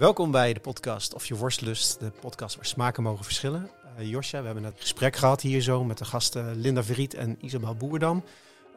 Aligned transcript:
Welkom 0.00 0.30
bij 0.30 0.52
de 0.52 0.60
podcast 0.60 1.14
Of 1.14 1.26
je 1.26 1.36
worstlust, 1.36 2.00
de 2.00 2.10
podcast 2.20 2.56
waar 2.56 2.66
smaken 2.66 3.02
mogen 3.02 3.24
verschillen. 3.24 3.70
Uh, 3.98 4.20
we 4.20 4.26
hebben 4.30 4.62
net 4.62 4.72
een 4.72 4.80
gesprek 4.80 5.16
gehad 5.16 5.40
hier 5.40 5.60
zo 5.60 5.84
met 5.84 5.98
de 5.98 6.04
gasten 6.04 6.60
Linda 6.60 6.82
Verriet 6.82 7.14
en 7.14 7.36
Isabel 7.40 7.74
Boerdam. 7.74 8.24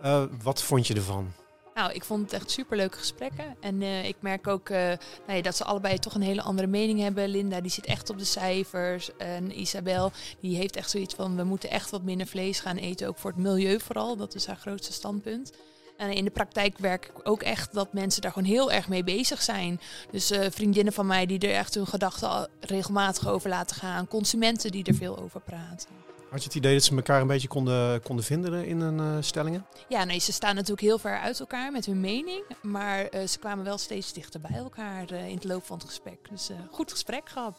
Uh, 0.03 0.23
wat 0.41 0.63
vond 0.63 0.87
je 0.87 0.93
ervan? 0.93 1.31
Nou, 1.73 1.91
ik 1.93 2.03
vond 2.03 2.21
het 2.21 2.33
echt 2.33 2.51
superleuke 2.51 2.97
gesprekken. 2.97 3.55
En 3.59 3.81
uh, 3.81 4.05
ik 4.05 4.15
merk 4.19 4.47
ook 4.47 4.69
nou 4.69 4.97
ja, 5.27 5.41
dat 5.41 5.55
ze 5.55 5.63
allebei 5.63 5.99
toch 5.99 6.15
een 6.15 6.21
hele 6.21 6.41
andere 6.41 6.67
mening 6.67 6.99
hebben. 6.99 7.29
Linda 7.29 7.61
die 7.61 7.71
zit 7.71 7.85
echt 7.85 8.09
op 8.09 8.17
de 8.17 8.25
cijfers. 8.25 9.17
En 9.17 9.59
Isabel 9.59 10.11
die 10.39 10.57
heeft 10.57 10.75
echt 10.75 10.89
zoiets 10.89 11.13
van 11.13 11.35
we 11.35 11.43
moeten 11.43 11.69
echt 11.69 11.89
wat 11.89 12.03
minder 12.03 12.27
vlees 12.27 12.59
gaan 12.59 12.77
eten. 12.77 13.07
Ook 13.07 13.17
voor 13.17 13.31
het 13.31 13.39
milieu 13.39 13.79
vooral. 13.79 14.15
Dat 14.15 14.35
is 14.35 14.45
haar 14.45 14.57
grootste 14.57 14.93
standpunt. 14.93 15.51
En 15.97 16.11
in 16.11 16.23
de 16.23 16.31
praktijk 16.31 16.77
werk 16.77 17.05
ik 17.05 17.19
ook 17.23 17.41
echt 17.41 17.73
dat 17.73 17.93
mensen 17.93 18.21
daar 18.21 18.31
gewoon 18.31 18.47
heel 18.47 18.71
erg 18.71 18.87
mee 18.87 19.03
bezig 19.03 19.41
zijn. 19.41 19.79
Dus 20.11 20.31
uh, 20.31 20.45
vriendinnen 20.49 20.93
van 20.93 21.07
mij 21.07 21.25
die 21.25 21.39
er 21.39 21.55
echt 21.55 21.73
hun 21.73 21.87
gedachten 21.87 22.49
regelmatig 22.59 23.27
over 23.27 23.49
laten 23.49 23.75
gaan. 23.75 24.07
Consumenten 24.07 24.71
die 24.71 24.83
er 24.83 24.95
veel 24.95 25.17
over 25.17 25.41
praten. 25.41 25.87
Had 26.29 26.41
je 26.41 26.47
het 26.47 26.57
idee 26.57 26.73
dat 26.73 26.83
ze 26.83 26.95
elkaar 26.95 27.21
een 27.21 27.27
beetje 27.27 27.47
konden, 27.47 28.01
konden 28.01 28.25
vinden 28.25 28.65
in 28.65 28.79
hun 28.79 28.97
uh, 28.97 29.17
stellingen? 29.19 29.65
Ja, 29.87 30.03
nee, 30.03 30.19
ze 30.19 30.31
staan 30.31 30.55
natuurlijk 30.55 30.81
heel 30.81 30.97
ver 30.97 31.19
uit 31.19 31.39
elkaar 31.39 31.71
met 31.71 31.85
hun 31.85 31.99
mening. 31.99 32.43
Maar 32.61 33.07
uh, 33.15 33.27
ze 33.27 33.39
kwamen 33.39 33.65
wel 33.65 33.77
steeds 33.77 34.13
dichter 34.13 34.39
bij 34.41 34.57
elkaar 34.57 35.11
uh, 35.11 35.27
in 35.27 35.35
het 35.35 35.43
loop 35.43 35.65
van 35.65 35.77
het 35.77 35.87
gesprek. 35.87 36.29
Dus 36.29 36.49
goed 36.71 36.91
gesprek 36.91 37.29
gehad. 37.29 37.55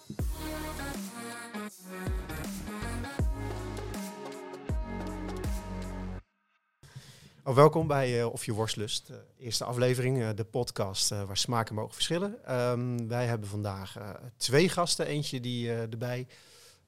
Oh, 7.47 7.55
welkom 7.55 7.87
bij 7.87 8.19
uh, 8.19 8.33
Of 8.33 8.45
je 8.45 8.53
worstlust, 8.53 9.11
uh, 9.11 9.16
eerste 9.39 9.65
aflevering, 9.65 10.19
uh, 10.19 10.29
de 10.34 10.45
podcast 10.45 11.09
waar 11.09 11.37
smaken 11.37 11.75
mogen 11.75 11.95
verschillen. 11.95 12.55
Um, 12.70 13.09
wij 13.09 13.27
hebben 13.27 13.48
vandaag 13.48 13.97
twee 14.37 14.69
gasten, 14.69 15.07
eentje 15.07 15.41
die 15.41 15.73
erbij, 15.73 16.27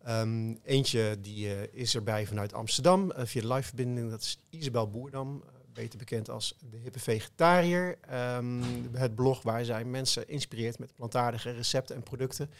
um, 0.08 0.60
eentje 0.64 1.16
die 1.20 1.70
is 1.70 1.94
erbij 1.94 2.26
vanuit 2.26 2.52
Amsterdam 2.52 3.12
via 3.16 3.40
de 3.40 3.46
liveverbinding. 3.46 4.10
Dat 4.10 4.20
is 4.20 4.38
Isabel 4.50 4.90
Boerdam, 4.90 5.44
beter 5.72 5.98
bekend 5.98 6.30
als 6.30 6.56
de 6.70 6.76
hippe 6.76 6.98
vegetariër. 6.98 7.98
Um, 8.36 8.62
het 8.92 9.14
blog 9.14 9.42
waar 9.42 9.64
zij 9.64 9.84
mensen 9.84 10.28
inspireert 10.28 10.78
met 10.78 10.94
plantaardige 10.94 11.50
recepten 11.50 11.96
en 11.96 12.02
producten. 12.02 12.50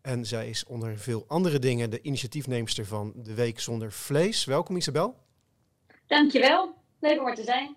En 0.00 0.26
zij 0.26 0.48
is 0.48 0.64
onder 0.64 0.98
veel 0.98 1.24
andere 1.28 1.58
dingen 1.58 1.90
de 1.90 2.02
initiatiefneemster 2.02 2.86
van 2.86 3.12
de 3.16 3.34
Week 3.34 3.60
Zonder 3.60 3.92
Vlees. 3.92 4.44
Welkom 4.44 4.76
Isabel. 4.76 5.16
Dankjewel. 6.06 6.75
Leuk 7.00 7.20
om 7.20 7.26
er 7.26 7.34
te 7.34 7.44
zijn. 7.44 7.76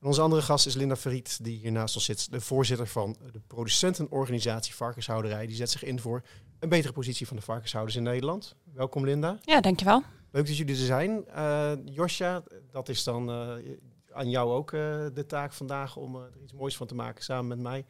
En 0.00 0.08
onze 0.08 0.20
andere 0.20 0.42
gast 0.42 0.66
is 0.66 0.74
Linda 0.74 0.96
Verriet, 0.96 1.44
die 1.44 1.58
hier 1.58 1.72
naast 1.72 1.94
ons 1.94 2.04
zit. 2.04 2.30
De 2.30 2.40
voorzitter 2.40 2.86
van 2.86 3.16
de 3.32 3.40
producentenorganisatie 3.46 4.74
Varkenshouderij. 4.74 5.46
Die 5.46 5.56
zet 5.56 5.70
zich 5.70 5.84
in 5.84 6.00
voor 6.00 6.22
een 6.58 6.68
betere 6.68 6.92
positie 6.92 7.26
van 7.26 7.36
de 7.36 7.42
varkenshouders 7.42 7.96
in 7.96 8.02
Nederland. 8.02 8.54
Welkom 8.74 9.04
Linda. 9.04 9.38
Ja, 9.42 9.60
dankjewel. 9.60 10.02
Leuk 10.30 10.46
dat 10.46 10.56
jullie 10.56 10.74
er 10.74 10.86
zijn. 10.86 11.24
Uh, 11.28 11.72
Josja, 11.84 12.42
dat 12.70 12.88
is 12.88 13.04
dan 13.04 13.30
uh, 13.30 13.74
aan 14.12 14.30
jou 14.30 14.52
ook 14.52 14.72
uh, 14.72 14.80
de 15.14 15.26
taak 15.26 15.52
vandaag 15.52 15.96
om 15.96 16.16
er 16.16 16.30
iets 16.42 16.52
moois 16.52 16.76
van 16.76 16.86
te 16.86 16.94
maken 16.94 17.24
samen 17.24 17.48
met 17.48 17.58
mij. 17.58 17.84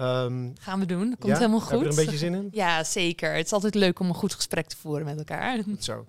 Um, 0.00 0.52
Gaan 0.60 0.80
we 0.80 0.86
doen. 0.86 1.10
Dat 1.10 1.18
komt 1.18 1.32
ja? 1.32 1.38
helemaal 1.38 1.60
goed. 1.60 1.70
Heb 1.70 1.80
je 1.80 1.84
er 1.84 1.90
een 1.90 2.04
beetje 2.04 2.18
zin 2.18 2.34
in? 2.34 2.48
Ja, 2.62 2.84
zeker. 2.84 3.34
Het 3.34 3.46
is 3.46 3.52
altijd 3.52 3.74
leuk 3.74 4.00
om 4.00 4.08
een 4.08 4.14
goed 4.14 4.34
gesprek 4.34 4.66
te 4.66 4.76
voeren 4.76 5.04
met 5.04 5.18
elkaar. 5.18 5.62
Goed 5.62 5.84
zo. 5.84 6.06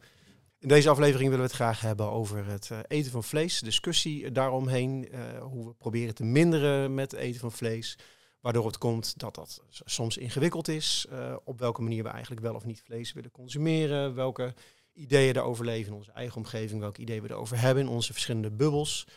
In 0.59 0.67
deze 0.67 0.89
aflevering 0.89 1.29
willen 1.29 1.45
we 1.45 1.51
het 1.51 1.61
graag 1.61 1.81
hebben 1.81 2.11
over 2.11 2.45
het 2.45 2.69
uh, 2.71 2.79
eten 2.87 3.11
van 3.11 3.23
vlees, 3.23 3.59
discussie 3.59 4.31
daaromheen, 4.31 5.07
uh, 5.11 5.41
hoe 5.41 5.65
we 5.65 5.73
proberen 5.73 6.15
te 6.15 6.23
minderen 6.23 6.93
met 6.93 7.11
het 7.11 7.19
eten 7.19 7.39
van 7.39 7.51
vlees, 7.51 7.97
waardoor 8.41 8.65
het 8.65 8.77
komt 8.77 9.19
dat 9.19 9.35
dat 9.35 9.63
soms 9.69 10.17
ingewikkeld 10.17 10.67
is, 10.67 11.07
uh, 11.11 11.35
op 11.43 11.59
welke 11.59 11.81
manier 11.81 12.03
we 12.03 12.09
eigenlijk 12.09 12.41
wel 12.41 12.55
of 12.55 12.65
niet 12.65 12.81
vlees 12.81 13.13
willen 13.13 13.31
consumeren, 13.31 14.15
welke 14.15 14.53
ideeën 14.93 15.33
daarover 15.33 15.65
leven 15.65 15.91
in 15.91 15.97
onze 15.97 16.11
eigen 16.11 16.37
omgeving, 16.37 16.79
welke 16.79 17.01
ideeën 17.01 17.21
we 17.21 17.29
erover 17.29 17.59
hebben 17.59 17.83
in 17.83 17.89
onze 17.89 18.13
verschillende 18.13 18.51
bubbels, 18.51 19.07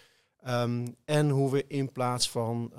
um, 0.47 0.97
en 1.05 1.31
hoe 1.31 1.51
we 1.51 1.67
in 1.67 1.93
plaats 1.93 2.31
van 2.31 2.73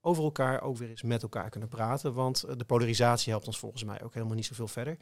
over 0.00 0.24
elkaar 0.24 0.62
ook 0.62 0.76
weer 0.76 0.90
eens 0.90 1.02
met 1.02 1.22
elkaar 1.22 1.50
kunnen 1.50 1.68
praten, 1.68 2.12
want 2.12 2.58
de 2.58 2.64
polarisatie 2.64 3.30
helpt 3.30 3.46
ons 3.46 3.58
volgens 3.58 3.84
mij 3.84 4.02
ook 4.02 4.14
helemaal 4.14 4.34
niet 4.34 4.46
zoveel 4.46 4.68
verder. 4.68 4.96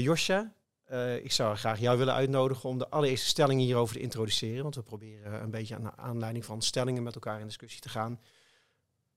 Josja, 0.00 0.52
uh, 0.90 1.16
ik 1.16 1.32
zou 1.32 1.56
graag 1.56 1.80
jou 1.80 1.98
willen 1.98 2.14
uitnodigen 2.14 2.68
om 2.68 2.78
de 2.78 2.88
allereerste 2.88 3.26
stellingen 3.26 3.64
hierover 3.64 3.94
te 3.94 4.02
introduceren. 4.02 4.62
Want 4.62 4.74
we 4.74 4.82
proberen 4.82 5.42
een 5.42 5.50
beetje 5.50 5.74
aan 5.74 5.98
aanleiding 5.98 6.44
van 6.44 6.62
stellingen 6.62 7.02
met 7.02 7.14
elkaar 7.14 7.40
in 7.40 7.46
discussie 7.46 7.80
te 7.80 7.88
gaan. 7.88 8.20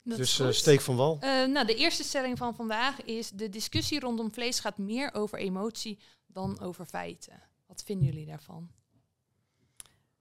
Dat 0.03 0.17
dus 0.17 0.39
uh, 0.39 0.51
steek 0.51 0.81
van 0.81 0.95
wal. 0.95 1.19
Uh, 1.21 1.45
nou, 1.45 1.65
de 1.65 1.75
eerste 1.75 2.03
stelling 2.03 2.37
van 2.37 2.55
vandaag 2.55 3.03
is: 3.03 3.29
de 3.29 3.49
discussie 3.49 3.99
rondom 3.99 4.33
vlees 4.33 4.59
gaat 4.59 4.77
meer 4.77 5.13
over 5.13 5.37
emotie 5.37 5.99
dan 6.25 6.59
over 6.59 6.85
feiten. 6.85 7.43
Wat 7.65 7.83
vinden 7.85 8.05
jullie 8.05 8.25
daarvan? 8.25 8.69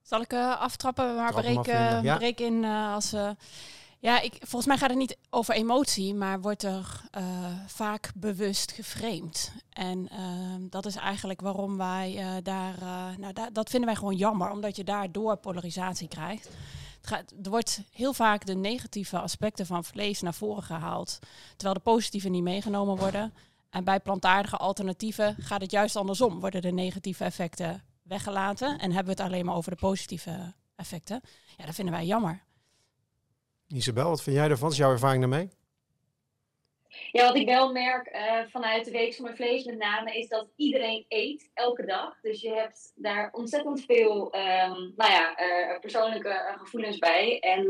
Zal 0.02 0.20
ik 0.20 0.32
aftrappen, 0.32 1.14
maar 1.14 1.34
breek, 1.34 1.66
ja. 1.66 2.16
breek 2.16 2.40
in 2.40 2.64
als. 2.64 3.14
Ja, 4.06 4.20
ik, 4.20 4.36
volgens 4.38 4.66
mij 4.66 4.76
gaat 4.78 4.90
het 4.90 4.98
niet 4.98 5.16
over 5.30 5.54
emotie, 5.54 6.14
maar 6.14 6.40
wordt 6.40 6.62
er 6.62 7.00
uh, 7.18 7.22
vaak 7.66 8.12
bewust 8.14 8.72
geframed. 8.72 9.52
En 9.70 10.08
uh, 10.12 10.68
dat 10.70 10.86
is 10.86 10.96
eigenlijk 10.96 11.40
waarom 11.40 11.76
wij 11.76 12.16
uh, 12.16 12.34
daar, 12.42 12.74
nou 13.18 13.32
da 13.32 13.50
dat 13.50 13.70
vinden 13.70 13.88
wij 13.88 13.98
gewoon 13.98 14.16
jammer, 14.16 14.50
omdat 14.50 14.76
je 14.76 14.84
daardoor 14.84 15.36
polarisatie 15.36 16.08
krijgt. 16.08 16.48
Het 16.96 17.06
gaat, 17.06 17.32
er 17.42 17.50
wordt 17.50 17.80
heel 17.90 18.12
vaak 18.12 18.46
de 18.46 18.54
negatieve 18.54 19.18
aspecten 19.18 19.66
van 19.66 19.84
vlees 19.84 20.20
naar 20.20 20.34
voren 20.34 20.62
gehaald, 20.62 21.18
terwijl 21.56 21.74
de 21.74 21.90
positieve 21.90 22.28
niet 22.28 22.42
meegenomen 22.42 22.96
worden. 22.96 23.34
En 23.70 23.84
bij 23.84 24.00
plantaardige 24.00 24.56
alternatieven 24.56 25.36
gaat 25.38 25.60
het 25.60 25.70
juist 25.70 25.96
andersom, 25.96 26.40
worden 26.40 26.62
de 26.62 26.72
negatieve 26.72 27.24
effecten 27.24 27.82
weggelaten 28.02 28.78
en 28.78 28.92
hebben 28.92 29.16
we 29.16 29.22
het 29.22 29.30
alleen 29.30 29.44
maar 29.44 29.56
over 29.56 29.70
de 29.70 29.76
positieve 29.76 30.54
effecten. 30.76 31.20
Ja, 31.56 31.66
dat 31.66 31.74
vinden 31.74 31.94
wij 31.94 32.06
jammer. 32.06 32.45
Isabel, 33.68 34.08
wat 34.08 34.22
vind 34.22 34.36
jij? 34.36 34.56
Wat 34.56 34.72
is 34.72 34.78
jouw 34.78 34.90
ervaring 34.90 35.20
daarmee? 35.20 35.48
Ja, 37.12 37.26
wat 37.26 37.36
ik 37.36 37.46
wel 37.46 37.72
merk 37.72 38.10
uh, 38.12 38.50
vanuit 38.50 38.84
de 38.84 38.90
Week 38.90 39.14
zonder 39.14 39.36
Vlees 39.36 39.64
met 39.64 39.78
name, 39.78 40.18
is 40.18 40.28
dat 40.28 40.46
iedereen 40.56 41.04
eet 41.08 41.50
elke 41.54 41.86
dag. 41.86 42.20
Dus 42.20 42.40
je 42.40 42.50
hebt 42.50 42.92
daar 42.94 43.28
ontzettend 43.32 43.84
veel 43.84 44.34
um, 44.34 44.92
nou 44.96 45.10
ja, 45.12 45.40
uh, 45.40 45.80
persoonlijke 45.80 46.54
gevoelens 46.58 46.98
bij. 46.98 47.38
En 47.38 47.62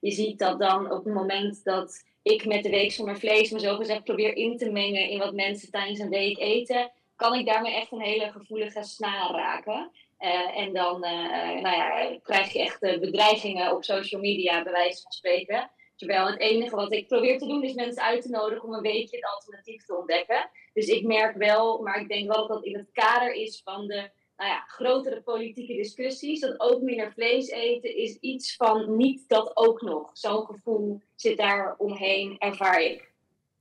je 0.00 0.10
ziet 0.10 0.38
dat 0.38 0.58
dan 0.58 0.90
op 0.90 1.04
het 1.04 1.14
moment 1.14 1.64
dat 1.64 2.04
ik 2.22 2.46
met 2.46 2.62
de 2.62 2.70
Week 2.70 2.92
zonder 2.92 3.18
Vlees 3.18 3.50
me 3.50 3.60
zo 3.60 3.76
gezegd 3.76 4.04
probeer 4.04 4.36
in 4.36 4.56
te 4.56 4.70
mengen 4.70 5.08
in 5.08 5.18
wat 5.18 5.34
mensen 5.34 5.70
tijdens 5.70 5.98
een 5.98 6.08
week 6.08 6.38
eten, 6.38 6.90
kan 7.16 7.34
ik 7.34 7.46
daarmee 7.46 7.74
echt 7.74 7.92
een 7.92 8.00
hele 8.00 8.30
gevoelige 8.30 8.82
snaar 8.82 9.30
raken. 9.30 9.90
Uh, 10.20 10.58
en 10.58 10.72
dan 10.72 11.04
uh, 11.04 11.60
nou 11.60 11.76
ja, 11.76 12.18
krijg 12.22 12.52
je 12.52 12.58
echt 12.58 12.82
uh, 12.82 12.98
bedreigingen 12.98 13.72
op 13.72 13.84
social 13.84 14.20
media, 14.20 14.62
bij 14.62 14.72
wijze 14.72 15.02
van 15.02 15.12
spreken. 15.12 15.70
Terwijl 15.96 16.26
het 16.26 16.38
enige 16.38 16.76
wat 16.76 16.92
ik 16.92 17.08
probeer 17.08 17.38
te 17.38 17.46
doen 17.46 17.62
is 17.62 17.74
mensen 17.74 18.02
uit 18.02 18.22
te 18.22 18.28
nodigen 18.28 18.64
om 18.64 18.74
een 18.74 18.82
beetje 18.82 19.16
het 19.16 19.26
alternatief 19.26 19.84
te 19.84 19.96
ontdekken. 19.96 20.50
Dus 20.72 20.86
ik 20.86 21.06
merk 21.06 21.36
wel, 21.36 21.82
maar 21.82 22.00
ik 22.00 22.08
denk 22.08 22.32
wel 22.32 22.46
dat 22.46 22.48
dat 22.48 22.64
in 22.64 22.76
het 22.76 22.90
kader 22.92 23.32
is 23.32 23.60
van 23.64 23.86
de 23.86 24.10
nou 24.36 24.50
ja, 24.50 24.64
grotere 24.66 25.22
politieke 25.22 25.74
discussies. 25.74 26.40
Dat 26.40 26.60
ook 26.60 26.80
minder 26.80 27.12
vlees 27.12 27.48
eten 27.48 27.96
is 27.96 28.18
iets 28.20 28.56
van 28.56 28.96
niet 28.96 29.28
dat 29.28 29.56
ook 29.56 29.82
nog. 29.82 30.10
Zo'n 30.12 30.46
gevoel 30.46 31.00
zit 31.14 31.36
daar 31.36 31.74
omheen, 31.78 32.38
ervaar 32.38 32.82
ik. 32.82 33.14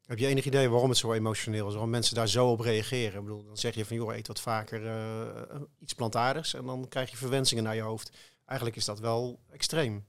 Heb 0.07 0.19
je 0.19 0.27
enig 0.27 0.45
idee 0.45 0.69
waarom 0.69 0.89
het 0.89 0.97
zo 0.97 1.13
emotioneel 1.13 1.67
is? 1.67 1.73
Waarom 1.73 1.89
mensen 1.89 2.15
daar 2.15 2.27
zo 2.27 2.49
op 2.49 2.59
reageren? 2.59 3.19
Ik 3.19 3.25
bedoel, 3.25 3.45
dan 3.45 3.57
zeg 3.57 3.75
je 3.75 3.85
van, 3.85 3.95
joh, 3.95 4.15
eet 4.15 4.27
wat 4.27 4.41
vaker 4.41 4.81
uh, 4.81 5.61
iets 5.79 5.93
plantaardigs. 5.93 6.53
En 6.53 6.65
dan 6.65 6.87
krijg 6.87 7.11
je 7.11 7.17
verwensingen 7.17 7.63
naar 7.63 7.75
je 7.75 7.81
hoofd. 7.81 8.11
Eigenlijk 8.45 8.77
is 8.77 8.85
dat 8.85 8.99
wel 8.99 9.39
extreem. 9.51 10.05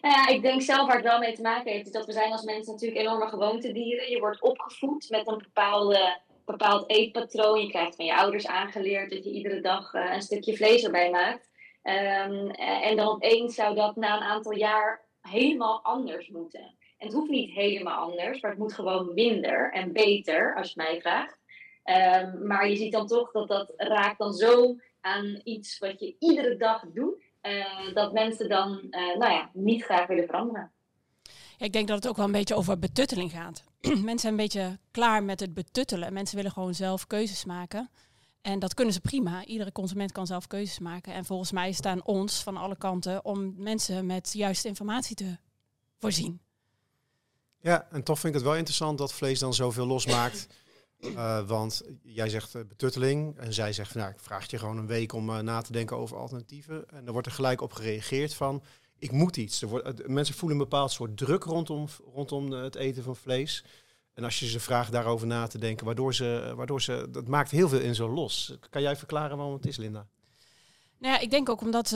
Nou 0.00 0.14
ja, 0.14 0.28
ik 0.28 0.42
denk 0.42 0.62
zelf 0.62 0.86
waar 0.86 0.96
het 0.96 1.04
wel 1.04 1.18
mee 1.18 1.34
te 1.34 1.42
maken 1.42 1.72
heeft, 1.72 1.86
is 1.86 1.92
dat 1.92 2.06
we 2.06 2.12
zijn 2.12 2.32
als 2.32 2.42
mensen 2.42 2.72
natuurlijk 2.72 3.00
enorme 3.00 3.28
gewoontedieren. 3.28 4.10
Je 4.10 4.20
wordt 4.20 4.42
opgevoed 4.42 5.10
met 5.10 5.28
een 5.28 5.38
bepaalde, 5.38 6.20
bepaald 6.44 6.90
eetpatroon. 6.90 7.60
Je 7.60 7.68
krijgt 7.68 7.96
van 7.96 8.04
je 8.04 8.16
ouders 8.16 8.46
aangeleerd 8.46 9.10
dat 9.10 9.24
je 9.24 9.30
iedere 9.30 9.60
dag 9.60 9.94
uh, 9.94 10.12
een 10.14 10.22
stukje 10.22 10.56
vlees 10.56 10.82
erbij 10.82 11.10
maakt. 11.10 11.50
Um, 11.82 12.50
en 12.50 12.96
dan 12.96 13.08
opeens 13.08 13.54
zou 13.54 13.74
dat 13.74 13.96
na 13.96 14.16
een 14.16 14.22
aantal 14.22 14.52
jaar 14.52 15.04
helemaal 15.20 15.82
anders 15.82 16.28
moeten. 16.28 16.74
Het 17.04 17.12
hoeft 17.12 17.30
niet 17.30 17.50
helemaal 17.50 18.10
anders, 18.10 18.40
maar 18.40 18.50
het 18.50 18.60
moet 18.60 18.72
gewoon 18.72 19.14
minder 19.14 19.72
en 19.72 19.92
beter, 19.92 20.54
als 20.56 20.68
je 20.68 20.74
mij 20.76 21.00
vraagt. 21.00 21.38
Um, 21.84 22.46
maar 22.46 22.68
je 22.68 22.76
ziet 22.76 22.92
dan 22.92 23.06
toch 23.06 23.30
dat 23.32 23.48
dat 23.48 23.72
raakt 23.76 24.18
dan 24.18 24.32
zo 24.32 24.76
aan 25.00 25.40
iets 25.44 25.78
wat 25.78 26.00
je 26.00 26.16
iedere 26.18 26.56
dag 26.56 26.84
doet, 26.92 27.22
uh, 27.42 27.94
dat 27.94 28.12
mensen 28.12 28.48
dan 28.48 28.70
uh, 28.90 29.16
nou 29.16 29.32
ja, 29.32 29.50
niet 29.52 29.84
graag 29.84 30.06
willen 30.06 30.26
veranderen. 30.26 30.72
Ik 31.58 31.72
denk 31.72 31.88
dat 31.88 31.96
het 31.96 32.08
ook 32.08 32.16
wel 32.16 32.24
een 32.24 32.32
beetje 32.32 32.54
over 32.54 32.78
betutteling 32.78 33.30
gaat. 33.30 33.64
mensen 33.80 34.18
zijn 34.18 34.32
een 34.32 34.38
beetje 34.38 34.78
klaar 34.90 35.22
met 35.22 35.40
het 35.40 35.54
betuttelen. 35.54 36.12
Mensen 36.12 36.36
willen 36.36 36.50
gewoon 36.50 36.74
zelf 36.74 37.06
keuzes 37.06 37.44
maken. 37.44 37.90
En 38.42 38.58
dat 38.58 38.74
kunnen 38.74 38.94
ze 38.94 39.00
prima. 39.00 39.44
Iedere 39.44 39.72
consument 39.72 40.12
kan 40.12 40.26
zelf 40.26 40.46
keuzes 40.46 40.78
maken. 40.78 41.12
En 41.12 41.24
volgens 41.24 41.52
mij 41.52 41.72
staan 41.72 42.04
ons 42.04 42.42
van 42.42 42.56
alle 42.56 42.76
kanten 42.76 43.24
om 43.24 43.54
mensen 43.56 44.06
met 44.06 44.32
juiste 44.32 44.68
informatie 44.68 45.16
te 45.16 45.36
voorzien. 45.98 46.40
Ja, 47.64 47.86
en 47.90 48.02
toch 48.02 48.18
vind 48.18 48.34
ik 48.34 48.40
het 48.40 48.48
wel 48.48 48.58
interessant 48.58 48.98
dat 48.98 49.12
vlees 49.12 49.38
dan 49.38 49.54
zoveel 49.54 49.86
losmaakt. 49.86 50.46
Uh, 51.00 51.46
want 51.56 51.82
jij 52.02 52.28
zegt 52.28 52.54
uh, 52.54 52.62
betutteling 52.68 53.38
en 53.38 53.52
zij 53.52 53.72
zegt, 53.72 53.94
nou, 53.94 54.10
ik 54.10 54.20
vraag 54.20 54.50
je 54.50 54.58
gewoon 54.58 54.76
een 54.76 54.86
week 54.86 55.12
om 55.12 55.30
uh, 55.30 55.38
na 55.38 55.60
te 55.60 55.72
denken 55.72 55.96
over 55.96 56.16
alternatieven. 56.16 56.90
En 56.90 57.04
dan 57.04 57.12
wordt 57.12 57.26
er 57.26 57.32
gelijk 57.32 57.60
op 57.60 57.72
gereageerd 57.72 58.34
van, 58.34 58.62
ik 58.98 59.12
moet 59.12 59.36
iets. 59.36 59.62
Er 59.62 59.68
wordt, 59.68 60.08
mensen 60.08 60.34
voelen 60.34 60.58
een 60.58 60.64
bepaald 60.64 60.92
soort 60.92 61.16
druk 61.16 61.44
rondom, 61.44 61.88
rondom 62.14 62.50
het 62.52 62.74
eten 62.74 63.02
van 63.02 63.16
vlees. 63.16 63.64
En 64.14 64.24
als 64.24 64.38
je 64.38 64.46
ze 64.46 64.60
vraagt 64.60 64.92
daarover 64.92 65.26
na 65.26 65.46
te 65.46 65.58
denken, 65.58 65.86
waardoor 65.86 66.14
ze, 66.14 66.52
waardoor 66.56 66.82
ze, 66.82 67.06
dat 67.10 67.28
maakt 67.28 67.50
heel 67.50 67.68
veel 67.68 67.80
in 67.80 67.94
zo 67.94 68.08
los. 68.08 68.56
Kan 68.70 68.82
jij 68.82 68.96
verklaren 68.96 69.36
waarom 69.36 69.54
het 69.54 69.66
is, 69.66 69.76
Linda? 69.76 70.06
Nou 70.98 71.14
ja, 71.14 71.20
ik 71.20 71.30
denk 71.30 71.48
ook 71.48 71.60
omdat, 71.60 71.88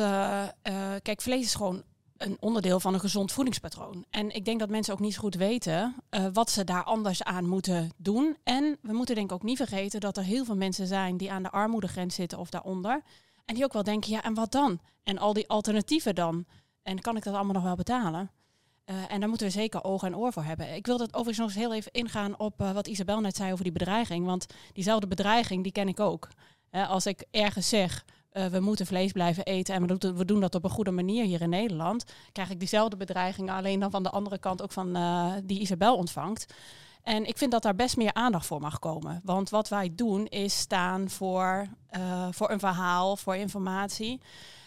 kijk, 1.02 1.20
vlees 1.20 1.44
is 1.44 1.54
gewoon 1.54 1.84
een 2.18 2.36
onderdeel 2.40 2.80
van 2.80 2.94
een 2.94 3.00
gezond 3.00 3.32
voedingspatroon. 3.32 4.04
En 4.10 4.34
ik 4.34 4.44
denk 4.44 4.60
dat 4.60 4.68
mensen 4.68 4.92
ook 4.92 5.00
niet 5.00 5.14
zo 5.14 5.20
goed 5.20 5.34
weten 5.34 5.94
uh, 6.10 6.26
wat 6.32 6.50
ze 6.50 6.64
daar 6.64 6.84
anders 6.84 7.22
aan 7.22 7.48
moeten 7.48 7.90
doen. 7.96 8.36
En 8.42 8.78
we 8.82 8.92
moeten 8.92 9.14
denk 9.14 9.30
ik 9.30 9.36
ook 9.36 9.42
niet 9.42 9.56
vergeten 9.56 10.00
dat 10.00 10.16
er 10.16 10.22
heel 10.22 10.44
veel 10.44 10.56
mensen 10.56 10.86
zijn 10.86 11.16
die 11.16 11.32
aan 11.32 11.42
de 11.42 11.50
armoedegrens 11.50 12.14
zitten 12.14 12.38
of 12.38 12.50
daaronder. 12.50 13.02
En 13.44 13.54
die 13.54 13.64
ook 13.64 13.72
wel 13.72 13.82
denken, 13.82 14.10
ja, 14.10 14.22
en 14.22 14.34
wat 14.34 14.52
dan? 14.52 14.80
En 15.02 15.18
al 15.18 15.32
die 15.32 15.48
alternatieven 15.48 16.14
dan? 16.14 16.46
En 16.82 17.00
kan 17.00 17.16
ik 17.16 17.22
dat 17.22 17.34
allemaal 17.34 17.54
nog 17.54 17.62
wel 17.62 17.76
betalen? 17.76 18.30
Uh, 18.86 18.96
en 19.08 19.20
daar 19.20 19.28
moeten 19.28 19.46
we 19.46 19.52
zeker 19.52 19.84
oog 19.84 20.02
en 20.02 20.16
oor 20.16 20.32
voor 20.32 20.44
hebben. 20.44 20.74
Ik 20.74 20.86
wil 20.86 20.98
dat 20.98 21.14
overigens 21.14 21.38
nog 21.38 21.48
eens 21.48 21.56
heel 21.56 21.74
even 21.74 21.92
ingaan 21.92 22.38
op 22.38 22.60
uh, 22.60 22.72
wat 22.72 22.86
Isabel 22.86 23.20
net 23.20 23.36
zei 23.36 23.52
over 23.52 23.64
die 23.64 23.72
bedreiging. 23.72 24.26
Want 24.26 24.46
diezelfde 24.72 25.06
bedreiging, 25.06 25.62
die 25.62 25.72
ken 25.72 25.88
ik 25.88 26.00
ook. 26.00 26.28
als 26.70 27.06
ik 27.06 27.24
ergens 27.30 27.68
zeg, 27.68 28.04
uh, 28.32 28.46
we 28.46 28.60
moeten 28.60 28.86
vlees 28.86 29.12
blijven 29.12 29.44
eten 29.44 29.74
en 29.74 29.86
we 30.16 30.24
doen, 30.24 30.40
dat 30.40 30.54
op 30.54 30.64
een 30.64 30.70
goede 30.70 30.90
manier 30.90 31.24
hier 31.24 31.40
in 31.40 31.48
Nederland, 31.48 32.04
krijg 32.32 32.50
ik 32.50 32.58
diezelfde 32.58 32.96
bedreigingen, 32.96 33.54
alleen 33.54 33.80
dan 33.80 33.90
van 33.90 34.02
de 34.02 34.10
andere 34.10 34.38
kant 34.38 34.62
ook 34.62 34.72
van 34.72 34.96
uh, 34.96 35.32
die 35.44 35.60
Isabel 35.60 35.96
ontvangt. 35.96 36.54
En 37.02 37.24
ik 37.26 37.38
vind 37.38 37.52
dat 37.52 37.62
daar 37.62 37.74
best 37.74 37.96
meer 37.96 38.14
aandacht 38.14 38.46
voor 38.46 38.60
mag 38.60 38.78
komen. 38.78 39.20
Want 39.24 39.50
wat 39.50 39.68
wij 39.68 39.94
doen 39.94 40.26
is 40.26 40.58
staan 40.58 41.10
voor, 41.10 41.66
uh, 41.96 42.28
voor 42.30 42.50
een 42.50 42.58
verhaal, 42.58 43.16
voor 43.16 43.36
informatie. 43.36 44.20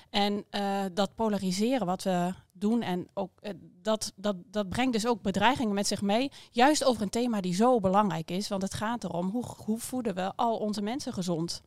En 0.10 0.46
dat 0.94 1.16
polariseren 1.16 1.88
wat 1.88 2.04
we 2.04 2.34
doen 2.52 2.82
en 2.82 3.08
ook 3.14 3.32
dat, 3.82 4.14
dat, 4.16 4.36
dat 4.46 4.70
brengt 4.70 4.94
dus 4.94 5.08
ook 5.08 5.22
bedreigingen 5.22 5.74
met 5.74 5.88
zich 5.88 6.02
mee. 6.02 6.32
Juist 6.52 6.84
over 6.84 7.02
een 7.02 7.10
thema 7.10 7.42
die 7.42 7.54
zo 7.54 7.80
belangrijk 7.80 8.32
is. 8.32 8.48
Want 8.48 8.62
het 8.62 8.74
gaat 8.74 9.04
erom 9.04 9.30
hoe, 9.30 9.46
hoe 9.66 9.80
voeden 9.80 10.16
we 10.16 10.32
al 10.36 10.58
onze 10.58 10.82
mensen 10.82 11.14
gezond. 11.14 11.62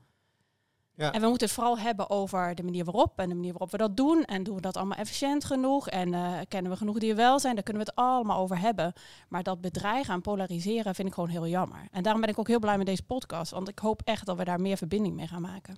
Ja. 0.96 1.12
En 1.12 1.20
we 1.20 1.26
moeten 1.26 1.46
het 1.46 1.56
vooral 1.56 1.78
hebben 1.78 2.10
over 2.10 2.54
de 2.54 2.62
manier 2.62 2.84
waarop 2.84 3.18
en 3.18 3.28
de 3.28 3.34
manier 3.34 3.50
waarop 3.50 3.70
we 3.70 3.76
dat 3.76 3.96
doen. 3.96 4.24
En 4.24 4.42
doen 4.42 4.54
we 4.54 4.60
dat 4.60 4.76
allemaal 4.76 4.98
efficiënt 4.98 5.44
genoeg? 5.44 5.88
En 5.88 6.12
uh, 6.12 6.38
kennen 6.48 6.70
we 6.70 6.76
genoeg 6.76 6.98
die 6.98 7.14
wel 7.14 7.40
zijn? 7.40 7.54
Daar 7.54 7.64
kunnen 7.64 7.82
we 7.84 7.90
het 7.94 7.98
allemaal 7.98 8.38
over 8.38 8.58
hebben. 8.58 8.92
Maar 9.28 9.42
dat 9.42 9.60
bedreigen 9.60 10.14
en 10.14 10.20
polariseren 10.20 10.94
vind 10.94 11.08
ik 11.08 11.14
gewoon 11.14 11.28
heel 11.28 11.46
jammer. 11.46 11.88
En 11.90 12.02
daarom 12.02 12.20
ben 12.20 12.30
ik 12.30 12.38
ook 12.38 12.48
heel 12.48 12.58
blij 12.58 12.76
met 12.76 12.86
deze 12.86 13.02
podcast. 13.02 13.50
Want 13.50 13.68
ik 13.68 13.78
hoop 13.78 14.02
echt 14.04 14.26
dat 14.26 14.36
we 14.36 14.44
daar 14.44 14.60
meer 14.60 14.76
verbinding 14.76 15.14
mee 15.14 15.26
gaan 15.26 15.42
maken. 15.42 15.76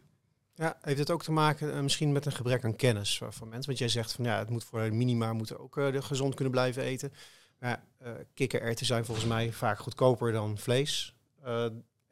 Ja, 0.55 0.77
heeft 0.81 0.99
het 0.99 1.11
ook 1.11 1.23
te 1.23 1.33
maken 1.33 1.75
uh, 1.75 1.81
misschien 1.81 2.13
met 2.13 2.27
een 2.27 2.33
gebrek 2.33 2.65
aan 2.65 2.77
kennis 2.77 3.19
van 3.19 3.49
mensen? 3.49 3.67
Want 3.67 3.79
jij 3.79 3.89
zegt 3.89 4.13
van 4.13 4.25
ja, 4.25 4.39
het 4.39 4.51
moet 4.51 4.65
voor 4.65 4.95
minima 4.95 5.33
moeten 5.33 5.61
ook 5.61 5.77
uh, 5.77 6.03
gezond 6.03 6.35
kunnen 6.35 6.53
blijven 6.53 6.83
eten. 6.83 7.13
Maar 7.59 7.85
uh, 8.03 8.11
kikkererwten 8.35 8.87
zijn 8.87 9.05
volgens 9.05 9.27
mij 9.27 9.53
vaak 9.53 9.79
goedkoper 9.79 10.33
dan 10.33 10.59
vlees. 10.59 11.15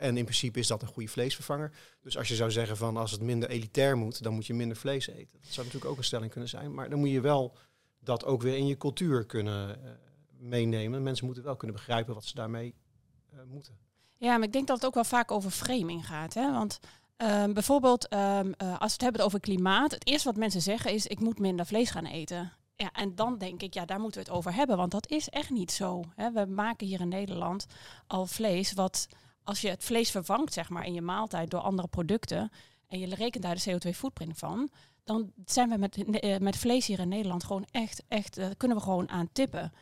En 0.04 0.16
in 0.16 0.24
principe 0.24 0.58
is 0.58 0.66
dat 0.66 0.82
een 0.82 0.88
goede 0.88 1.08
vleesvervanger. 1.08 1.72
Dus 2.00 2.18
als 2.18 2.28
je 2.28 2.34
zou 2.34 2.50
zeggen 2.50 2.76
van 2.76 2.96
als 2.96 3.10
het 3.10 3.20
minder 3.20 3.48
elitair 3.48 3.96
moet, 3.96 4.22
dan 4.22 4.34
moet 4.34 4.46
je 4.46 4.54
minder 4.54 4.76
vlees 4.76 5.06
eten. 5.06 5.38
Dat 5.40 5.52
zou 5.52 5.66
natuurlijk 5.66 5.92
ook 5.92 5.98
een 5.98 6.04
stelling 6.04 6.30
kunnen 6.30 6.48
zijn. 6.48 6.74
Maar 6.74 6.90
dan 6.90 6.98
moet 6.98 7.10
je 7.10 7.20
wel 7.20 7.56
dat 8.00 8.24
ook 8.24 8.42
weer 8.42 8.56
in 8.56 8.66
je 8.66 8.76
cultuur 8.76 9.26
kunnen 9.26 9.68
uh, 9.68 9.90
meenemen. 10.38 11.02
Mensen 11.02 11.26
moeten 11.26 11.44
wel 11.44 11.56
kunnen 11.56 11.76
begrijpen 11.76 12.14
wat 12.14 12.24
ze 12.24 12.34
daarmee 12.34 12.74
uh, 13.34 13.40
moeten. 13.48 13.78
Ja, 14.16 14.36
maar 14.36 14.46
ik 14.46 14.52
denk 14.52 14.66
dat 14.66 14.76
het 14.76 14.86
ook 14.86 14.94
wel 14.94 15.04
vaak 15.04 15.30
over 15.30 15.50
framing 15.50 16.06
gaat. 16.06 16.34
Hè? 16.34 16.52
Want 16.52 16.78
um, 17.16 17.54
bijvoorbeeld 17.54 18.12
um, 18.12 18.18
uh, 18.18 18.44
als 18.56 18.78
we 18.78 18.92
het 18.92 19.00
hebben 19.00 19.24
over 19.24 19.40
klimaat, 19.40 19.90
het 19.90 20.06
eerste 20.06 20.28
wat 20.28 20.38
mensen 20.38 20.62
zeggen 20.62 20.92
is 20.92 21.06
ik 21.06 21.20
moet 21.20 21.38
minder 21.38 21.66
vlees 21.66 21.90
gaan 21.90 22.06
eten. 22.06 22.52
Ja, 22.76 22.92
en 22.92 23.14
dan 23.14 23.38
denk 23.38 23.62
ik, 23.62 23.74
ja, 23.74 23.84
daar 23.84 24.00
moeten 24.00 24.20
we 24.20 24.26
het 24.28 24.36
over 24.36 24.54
hebben, 24.54 24.76
want 24.76 24.90
dat 24.90 25.10
is 25.10 25.28
echt 25.28 25.50
niet 25.50 25.72
zo. 25.72 26.04
Hè? 26.14 26.32
We 26.32 26.46
maken 26.46 26.86
hier 26.86 27.00
in 27.00 27.08
Nederland 27.08 27.66
al 28.06 28.26
vlees 28.26 28.72
wat 28.72 29.08
als 29.44 29.60
je 29.60 29.68
het 29.68 29.84
vlees 29.84 30.10
vervangt 30.10 30.52
zeg 30.52 30.68
maar, 30.68 30.86
in 30.86 30.94
je 30.94 31.02
maaltijd 31.02 31.50
door 31.50 31.60
andere 31.60 31.88
producten 31.88 32.50
en 32.88 32.98
je 32.98 33.14
rekent 33.14 33.42
daar 33.42 33.54
de 33.54 33.70
CO2-footprint 33.70 34.38
van, 34.38 34.70
dan 35.04 35.32
zijn 35.44 35.68
we 35.68 35.76
met, 35.76 36.04
eh, 36.20 36.38
met 36.38 36.56
vlees 36.56 36.86
hier 36.86 36.98
in 36.98 37.08
Nederland 37.08 37.44
gewoon 37.44 37.66
echt, 37.70 38.02
echt 38.08 38.38
uh, 38.38 38.46
kunnen 38.56 38.76
we 38.76 38.82
gewoon 38.82 39.08
aan 39.08 39.28
tippen. 39.32 39.72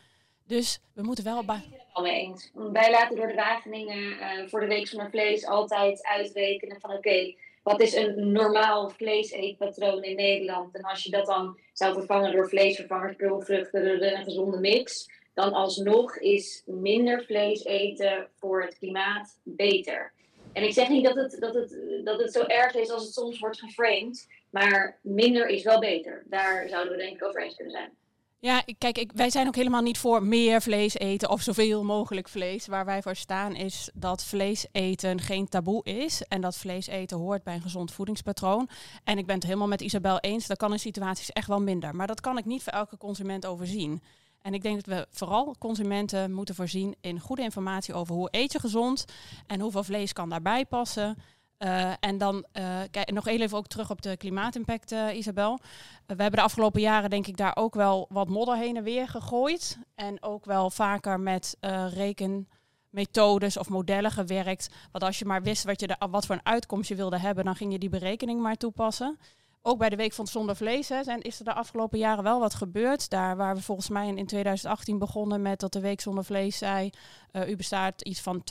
Dus 0.46 0.80
we 0.94 1.02
moeten 1.02 1.24
wel... 1.24 1.44
Ben 1.44 1.64
het 1.92 2.06
eens. 2.06 2.50
Wij 2.54 2.90
laten 2.90 3.16
door 3.16 3.26
de 3.26 3.34
Wageningen 3.34 3.98
uh, 3.98 4.48
voor 4.48 4.60
de 4.60 4.66
week 4.66 4.86
zonder 4.86 5.10
vlees 5.10 5.46
altijd 5.46 6.06
uitrekenen 6.06 6.80
van 6.80 6.92
oké, 6.92 7.34
wat 7.62 7.80
is 7.80 7.94
een 7.94 8.32
normaal 8.32 8.90
vleeseetpatroon 8.90 10.02
in 10.02 10.16
Nederland? 10.16 10.74
En 10.74 10.82
als 10.82 11.02
je 11.02 11.10
dat 11.10 11.26
dan 11.26 11.58
zou 11.72 11.94
vervangen 11.94 12.32
door 12.32 12.48
vleesvervangers, 12.48 13.16
peulvruchten, 13.16 14.16
een 14.16 14.24
gezonde 14.24 14.58
mix, 14.58 15.10
dan 15.34 15.52
alsnog 15.52 16.18
is 16.18 16.62
minder 16.66 17.24
vlees 17.24 17.64
eten 17.64 18.28
voor 18.38 18.62
het 18.62 18.78
klimaat 18.78 19.38
beter. 19.42 20.12
En 20.52 20.62
ik 20.62 20.72
zeg 20.72 20.88
niet 20.88 21.04
dat 21.04 21.14
het, 21.14 21.36
dat 21.40 21.54
het, 21.54 21.76
dat 22.04 22.20
het 22.20 22.32
zo 22.32 22.42
erg 22.42 22.74
is 22.74 22.90
als 22.90 23.04
het 23.04 23.12
soms 23.12 23.38
wordt 23.38 23.58
geframed, 23.60 24.28
maar 24.50 24.98
minder 25.02 25.48
is 25.48 25.62
wel 25.62 25.80
beter. 25.80 26.24
Daar 26.26 26.68
zouden 26.68 26.92
we 26.92 26.98
denk 26.98 27.16
ik 27.16 27.24
over 27.24 27.42
eens 27.42 27.54
kunnen 27.54 27.72
zijn. 27.72 27.90
Ja, 28.38 28.64
kijk, 28.78 29.10
wij 29.14 29.30
zijn 29.30 29.46
ook 29.46 29.54
helemaal 29.54 29.82
niet 29.82 29.98
voor 29.98 30.22
meer 30.22 30.62
vlees 30.62 30.98
eten 30.98 31.30
of 31.30 31.40
zoveel 31.40 31.84
mogelijk 31.84 32.28
vlees. 32.28 32.66
Waar 32.66 32.84
wij 32.84 33.02
voor 33.02 33.16
staan 33.16 33.54
is 33.54 33.90
dat 33.94 34.24
vlees 34.24 34.66
eten 34.72 35.20
geen 35.20 35.48
taboe 35.48 35.84
is. 35.84 36.22
En 36.22 36.40
dat 36.40 36.56
vlees 36.56 36.86
eten 36.86 37.18
hoort 37.18 37.42
bij 37.42 37.54
een 37.54 37.62
gezond 37.62 37.92
voedingspatroon. 37.92 38.68
En 39.04 39.18
ik 39.18 39.26
ben 39.26 39.34
het 39.34 39.44
helemaal 39.44 39.68
met 39.68 39.80
Isabel 39.80 40.18
eens, 40.20 40.46
dat 40.46 40.56
kan 40.56 40.72
in 40.72 40.78
situaties 40.78 41.30
echt 41.30 41.48
wel 41.48 41.60
minder. 41.60 41.94
Maar 41.94 42.06
dat 42.06 42.20
kan 42.20 42.38
ik 42.38 42.44
niet 42.44 42.62
voor 42.62 42.72
elke 42.72 42.96
consument 42.96 43.46
overzien. 43.46 44.02
En 44.42 44.54
ik 44.54 44.62
denk 44.62 44.84
dat 44.84 44.94
we 44.94 45.06
vooral 45.10 45.54
consumenten 45.58 46.32
moeten 46.32 46.54
voorzien 46.54 46.94
in 47.00 47.20
goede 47.20 47.42
informatie 47.42 47.94
over 47.94 48.14
hoe 48.14 48.28
eet 48.30 48.52
je 48.52 48.58
gezond 48.58 49.04
en 49.46 49.60
hoeveel 49.60 49.84
vlees 49.84 50.12
kan 50.12 50.28
daarbij 50.28 50.64
passen. 50.64 51.16
Uh, 51.58 51.92
en 52.00 52.18
dan 52.18 52.34
uh, 52.52 52.80
kijk, 52.90 53.12
nog 53.12 53.26
even 53.26 53.56
ook 53.56 53.66
terug 53.66 53.90
op 53.90 54.02
de 54.02 54.16
klimaatimpact, 54.16 54.92
uh, 54.92 55.16
Isabel. 55.16 55.58
we 56.06 56.22
hebben 56.22 56.32
de 56.32 56.40
afgelopen 56.40 56.80
jaren 56.80 57.10
denk 57.10 57.26
ik 57.26 57.36
daar 57.36 57.56
ook 57.56 57.74
wel 57.74 58.06
wat 58.08 58.28
modder 58.28 58.56
heen 58.56 58.76
en 58.76 58.82
weer 58.82 59.08
gegooid. 59.08 59.78
En 59.94 60.22
ook 60.22 60.44
wel 60.44 60.70
vaker 60.70 61.20
met 61.20 61.56
rekenmethodes 61.94 63.56
of 63.56 63.68
modellen 63.68 64.10
gewerkt. 64.10 64.68
Want 64.92 65.04
als 65.04 65.18
je 65.18 65.24
maar 65.24 65.42
wist 65.42 65.64
wat, 65.64 65.80
je 65.80 65.86
de, 65.86 65.96
wat 66.10 66.26
voor 66.26 66.34
een 66.34 66.46
uitkomst 66.46 66.88
je 66.88 66.94
wilde 66.94 67.18
hebben, 67.18 67.44
dan 67.44 67.56
ging 67.56 67.72
je 67.72 67.78
die 67.78 67.88
berekening 67.88 68.40
maar 68.40 68.56
toepassen 68.56 69.18
ook 69.62 69.78
bij 69.78 69.88
de 69.88 69.96
Week 69.96 70.12
van 70.12 70.26
Zonder 70.26 70.56
Vlees 70.56 70.88
hè, 70.88 71.00
is 71.18 71.38
er 71.38 71.44
de 71.44 71.52
afgelopen 71.52 71.98
jaren 71.98 72.24
wel 72.24 72.40
wat 72.40 72.54
gebeurd. 72.54 73.10
Daar 73.10 73.36
waar 73.36 73.54
we 73.54 73.62
volgens 73.62 73.88
mij 73.88 74.08
in, 74.08 74.26
2018 74.26 74.98
begonnen 74.98 75.42
met 75.42 75.60
dat 75.60 75.72
de 75.72 75.80
Week 75.80 76.00
Zonder 76.00 76.24
Vlees 76.24 76.58
zei... 76.58 76.90
Uh, 77.32 77.48
u 77.48 77.56
bestaat 77.56 78.02
iets 78.02 78.20
van 78.20 78.42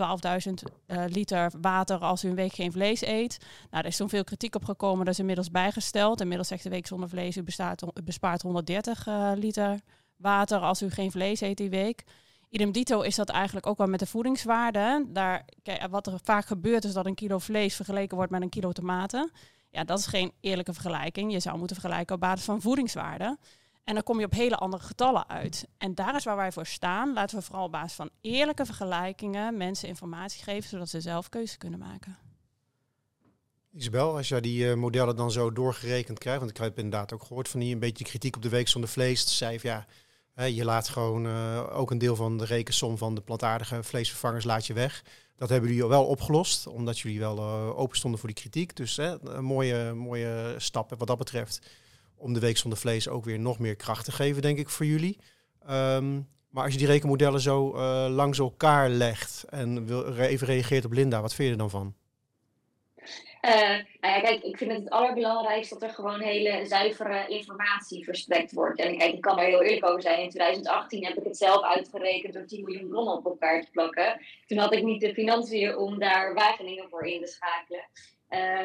12.000 0.48 0.52
uh, 0.88 1.04
liter 1.08 1.52
water 1.62 1.98
als 1.98 2.24
u 2.24 2.30
een 2.30 2.36
week 2.36 2.54
geen 2.54 2.72
vlees 2.72 3.06
eet. 3.06 3.38
Nou, 3.72 3.84
er 3.84 3.90
is 3.90 3.98
toen 3.98 4.10
veel 4.10 4.24
kritiek 4.24 4.56
op 4.56 4.66
gekomen. 4.66 5.06
Dat 5.06 5.14
is 5.14 5.20
inmiddels 5.20 5.52
bijgesteld. 5.52 6.22
Inmiddels 6.22 6.48
zegt 6.48 6.64
de 6.64 6.70
Week 6.70 6.88
Zonder 6.88 7.10
Vlees... 7.10 7.38
u, 7.38 7.44
bestaat, 7.44 8.04
bespaart 8.04 8.42
130 8.42 9.08
uh, 9.08 9.32
liter 9.36 9.80
water 10.16 10.60
als 10.60 10.82
u 10.82 10.90
geen 10.90 11.12
vlees 11.12 11.42
eet 11.42 11.58
die 11.58 11.70
week. 11.70 12.04
Idem 12.50 12.72
dito 12.72 13.02
is 13.02 13.16
dat 13.16 13.30
eigenlijk 13.30 13.68
ook 13.68 13.78
wel 13.78 13.88
met 13.88 14.00
de 14.00 14.06
voedingswaarde. 14.06 15.06
Daar, 15.08 15.46
wat 15.90 16.08
er 16.08 16.20
vaak 16.24 16.46
gebeurt 16.46 16.84
is 16.84 16.94
dat 16.94 17.06
een 17.06 17.16
kilo 17.16 17.38
vlees 17.38 17.76
vergeleken 17.76 18.16
wordt 18.16 18.32
met 18.32 18.42
een 18.42 18.50
kilo 18.50 18.72
tomaten... 18.72 19.32
Ja, 19.72 19.84
dat 19.84 20.00
is 20.00 20.06
geen 20.06 20.32
eerlijke 20.40 20.74
vergelijking. 20.74 21.32
Je 21.32 21.40
zou 21.40 21.58
moeten 21.58 21.76
vergelijken 21.76 22.16
op 22.16 22.22
basis 22.22 22.46
van 22.46 22.62
voedingswaarde. 22.62 23.38
En 23.84 23.94
dan 23.94 24.04
kom 24.04 24.20
je 24.20 24.26
op 24.26 24.32
hele 24.32 24.56
andere 24.56 24.84
getallen 24.84 25.30
uit. 25.30 25.68
En 25.78 25.96
daar 25.96 26.16
is 26.16 26.24
waar 26.24 26.36
wij 26.36 26.52
voor 26.52 26.66
staan. 26.66 27.14
Laten 27.14 27.38
we 27.38 27.44
vooral 27.44 27.66
op 27.66 27.72
basis 27.72 27.94
van 27.94 28.10
eerlijke 28.22 28.66
vergelijkingen 28.66 29.58
mensen 29.58 29.88
informatie 29.88 30.44
geven, 30.44 30.70
zodat 30.70 30.90
ze 30.90 31.02
zelf 31.02 31.30
keuze 31.30 31.58
kunnen 31.58 31.80
maken. 31.80 32.18
Isabel, 33.74 34.16
als 34.16 34.28
jij 34.28 34.42
die 34.42 34.66
uh, 34.66 34.74
modellen 34.74 35.16
dan 35.16 35.32
zo 35.32 35.52
doorgerekend 35.52 36.20
krijgt, 36.20 36.40
want 36.40 36.52
ik 36.52 36.58
heb 36.58 36.78
inderdaad 36.78 37.14
ook 37.14 37.24
gehoord 37.24 37.50
van 37.50 37.60
die 37.60 37.74
een 37.74 37.80
beetje 37.80 38.04
kritiek 38.04 38.36
op 38.36 38.42
de 38.42 38.50
week 38.50 38.68
zonder 38.68 38.90
vlees. 38.90 39.38
Zei 39.38 39.60
ja, 39.62 39.86
je 40.36 40.66
laat 40.66 40.90
gewoon 40.90 41.26
uh, 41.26 41.78
ook 41.78 41.92
een 41.92 41.98
deel 41.98 42.16
van 42.16 42.38
de 42.38 42.46
rekensom 42.46 42.98
van 42.98 43.16
de 43.16 43.22
plantaardige 43.22 43.84
vleesvervangers 43.84 44.44
laat 44.44 44.66
je 44.66 44.74
weg. 44.74 45.04
Dat 45.36 45.50
hebben 45.50 45.70
jullie 45.70 45.88
wel 45.88 46.06
opgelost, 46.06 46.68
omdat 46.68 47.00
jullie 47.00 47.20
wel 47.20 47.38
uh, 47.38 47.80
open 47.80 47.98
stonden 47.98 48.20
voor 48.20 48.30
die 48.30 48.38
kritiek. 48.38 48.76
Dus 48.76 48.98
een 48.98 49.44
mooie, 49.44 49.94
mooie 49.94 50.56
stap 50.58 50.94
wat 50.98 51.08
dat 51.08 51.18
betreft. 51.18 51.62
Om 52.16 52.34
de 52.34 52.40
week 52.40 52.58
zonder 52.58 52.80
vlees 52.80 53.08
ook 53.08 53.26
weer 53.26 53.40
nog 53.40 53.60
meer 53.60 53.76
kracht 53.76 54.06
te 54.06 54.12
geven, 54.12 54.42
denk 54.42 54.58
ik, 54.58 54.70
voor 54.70 54.86
jullie. 54.86 55.18
Um, 55.70 56.28
maar 56.52 56.64
als 56.64 56.74
je 56.74 56.80
die 56.80 56.88
rekenmodellen 56.88 57.42
zo 57.42 57.76
uh, 57.76 58.06
langs 58.10 58.40
elkaar 58.40 58.90
legt 58.90 59.46
en 59.50 59.86
wil, 59.86 60.16
even 60.16 60.48
reageert 60.48 60.86
op 60.86 60.92
Linda, 60.92 61.22
wat 61.22 61.34
vind 61.34 61.48
je 61.48 61.54
er 61.54 61.60
dan 61.60 61.70
van? 61.70 61.96
Uh, 63.42 63.78
nou 64.00 64.14
ja, 64.16 64.20
kijk, 64.20 64.44
ik 64.44 64.58
vind 64.58 64.72
het 64.72 64.80
het 64.84 64.90
allerbelangrijkste 64.90 65.74
dat 65.74 65.90
er 65.90 65.96
gewoon 65.96 66.20
hele 66.20 66.66
zuivere 66.66 67.28
informatie 67.28 68.04
verstrekt 68.04 68.52
wordt. 68.52 68.80
En 68.80 68.98
kijk, 68.98 69.14
ik 69.14 69.22
kan 69.22 69.40
er 69.40 69.46
heel 69.46 69.62
eerlijk 69.62 69.86
over 69.86 70.02
zijn. 70.02 70.20
In 70.20 70.30
2018 70.30 71.06
heb 71.06 71.18
ik 71.18 71.24
het 71.24 71.38
zelf 71.38 71.64
uitgerekend 71.64 72.34
door 72.34 72.46
10 72.46 72.64
miljoen 72.64 72.90
bronnen 72.90 73.14
op 73.14 73.26
elkaar 73.26 73.62
te 73.62 73.72
plakken. 73.72 74.22
Toen 74.46 74.58
had 74.58 74.74
ik 74.74 74.84
niet 74.84 75.02
de 75.02 75.14
financiën 75.14 75.78
om 75.78 76.00
daar 76.00 76.34
Wageningen 76.34 76.90
voor 76.90 77.06
in 77.06 77.22
te 77.22 77.28
schakelen. 77.28 77.84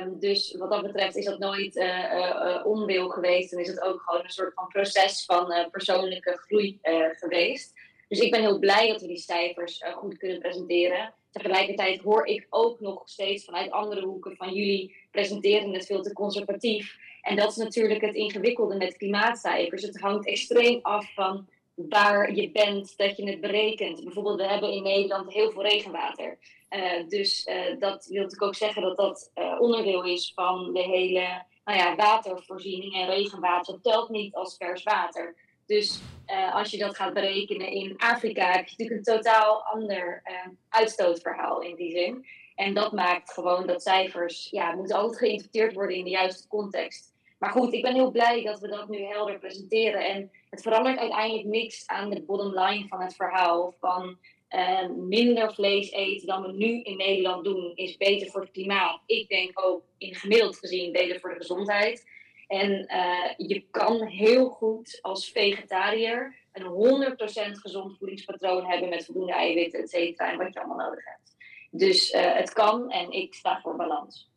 Um, 0.05 0.19
dus 0.19 0.57
wat 0.59 0.71
dat 0.71 0.83
betreft 0.83 1.17
is 1.17 1.25
dat 1.25 1.39
nooit 1.39 1.77
uh, 1.77 2.63
onwil 2.65 3.09
geweest. 3.09 3.53
En 3.53 3.59
is 3.59 3.69
het 3.69 3.81
ook 3.81 4.01
gewoon 4.01 4.25
een 4.25 4.31
soort 4.31 4.55
van 4.55 4.69
proces 4.69 5.25
van 5.25 5.69
persoonlijke 5.71 6.37
groei 6.37 6.79
geweest. 7.13 7.73
Dus 8.09 8.19
ik 8.19 8.31
ben 8.31 8.41
heel 8.41 8.59
blij 8.59 8.89
dat 8.89 9.01
we 9.01 9.07
die 9.07 9.17
cijfers 9.17 9.83
goed 9.95 10.19
kunnen 10.19 10.39
presenteren. 10.39 11.15
Tegelijkertijd 11.37 12.03
hoor 12.03 12.27
ik 12.27 12.47
ook 12.51 12.81
nog 12.81 13.03
steeds 13.05 13.45
vanuit 13.45 13.71
andere 13.71 14.05
hoeken 14.05 14.37
van 14.37 14.53
jullie 14.53 14.97
presenteren 15.11 15.73
het 15.73 15.87
veel 15.87 16.03
te 16.03 16.13
conservatief. 16.13 16.97
En 17.23 17.37
dat 17.37 17.51
is 17.51 17.57
natuurlijk 17.57 18.01
het 18.01 18.15
ingewikkelde 18.15 18.77
met 18.77 18.97
klimaatcijfers. 18.97 19.83
Het 19.83 20.01
hangt 20.01 20.27
extreem 20.27 20.79
af 20.83 21.15
van 21.15 21.47
waar 21.75 22.35
je 22.35 22.51
bent, 22.51 22.97
dat 22.97 23.17
je 23.17 23.31
het 23.31 23.41
berekent. 23.41 24.05
Bijvoorbeeld, 24.05 24.37
we 24.37 24.47
hebben 24.47 24.73
in 24.73 24.83
Nederland 24.83 25.33
heel 25.33 25.51
veel 25.51 25.63
regenwater. 25.63 26.39
Uh, 26.71 27.09
dus 27.09 27.47
uh, 27.47 27.79
dat 27.79 28.07
wil 28.07 28.25
ik 28.25 28.43
ook 28.43 28.55
zeggen 28.55 28.83
dat 28.83 28.97
dat 28.97 29.31
uh, 29.35 29.61
onderdeel 29.61 30.05
is 30.05 30.33
van 30.35 30.73
de 30.73 30.83
hele 30.83 31.45
nou 31.65 31.79
ja, 31.79 31.97
watervoorziening. 31.97 32.95
En 32.95 33.07
regenwater 33.07 33.81
telt 33.83 34.09
niet 34.09 34.35
als 34.35 34.57
vers 34.57 34.83
water. 34.83 35.35
Dus 35.67 36.01
uh, 36.27 36.55
als 36.55 36.71
je 36.71 36.79
dat 36.79 36.97
gaat 36.97 37.15
berekenen 37.15 37.69
in 37.69 37.95
Afrika, 37.97 38.51
heb 38.51 38.67
je 38.67 38.75
natuurlijk 38.79 39.09
een 39.09 39.15
totaal 39.15 39.63
ander 39.63 40.23
uh, 40.25 40.53
uitstootverhaal 40.69 41.63
in 41.63 41.75
die 41.75 41.91
zin. 41.91 42.27
En 42.55 42.75
dat 42.75 42.93
maakt 42.93 43.33
gewoon 43.33 43.67
dat 43.67 43.83
cijfers, 43.83 44.49
ja, 44.51 44.73
moeten 44.73 44.97
altijd 44.97 45.19
geïnterpreteerd 45.19 45.75
worden 45.75 45.97
in 45.97 46.05
de 46.05 46.11
juiste 46.11 46.49
context. 46.49 47.15
Maar 47.39 47.51
goed, 47.51 47.73
ik 47.73 47.83
ben 47.83 47.95
heel 47.95 48.11
blij 48.11 48.43
dat 48.43 48.61
we 48.61 48.69
dat 48.69 48.89
nu 48.89 49.05
helder 49.05 49.39
presenteren. 49.39 50.07
En 50.07 50.31
het 50.51 50.63
verandert 50.63 50.99
uiteindelijk 50.99 51.47
niks 51.47 51.87
aan 51.87 52.11
de 52.11 52.23
bottom 52.23 52.59
line 52.59 52.89
van 52.89 53.01
het 53.01 53.15
verhaal. 53.15 53.75
Van 53.81 54.19
uh, 54.51 54.89
minder 54.89 55.55
vlees 55.55 55.91
eten 55.91 56.27
dan 56.27 56.43
we 56.43 56.53
nu 56.53 56.83
in 56.83 56.97
Nederland 56.97 57.45
doen, 57.45 57.73
is 57.75 57.97
beter 57.97 58.31
voor 58.31 58.41
het 58.41 58.51
klimaat. 58.51 59.01
Ik 59.07 59.29
denk 59.29 59.51
ook 59.55 59.83
in 59.99 60.15
gemiddeld 60.15 60.59
gezien 60.59 60.93
beter 60.93 61.21
voor 61.21 61.31
de 61.31 61.37
gezondheid. 61.37 62.05
En 62.47 62.71
uh, 62.71 63.49
je 63.49 63.67
kan 63.71 64.07
heel 64.07 64.49
goed 64.49 64.99
als 65.03 65.31
vegetariër 65.31 66.35
een 66.53 67.17
100% 67.51 67.53
gezond 67.53 67.99
voedingspatroon 67.99 68.65
hebben 68.65 68.89
met 68.89 69.05
voldoende 69.05 69.33
eiwitten, 69.33 69.81
et 69.81 69.91
cetera, 69.91 70.33
en 70.33 70.39
wat 70.39 70.53
je 70.53 70.59
allemaal 70.59 70.89
nodig 70.89 71.05
hebt. 71.05 71.37
Dus 71.71 72.13
uh, 72.13 72.35
het 72.35 72.53
kan 72.53 72.91
en 72.91 73.11
ik 73.11 73.35
sta 73.35 73.61
voor 73.61 73.77
balans. 73.77 74.31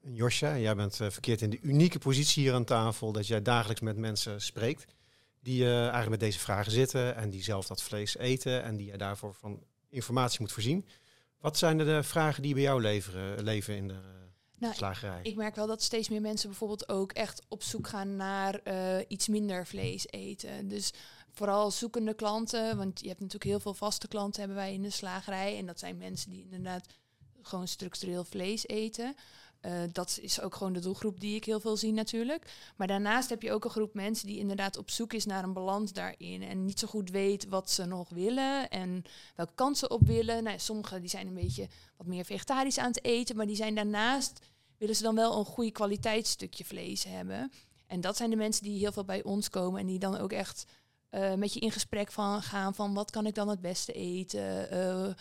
Josja, 0.00 0.56
jij 0.56 0.74
bent 0.74 1.00
uh, 1.00 1.10
verkeerd 1.10 1.40
in 1.40 1.50
de 1.50 1.60
unieke 1.62 1.98
positie 1.98 2.42
hier 2.42 2.54
aan 2.54 2.64
tafel 2.64 3.12
dat 3.12 3.26
jij 3.26 3.42
dagelijks 3.42 3.80
met 3.80 3.96
mensen 3.96 4.40
spreekt 4.40 4.96
die 5.40 5.64
eigenlijk 5.64 6.08
met 6.08 6.20
deze 6.20 6.38
vragen 6.38 6.72
zitten 6.72 7.16
en 7.16 7.30
die 7.30 7.42
zelf 7.42 7.66
dat 7.66 7.82
vlees 7.82 8.16
eten 8.16 8.62
en 8.62 8.76
die 8.76 8.86
jij 8.86 8.96
daarvoor 8.96 9.34
van 9.34 9.62
informatie 9.88 10.40
moet 10.40 10.52
voorzien. 10.52 10.88
Wat 11.40 11.58
zijn 11.58 11.78
de 11.78 12.02
vragen 12.02 12.42
die 12.42 12.54
bij 12.54 12.62
jou 12.62 12.80
leveren, 12.80 13.42
leven 13.42 13.76
in 13.76 13.88
de 13.88 14.27
nou, 14.58 14.74
slagerij. 14.74 15.20
Ik 15.22 15.36
merk 15.36 15.54
wel 15.54 15.66
dat 15.66 15.82
steeds 15.82 16.08
meer 16.08 16.20
mensen 16.20 16.48
bijvoorbeeld 16.48 16.88
ook 16.88 17.12
echt 17.12 17.42
op 17.48 17.62
zoek 17.62 17.88
gaan 17.88 18.16
naar 18.16 18.60
uh, 18.64 18.96
iets 19.08 19.28
minder 19.28 19.66
vlees 19.66 20.06
eten. 20.10 20.68
Dus 20.68 20.92
vooral 21.30 21.70
zoekende 21.70 22.14
klanten, 22.14 22.76
want 22.76 23.00
je 23.00 23.08
hebt 23.08 23.20
natuurlijk 23.20 23.50
heel 23.50 23.60
veel 23.60 23.74
vaste 23.74 24.08
klanten 24.08 24.40
hebben 24.40 24.58
wij 24.58 24.72
in 24.72 24.82
de 24.82 24.90
slagerij. 24.90 25.58
En 25.58 25.66
dat 25.66 25.78
zijn 25.78 25.96
mensen 25.96 26.30
die 26.30 26.42
inderdaad 26.42 26.86
gewoon 27.42 27.68
structureel 27.68 28.24
vlees 28.24 28.66
eten. 28.66 29.14
Uh, 29.62 29.72
dat 29.92 30.18
is 30.22 30.40
ook 30.40 30.54
gewoon 30.54 30.72
de 30.72 30.80
doelgroep 30.80 31.20
die 31.20 31.36
ik 31.36 31.44
heel 31.44 31.60
veel 31.60 31.76
zie 31.76 31.92
natuurlijk. 31.92 32.72
Maar 32.76 32.86
daarnaast 32.86 33.28
heb 33.28 33.42
je 33.42 33.52
ook 33.52 33.64
een 33.64 33.70
groep 33.70 33.94
mensen 33.94 34.26
die 34.26 34.38
inderdaad 34.38 34.76
op 34.76 34.90
zoek 34.90 35.12
is 35.12 35.24
naar 35.24 35.44
een 35.44 35.52
balans 35.52 35.92
daarin. 35.92 36.42
En 36.42 36.64
niet 36.64 36.78
zo 36.78 36.86
goed 36.86 37.10
weet 37.10 37.48
wat 37.48 37.70
ze 37.70 37.84
nog 37.84 38.08
willen 38.08 38.70
en 38.70 39.02
welke 39.36 39.54
kansen 39.54 39.90
op 39.90 40.06
willen. 40.06 40.42
Nou, 40.42 40.58
sommigen 40.58 41.00
die 41.00 41.10
zijn 41.10 41.26
een 41.26 41.34
beetje 41.34 41.68
wat 41.96 42.06
meer 42.06 42.24
vegetarisch 42.24 42.78
aan 42.78 42.88
het 42.88 43.04
eten. 43.04 43.36
Maar 43.36 43.46
die 43.46 43.56
zijn 43.56 43.74
daarnaast, 43.74 44.38
willen 44.76 44.96
ze 44.96 45.02
dan 45.02 45.14
wel 45.14 45.38
een 45.38 45.44
goede 45.44 45.70
kwaliteitsstukje 45.72 46.64
vlees 46.64 47.04
hebben. 47.04 47.52
En 47.86 48.00
dat 48.00 48.16
zijn 48.16 48.30
de 48.30 48.36
mensen 48.36 48.62
die 48.62 48.78
heel 48.78 48.92
veel 48.92 49.04
bij 49.04 49.22
ons 49.22 49.50
komen. 49.50 49.80
En 49.80 49.86
die 49.86 49.98
dan 49.98 50.18
ook 50.18 50.32
echt 50.32 50.64
uh, 51.10 51.34
met 51.34 51.52
je 51.52 51.60
in 51.60 51.72
gesprek 51.72 52.12
van 52.12 52.42
gaan 52.42 52.74
van 52.74 52.94
wat 52.94 53.10
kan 53.10 53.26
ik 53.26 53.34
dan 53.34 53.48
het 53.48 53.60
beste 53.60 53.92
eten? 53.92 54.74
Uh, 54.74 55.12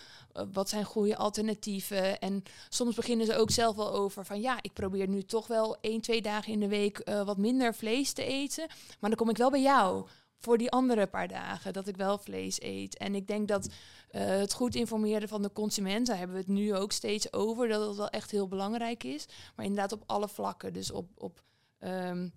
wat 0.53 0.69
zijn 0.69 0.83
goede 0.83 1.17
alternatieven? 1.17 2.19
En 2.19 2.43
soms 2.69 2.95
beginnen 2.95 3.25
ze 3.25 3.35
ook 3.35 3.51
zelf 3.51 3.75
wel 3.75 3.93
over 3.93 4.25
van 4.25 4.41
ja, 4.41 4.57
ik 4.61 4.73
probeer 4.73 5.07
nu 5.07 5.23
toch 5.23 5.47
wel 5.47 5.77
één, 5.81 6.01
twee 6.01 6.21
dagen 6.21 6.53
in 6.53 6.59
de 6.59 6.67
week 6.67 7.09
wat 7.25 7.37
minder 7.37 7.73
vlees 7.73 8.13
te 8.13 8.23
eten. 8.23 8.67
Maar 8.99 9.09
dan 9.09 9.19
kom 9.19 9.29
ik 9.29 9.37
wel 9.37 9.49
bij 9.51 9.61
jou 9.61 10.07
voor 10.39 10.57
die 10.57 10.71
andere 10.71 11.07
paar 11.07 11.27
dagen 11.27 11.73
dat 11.73 11.87
ik 11.87 11.97
wel 11.97 12.17
vlees 12.17 12.61
eet. 12.61 12.97
En 12.97 13.15
ik 13.15 13.27
denk 13.27 13.47
dat 13.47 13.69
het 14.07 14.53
goed 14.53 14.75
informeren 14.75 15.27
van 15.27 15.41
de 15.41 15.51
consument, 15.53 16.07
daar 16.07 16.17
hebben 16.17 16.35
we 16.35 16.41
het 16.41 16.51
nu 16.51 16.75
ook 16.75 16.91
steeds 16.91 17.33
over, 17.33 17.67
dat 17.67 17.87
het 17.87 17.97
wel 17.97 18.09
echt 18.09 18.31
heel 18.31 18.47
belangrijk 18.47 19.03
is. 19.03 19.25
Maar 19.55 19.65
inderdaad 19.65 19.91
op 19.91 20.03
alle 20.05 20.27
vlakken. 20.27 20.73
Dus 20.73 20.91
op, 20.91 21.09
op 21.15 21.41
um, 21.79 22.33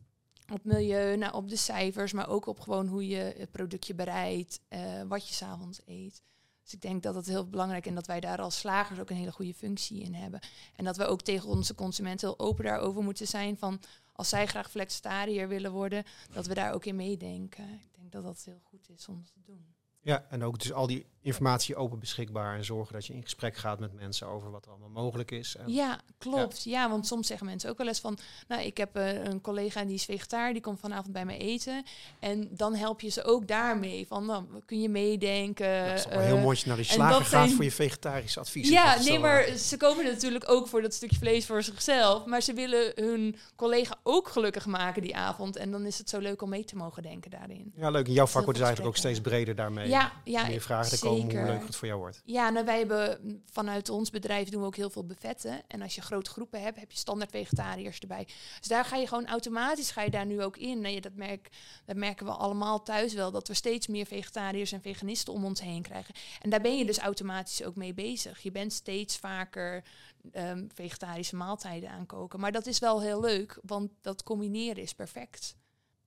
op 0.53 0.65
milieu, 0.65 1.17
nou, 1.17 1.35
op 1.35 1.49
de 1.49 1.57
cijfers, 1.57 2.13
maar 2.13 2.29
ook 2.29 2.47
op 2.47 2.61
gewoon 2.61 2.87
hoe 2.87 3.09
je 3.09 3.35
het 3.39 3.51
productje 3.51 3.95
bereidt, 3.95 4.61
uh, 4.69 5.03
wat 5.09 5.29
je 5.29 5.35
s'avonds 5.35 5.81
eet. 5.87 6.23
Dus 6.63 6.73
ik 6.73 6.81
denk 6.81 7.03
dat 7.03 7.15
het 7.15 7.27
heel 7.27 7.49
belangrijk 7.49 7.83
is 7.83 7.89
en 7.89 7.95
dat 7.95 8.07
wij 8.07 8.21
daar 8.21 8.41
als 8.41 8.59
slagers 8.59 9.01
ook 9.01 9.11
een 9.11 9.17
hele 9.17 9.33
goede 9.33 9.55
functie 9.55 10.03
in 10.03 10.15
hebben. 10.15 10.41
En 10.77 10.85
dat 10.85 10.97
we 10.97 11.05
ook 11.05 11.23
tegen 11.23 11.49
onze 11.49 11.75
consumenten 11.75 12.29
heel 12.29 12.39
open 12.39 12.65
daarover 12.65 13.03
moeten 13.03 13.27
zijn 13.27 13.59
van 13.59 13.81
als 14.13 14.29
zij 14.29 14.47
graag 14.47 14.71
flexitariër 14.71 15.49
willen 15.49 15.73
worden, 15.73 16.05
dat 16.33 16.47
we 16.47 16.55
daar 16.55 16.73
ook 16.73 16.85
in 16.85 16.97
meedenken. 16.97 17.65
Ik 17.65 17.91
denk 17.97 18.13
dat 18.13 18.23
dat 18.23 18.43
heel 18.45 18.61
goed 18.63 18.89
is 18.89 19.09
om 19.09 19.25
te 19.25 19.41
doen. 19.45 19.75
Ja, 20.01 20.27
en 20.29 20.43
ook 20.43 20.59
dus 20.59 20.73
al 20.73 20.87
die 20.87 21.07
informatie 21.23 21.77
open 21.77 21.99
beschikbaar 21.99 22.57
en 22.57 22.65
zorgen 22.65 22.95
dat 22.95 23.07
je 23.07 23.15
in 23.15 23.23
gesprek 23.23 23.57
gaat 23.57 23.79
met 23.79 23.93
mensen 23.93 24.27
over 24.27 24.51
wat 24.51 24.65
er 24.65 24.71
allemaal 24.71 25.03
mogelijk 25.03 25.31
is. 25.31 25.57
En 25.57 25.73
ja, 25.73 26.01
klopt. 26.19 26.63
Ja. 26.65 26.91
want 26.91 27.07
soms 27.07 27.27
zeggen 27.27 27.47
mensen 27.47 27.71
ook 27.71 27.79
wel 27.79 27.87
eens 27.87 28.01
van, 28.01 28.19
nou, 28.49 28.63
ik 28.63 28.77
heb 28.77 28.97
uh, 28.97 29.25
een 29.25 29.41
collega 29.41 29.85
die 29.85 29.95
is 29.95 30.05
vegetariër, 30.05 30.53
die 30.53 30.63
komt 30.63 30.81
vanavond 30.81 31.13
bij 31.13 31.25
mij 31.25 31.39
eten. 31.39 31.85
En 32.19 32.49
dan 32.51 32.75
help 32.75 33.01
je 33.01 33.09
ze 33.09 33.25
ook 33.25 33.49
daarmee. 33.49 34.07
Van, 34.07 34.27
dan 34.27 34.47
nou, 34.51 34.63
kun 34.67 34.81
je 34.81 34.89
meedenken. 34.89 35.89
Dat 35.89 35.99
is 35.99 36.07
uh, 36.07 36.21
heel 36.21 36.39
mooi 36.39 36.63
naar 36.67 36.77
de 36.77 36.83
slager 36.83 37.25
gaat 37.25 37.51
voor 37.51 37.65
je 37.65 37.73
vegetarische 37.73 38.41
advies. 38.41 38.69
Ja, 38.69 39.03
nee, 39.03 39.19
maar 39.19 39.57
ze 39.57 39.77
komen 39.77 40.05
natuurlijk 40.05 40.51
ook 40.51 40.69
voor 40.69 40.83
dat 40.83 40.95
stukje 40.95 41.17
vlees 41.17 41.47
voor 41.47 41.63
zichzelf. 41.63 42.25
Maar 42.25 42.41
ze 42.43 42.53
willen 42.53 42.93
hun 42.95 43.37
collega 43.57 43.99
ook 44.03 44.29
gelukkig 44.29 44.67
maken 44.67 45.03
die 45.03 45.17
avond. 45.17 45.57
En 45.57 45.71
dan 45.71 45.87
is 45.87 45.99
het 45.99 46.09
zo 46.09 46.19
leuk 46.19 46.43
om 46.43 46.49
mee 46.49 46.65
te 46.65 46.77
mogen 46.77 47.03
denken 47.03 47.31
daarin. 47.31 47.73
Ja, 47.77 47.91
leuk. 47.91 48.07
En 48.07 48.13
jouw 48.13 48.27
vak 48.27 48.45
wordt 48.45 48.59
dus 48.59 48.67
eigenlijk 48.67 48.97
ook 48.97 49.01
steeds 49.03 49.21
breder 49.21 49.55
daarmee. 49.55 49.89
Ja, 49.89 50.13
ja. 50.25 50.47
Meer 50.47 50.61
vragen 50.61 50.99
komen 51.17 51.37
hoe 51.37 51.47
leuk 51.47 51.67
het 51.67 51.77
voor 51.77 51.89
jou 51.89 52.01
wordt. 52.01 52.23
Ja, 52.25 52.51
nou, 52.51 52.65
wij 52.65 52.79
hebben 52.79 53.43
vanuit 53.51 53.89
ons 53.89 54.11
bedrijf 54.11 54.49
doen 54.49 54.61
we 54.61 54.67
ook 54.67 54.77
heel 54.77 54.91
veel 54.91 55.07
bevetten. 55.07 55.63
En 55.67 55.83
als 55.83 55.95
je 55.95 56.01
grote 56.01 56.31
groepen 56.31 56.63
hebt, 56.63 56.81
heb 56.81 56.91
je 56.91 56.99
standaard 56.99 57.31
vegetariërs 57.31 57.99
erbij. 57.99 58.25
Dus 58.59 58.69
daar 58.69 58.85
ga 58.85 58.97
je 58.97 59.07
gewoon 59.07 59.27
automatisch 59.27 59.91
ga 59.91 60.03
je 60.03 60.11
daar 60.11 60.27
nu 60.27 60.43
ook 60.43 60.57
in. 60.57 60.81
Nee, 60.81 61.01
dat, 61.01 61.15
merk, 61.15 61.49
dat 61.85 61.97
merken 61.97 62.27
we 62.27 62.33
allemaal 62.33 62.83
thuis 62.83 63.15
wel, 63.15 63.31
dat 63.31 63.49
we 63.49 63.55
steeds 63.55 63.87
meer 63.87 64.07
vegetariërs 64.07 64.73
en 64.73 64.83
veganisten 64.83 65.33
om 65.33 65.45
ons 65.45 65.61
heen 65.61 65.83
krijgen. 65.83 66.15
En 66.41 66.51
daar 66.51 66.61
ben 66.61 66.79
je 66.79 66.85
dus 66.85 66.99
automatisch 66.99 67.65
ook 67.65 67.77
mee 67.77 67.95
bezig. 67.95 68.41
Je 68.41 68.51
bent 68.51 68.73
steeds 68.73 69.17
vaker 69.17 69.85
um, 70.33 70.69
vegetarische 70.75 71.37
maaltijden 71.37 71.91
aankoken. 71.91 72.41
Maar 72.41 72.53
dat 72.53 72.67
is 72.67 72.79
wel 72.79 73.01
heel 73.01 73.21
leuk, 73.21 73.59
want 73.63 73.91
dat 74.01 74.23
combineren 74.23 74.83
is 74.83 74.95
perfect. 74.95 75.57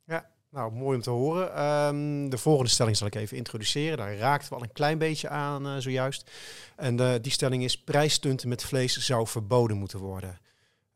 Ja, 0.05 0.29
nou, 0.53 0.71
mooi 0.71 0.95
om 0.95 1.03
te 1.03 1.09
horen. 1.09 1.63
Um, 1.63 2.29
de 2.29 2.37
volgende 2.37 2.69
stelling 2.69 2.97
zal 2.97 3.07
ik 3.07 3.15
even 3.15 3.37
introduceren. 3.37 3.97
Daar 3.97 4.15
raakt 4.15 4.49
we 4.49 4.55
al 4.55 4.63
een 4.63 4.71
klein 4.71 4.97
beetje 4.97 5.29
aan 5.29 5.67
uh, 5.67 5.77
zojuist. 5.77 6.31
En 6.75 6.99
uh, 6.99 7.13
die 7.21 7.31
stelling 7.31 7.63
is: 7.63 7.77
prijsstunten 7.77 8.49
met 8.49 8.63
vlees 8.63 8.97
zou 8.97 9.27
verboden 9.27 9.77
moeten 9.77 9.99
worden. 9.99 10.39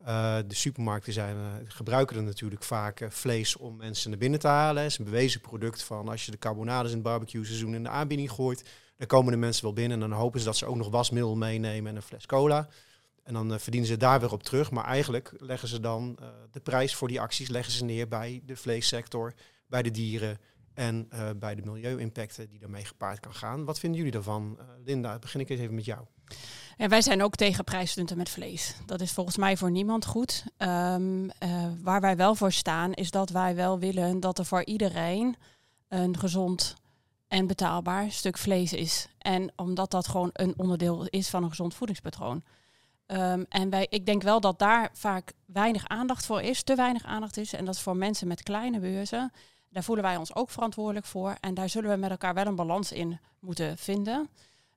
Uh, 0.01 0.37
de 0.47 0.55
supermarkten 0.55 1.13
zijn, 1.13 1.37
gebruiken 1.67 2.17
er 2.17 2.23
natuurlijk 2.23 2.63
vaak 2.63 3.07
vlees 3.09 3.55
om 3.55 3.75
mensen 3.75 4.09
naar 4.09 4.19
binnen 4.19 4.39
te 4.39 4.47
halen. 4.47 4.83
Het 4.83 4.91
is 4.91 4.97
een 4.97 5.05
bewezen 5.05 5.41
product 5.41 5.83
van 5.83 6.07
als 6.09 6.25
je 6.25 6.31
de 6.31 6.37
carbonades 6.37 6.89
in 6.89 6.97
het 6.97 7.05
barbecue 7.05 7.45
seizoen 7.45 7.75
in 7.75 7.83
de 7.83 7.89
aanbieding 7.89 8.31
gooit, 8.31 8.63
dan 8.97 9.07
komen 9.07 9.31
de 9.31 9.37
mensen 9.37 9.63
wel 9.63 9.73
binnen 9.73 10.01
en 10.01 10.09
dan 10.09 10.19
hopen 10.19 10.39
ze 10.39 10.45
dat 10.45 10.57
ze 10.57 10.65
ook 10.65 10.75
nog 10.75 10.89
wasmiddel 10.89 11.35
meenemen 11.35 11.89
en 11.89 11.95
een 11.95 12.01
fles 12.01 12.25
cola. 12.25 12.67
En 13.27 13.33
dan 13.33 13.51
uh, 13.51 13.57
verdienen 13.57 13.89
ze 13.89 13.97
daar 13.97 14.19
weer 14.19 14.31
op 14.31 14.43
terug. 14.43 14.71
Maar 14.71 14.85
eigenlijk 14.85 15.33
leggen 15.37 15.67
ze 15.67 15.79
dan 15.79 16.17
uh, 16.21 16.27
de 16.51 16.59
prijs 16.59 16.95
voor 16.95 17.07
die 17.07 17.21
acties 17.21 17.47
leggen 17.47 17.73
ze 17.73 17.83
neer 17.83 18.07
bij 18.07 18.41
de 18.45 18.55
vleessector, 18.55 19.33
bij 19.67 19.81
de 19.81 19.91
dieren 19.91 20.37
en 20.73 21.09
uh, 21.13 21.29
bij 21.35 21.55
de 21.55 21.61
milieu-impacten 21.61 22.49
die 22.49 22.59
daarmee 22.59 22.85
gepaard 22.85 23.19
kan 23.19 23.33
gaan. 23.33 23.65
Wat 23.65 23.79
vinden 23.79 23.97
jullie 23.97 24.13
daarvan? 24.13 24.59
Linda, 24.85 25.19
begin 25.19 25.39
ik 25.39 25.49
eens 25.49 25.59
even 25.59 25.75
met 25.75 25.85
jou. 25.85 26.05
Ja, 26.77 26.87
wij 26.87 27.01
zijn 27.01 27.23
ook 27.23 27.35
tegen 27.35 27.63
prijsstunten 27.63 28.17
met 28.17 28.29
vlees. 28.29 28.75
Dat 28.85 29.01
is 29.01 29.11
volgens 29.11 29.37
mij 29.37 29.57
voor 29.57 29.71
niemand 29.71 30.05
goed. 30.05 30.43
Um, 30.57 31.31
waar 31.81 32.01
wij 32.01 32.15
wel 32.15 32.35
voor 32.35 32.51
staan 32.51 32.93
is 32.93 33.11
dat 33.11 33.29
wij 33.29 33.55
wel 33.55 33.79
willen 33.79 34.19
dat 34.19 34.39
er 34.39 34.45
voor 34.45 34.65
iedereen 34.65 35.35
een 35.87 36.17
gezond 36.17 36.75
en 37.27 37.47
betaalbaar 37.47 38.11
stuk 38.11 38.37
vlees 38.37 38.73
is. 38.73 39.07
En 39.17 39.51
omdat 39.55 39.91
dat 39.91 40.07
gewoon 40.07 40.29
een 40.33 40.53
onderdeel 40.57 41.05
is 41.05 41.29
van 41.29 41.43
een 41.43 41.49
gezond 41.49 41.73
voedingspatroon. 41.73 42.43
Ehm, 43.07 43.43
en 43.49 43.69
wij, 43.69 43.87
ik 43.89 44.05
denk 44.05 44.23
wel 44.23 44.39
dat 44.39 44.59
daar 44.59 44.89
vaak 44.93 45.33
weinig 45.45 45.87
aandacht 45.87 46.25
voor 46.25 46.41
is, 46.41 46.63
te 46.63 46.75
weinig 46.75 47.03
aandacht 47.03 47.37
is. 47.37 47.53
En 47.53 47.65
dat 47.65 47.75
is 47.75 47.81
voor 47.81 47.97
mensen 47.97 48.27
met 48.27 48.43
kleine 48.43 48.79
beurzen. 48.79 49.31
Daar 49.69 49.83
voelen 49.83 50.03
wij 50.03 50.17
ons 50.17 50.35
ook 50.35 50.49
verantwoordelijk 50.49 51.05
voor. 51.05 51.35
En 51.39 51.53
daar 51.53 51.69
zullen 51.69 51.89
we 51.89 51.95
met 51.95 52.09
elkaar 52.09 52.33
wel 52.33 52.45
een 52.45 52.55
balans 52.55 52.91
in 52.91 53.19
moeten 53.39 53.77
vinden. 53.77 54.29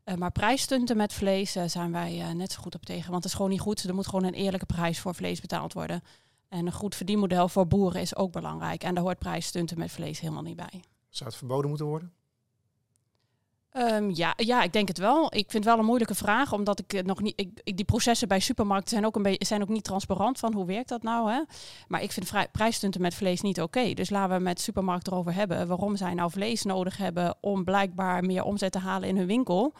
Uh, 0.05 0.15
maar 0.15 0.31
prijsstunten 0.31 0.97
met 0.97 1.13
vlees 1.13 1.57
uh, 1.57 1.63
zijn 1.67 1.93
wij 1.93 2.19
uh, 2.19 2.31
net 2.31 2.53
zo 2.53 2.63
goed 2.63 2.75
op 2.75 2.85
tegen. 2.85 3.11
Want 3.11 3.23
het 3.23 3.33
is 3.33 3.35
gewoon 3.35 3.51
niet 3.51 3.61
goed. 3.61 3.83
Er 3.83 3.95
moet 3.95 4.07
gewoon 4.07 4.25
een 4.25 4.35
eerlijke 4.35 4.67
prijs 4.67 5.01
voor 5.01 5.15
vlees 5.15 5.41
betaald 5.41 5.73
worden. 5.73 6.03
En 6.49 6.67
een 6.67 6.73
goed 6.73 6.95
verdienmodel 6.95 7.49
voor 7.49 7.67
boeren 7.67 8.01
is 8.01 8.17
ook 8.17 8.33
belangrijk. 8.33 8.83
En 8.83 8.95
daar 8.95 9.05
hoort 9.05 9.19
prijsstunten 9.19 9.79
met 9.79 9.91
vlees 9.91 10.21
helemaal 10.21 10.43
niet 10.43 10.57
bij. 10.57 10.83
Zou 11.09 11.29
het 11.29 11.39
verboden 11.39 11.69
moeten 11.69 11.87
worden? 11.87 12.13
Um, 13.73 14.11
ja, 14.15 14.33
ja, 14.37 14.63
ik 14.63 14.73
denk 14.73 14.89
het 14.89 14.99
wel. 14.99 15.25
Ik 15.25 15.51
vind 15.51 15.53
het 15.53 15.65
wel 15.65 15.79
een 15.79 15.85
moeilijke 15.85 16.15
vraag, 16.15 16.53
omdat 16.53 16.79
ik 16.79 17.05
nog 17.05 17.21
niet. 17.21 17.41
Ik, 17.41 17.77
die 17.77 17.85
processen 17.85 18.29
bij 18.29 18.41
supermarkten 18.41 18.91
zijn 18.91 19.07
ook, 19.07 19.17
een 19.17 19.23
beetje, 19.23 19.47
zijn 19.47 19.63
ook 19.63 19.69
niet 19.69 19.85
transparant 19.85 20.39
van 20.39 20.53
hoe 20.55 20.67
werkt 20.67 20.89
dat 20.89 21.03
nou. 21.03 21.33
Hè? 21.33 21.41
Maar 21.89 22.03
ik 22.03 22.13
vind 22.13 22.33
prijsstunten 22.53 23.01
met 23.01 23.15
vlees 23.15 23.41
niet 23.41 23.61
oké. 23.61 23.95
Dus 23.95 24.11
laten 24.11 24.37
we 24.37 24.43
met 24.43 24.61
supermarkten 24.61 25.13
erover 25.13 25.35
hebben 25.35 25.67
waarom 25.67 25.97
zij 25.97 26.15
nou 26.15 26.31
vlees 26.31 26.63
nodig 26.63 26.97
hebben 26.97 27.35
om 27.41 27.65
blijkbaar 27.65 28.25
meer 28.25 28.45
omzet 28.45 28.73
te 28.73 28.79
halen 28.79 29.09
in 29.09 29.17
hun 29.17 29.27
winkel. 29.27 29.75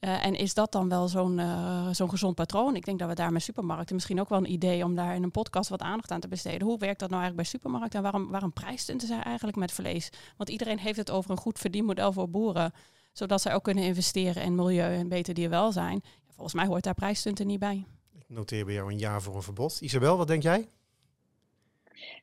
Uh, 0.00 0.26
en 0.26 0.34
is 0.34 0.54
dat 0.54 0.72
dan 0.72 0.88
wel 0.88 1.08
zo'n 1.08 1.38
uh, 1.38 1.88
zo'n 1.92 2.08
gezond 2.08 2.34
patroon? 2.34 2.76
Ik 2.76 2.84
denk 2.84 2.98
dat 2.98 3.08
we 3.08 3.14
daar 3.14 3.32
met 3.32 3.42
supermarkten 3.42 3.94
misschien 3.94 4.20
ook 4.20 4.28
wel 4.28 4.38
een 4.38 4.52
idee 4.52 4.84
om 4.84 4.94
daar 4.94 5.14
in 5.14 5.22
een 5.22 5.30
podcast 5.30 5.68
wat 5.68 5.80
aandacht 5.80 6.10
aan 6.10 6.20
te 6.20 6.28
besteden. 6.28 6.66
Hoe 6.66 6.78
werkt 6.78 7.00
dat 7.00 7.10
nou 7.10 7.22
eigenlijk 7.22 7.50
bij 7.50 7.60
supermarkten 7.60 7.98
en 7.98 8.02
waarom, 8.02 8.30
waarom 8.30 8.52
prijsstunten 8.52 9.08
zij 9.08 9.20
eigenlijk 9.20 9.56
met 9.56 9.72
vlees? 9.72 10.10
Want 10.36 10.50
iedereen 10.50 10.78
heeft 10.78 10.98
het 10.98 11.10
over 11.10 11.30
een 11.30 11.36
goed 11.36 11.58
verdienmodel 11.58 12.12
voor 12.12 12.30
boeren 12.30 12.72
zodat 13.16 13.40
zij 13.40 13.54
ook 13.54 13.62
kunnen 13.62 13.84
investeren 13.84 14.42
in 14.42 14.54
milieu 14.54 14.94
en 14.94 15.08
beter 15.08 15.34
dierwelzijn. 15.34 16.02
Volgens 16.26 16.54
mij 16.54 16.66
hoort 16.66 16.84
daar 16.84 16.94
prijsstunten 16.94 17.46
niet 17.46 17.58
bij. 17.58 17.84
Ik 18.18 18.24
noteer 18.28 18.64
bij 18.64 18.74
jou 18.74 18.92
een 18.92 18.98
jaar 18.98 19.22
voor 19.22 19.34
een 19.34 19.42
verbod. 19.42 19.80
Isabel, 19.80 20.16
wat 20.16 20.26
denk 20.26 20.42
jij? 20.42 20.68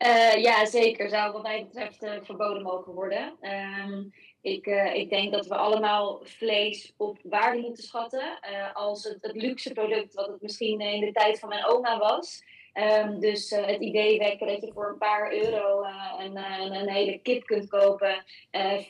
Uh, 0.06 0.36
ja, 0.44 0.66
zeker. 0.66 1.10
Zou 1.10 1.32
wat 1.32 1.42
mij 1.42 1.66
betreft 1.66 2.04
uh, 2.04 2.12
verboden 2.22 2.64
mogen 2.64 2.94
worden. 2.94 3.34
Um, 3.42 4.14
ik, 4.42 4.68
uh, 4.68 4.96
ik 4.96 5.10
denk 5.10 5.32
dat 5.34 5.48
we 5.48 5.56
allemaal 5.56 6.22
vlees 6.24 6.94
op 6.98 7.20
waarde 7.24 7.62
moeten 7.62 7.84
schatten. 7.84 8.40
als 8.74 9.04
het, 9.04 9.18
het 9.22 9.36
luxe 9.36 9.72
product 9.72 10.14
wat 10.14 10.28
het 10.28 10.42
misschien 10.42 10.82
in 10.82 11.00
de 11.00 11.12
tijd 11.12 11.40
van 11.40 11.50
mijn 11.50 11.66
oma 11.66 11.98
was. 11.98 12.44
Um, 12.74 13.20
dus 13.20 13.52
uh, 13.52 13.66
het 13.66 13.82
idee 13.82 14.18
wekken 14.18 14.48
dat 14.48 14.62
je 14.62 14.72
voor 14.74 14.90
een 14.90 14.98
paar 14.98 15.34
euro 15.34 15.84
uh, 15.84 16.14
een, 16.20 16.38
een, 16.38 16.74
een, 16.74 16.90
hele 16.90 17.20
kip 17.20 17.46
kunt 17.46 17.70
kopen, 17.70 18.24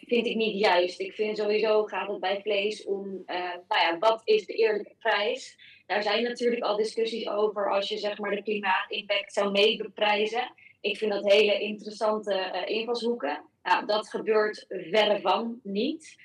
vind 0.06 0.26
ik 0.26 0.36
niet 0.36 0.60
juist. 0.60 1.00
Ik 1.00 1.14
vind 1.14 1.38
sowieso 1.38 1.84
gaat 1.84 2.08
het 2.08 2.20
bij 2.20 2.42
vlees 2.42 2.86
om, 2.86 3.24
nou 3.68 3.82
ja, 3.82 3.98
wat 4.00 4.22
is 4.24 4.46
de 4.46 4.54
eerlijke 4.54 4.96
prijs? 5.00 5.58
Daar 5.86 6.04
zijn 6.04 6.24
natuurlijk 6.24 6.64
al 6.64 6.76
discussies 6.76 7.30
over 7.30 7.72
als 7.72 7.90
je 7.90 7.98
zeg 7.98 8.18
maar 8.18 8.36
de 8.36 8.44
klimaatimpact 8.44 9.34
zou 9.34 9.52
meebeprijzen. 9.52 10.54
Ik 10.82 10.98
vind 10.98 11.12
dat 11.12 11.32
hele 11.32 11.60
interessante 11.60 12.64
invalshoeken. 12.66 13.44
Nou, 13.64 13.86
dat 13.86 14.10
gebeurt 14.10 14.66
verre 14.68 15.20
van 15.20 15.60
niet. 15.64 16.16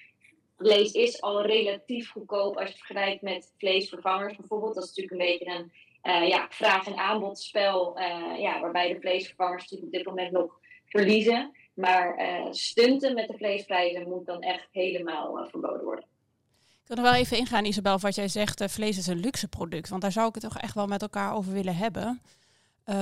Vlees 0.56 0.92
is 0.92 1.20
al 1.20 1.42
relatief 1.42 2.10
goedkoop 2.10 2.56
als 2.56 2.64
je 2.64 2.70
het 2.70 2.86
vergelijkt 2.86 3.22
met 3.22 3.52
vleesvervangers 3.56 4.36
bijvoorbeeld. 4.36 4.74
Dat 4.74 4.84
is 4.84 4.88
natuurlijk 4.88 5.20
een 5.20 5.28
beetje 5.28 5.58
een 5.58 5.72
uh, 6.02 6.28
ja, 6.28 6.46
vraag- 6.50 6.86
en 6.86 6.96
aanbodspel, 6.96 7.98
uh, 7.98 8.40
ja, 8.40 8.60
waarbij 8.60 8.92
de 8.92 9.00
vleesvervangers 9.00 9.62
natuurlijk 9.62 9.86
op 9.86 9.98
dit 9.98 10.06
moment 10.06 10.32
nog 10.32 10.58
verliezen. 10.86 11.56
Maar 11.74 12.18
uh, 12.18 12.46
stunten 12.50 13.14
met 13.14 13.28
de 13.28 13.36
vleesprijzen 13.36 14.08
moet 14.08 14.26
dan 14.26 14.40
echt 14.42 14.68
helemaal 14.72 15.46
verboden 15.50 15.84
worden. 15.84 16.04
Ik 16.68 16.94
wil 16.94 17.04
er 17.04 17.10
wel 17.12 17.20
even 17.20 17.36
ingaan, 17.38 17.64
Isabel, 17.64 17.98
wat 17.98 18.14
jij 18.14 18.28
zegt, 18.28 18.64
vlees 18.72 18.98
is 18.98 19.06
een 19.06 19.20
luxe 19.20 19.48
product. 19.48 19.88
Want 19.88 20.02
daar 20.02 20.12
zou 20.12 20.28
ik 20.28 20.34
het 20.34 20.42
toch 20.42 20.58
echt 20.58 20.74
wel 20.74 20.86
met 20.86 21.02
elkaar 21.02 21.34
over 21.34 21.52
willen 21.52 21.76
hebben. 21.76 22.22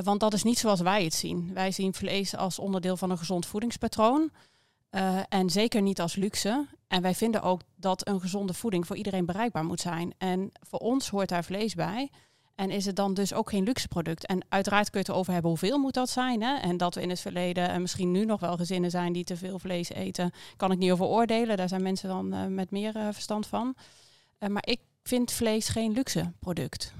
want 0.05 0.21
dat 0.21 0.33
is 0.33 0.43
niet 0.43 0.59
zoals 0.59 0.81
wij 0.81 1.05
het 1.05 1.15
zien. 1.15 1.51
Wij 1.55 1.71
zien 1.71 1.95
vlees 1.95 2.37
als 2.37 2.59
onderdeel 2.59 2.97
van 2.97 3.11
een 3.11 3.19
gezond 3.19 3.47
voedingspatroon. 3.47 4.31
en 5.29 5.51
zeker 5.51 5.83
niet 5.83 6.01
als 6.01 6.15
luxe. 6.15 6.67
En 6.89 7.03
wij 7.03 7.15
vinden 7.15 7.43
ook 7.43 7.61
dat 7.77 8.09
een 8.09 8.21
gezonde 8.21 8.55
voeding 8.55 8.87
voor 8.87 8.97
iedereen 8.97 9.27
bereikbaar 9.27 9.65
moet 9.65 9.81
zijn. 9.81 10.15
En 10.19 10.53
voor 10.61 10.79
ons 10.79 11.09
hoort 11.09 11.29
daar 11.29 11.45
vlees 11.45 11.75
bij. 11.75 12.11
En 12.57 12.71
is 12.71 12.87
het 12.87 12.97
dan 12.97 13.15
dus 13.15 13.35
ook 13.35 13.51
geen 13.51 13.65
luxe 13.65 13.89
product? 13.89 14.27
En 14.27 14.45
uiteraard 14.49 14.91
kun 14.91 15.01
je 15.01 15.07
het 15.07 15.15
erover 15.15 15.33
hebben 15.33 15.51
hoeveel 15.51 15.79
moet 15.79 15.95
dat 15.95 16.11
zijn. 16.11 16.43
Hè? 16.43 16.57
En 16.57 16.77
dat 16.77 16.95
we 16.95 17.01
in 17.01 17.09
het 17.09 17.21
verleden 17.21 17.69
en 17.69 17.81
misschien 17.81 18.11
nu 18.11 18.25
nog 18.25 18.41
wel 18.41 18.57
gezinnen 18.57 18.91
zijn 18.91 19.13
die 19.13 19.25
te 19.25 19.37
veel 19.37 19.59
vlees 19.59 19.91
eten, 19.91 20.33
kan 20.57 20.73
ik 20.73 20.79
niet 20.79 20.93
over 20.93 21.07
oordelen. 21.07 21.57
Daar 21.57 21.69
zijn 21.69 21.83
mensen 21.83 22.09
dan 22.09 22.35
uh, 22.35 22.47
met 22.47 22.71
meer 22.71 22.97
uh, 22.97 23.09
verstand 23.11 23.47
van. 23.47 23.75
Uh, 24.41 24.49
maar 24.49 24.67
ik 24.67 24.81
vind 25.03 25.33
vlees 25.33 25.69
geen 25.69 25.93
luxe 25.93 26.33
product. 26.39 26.95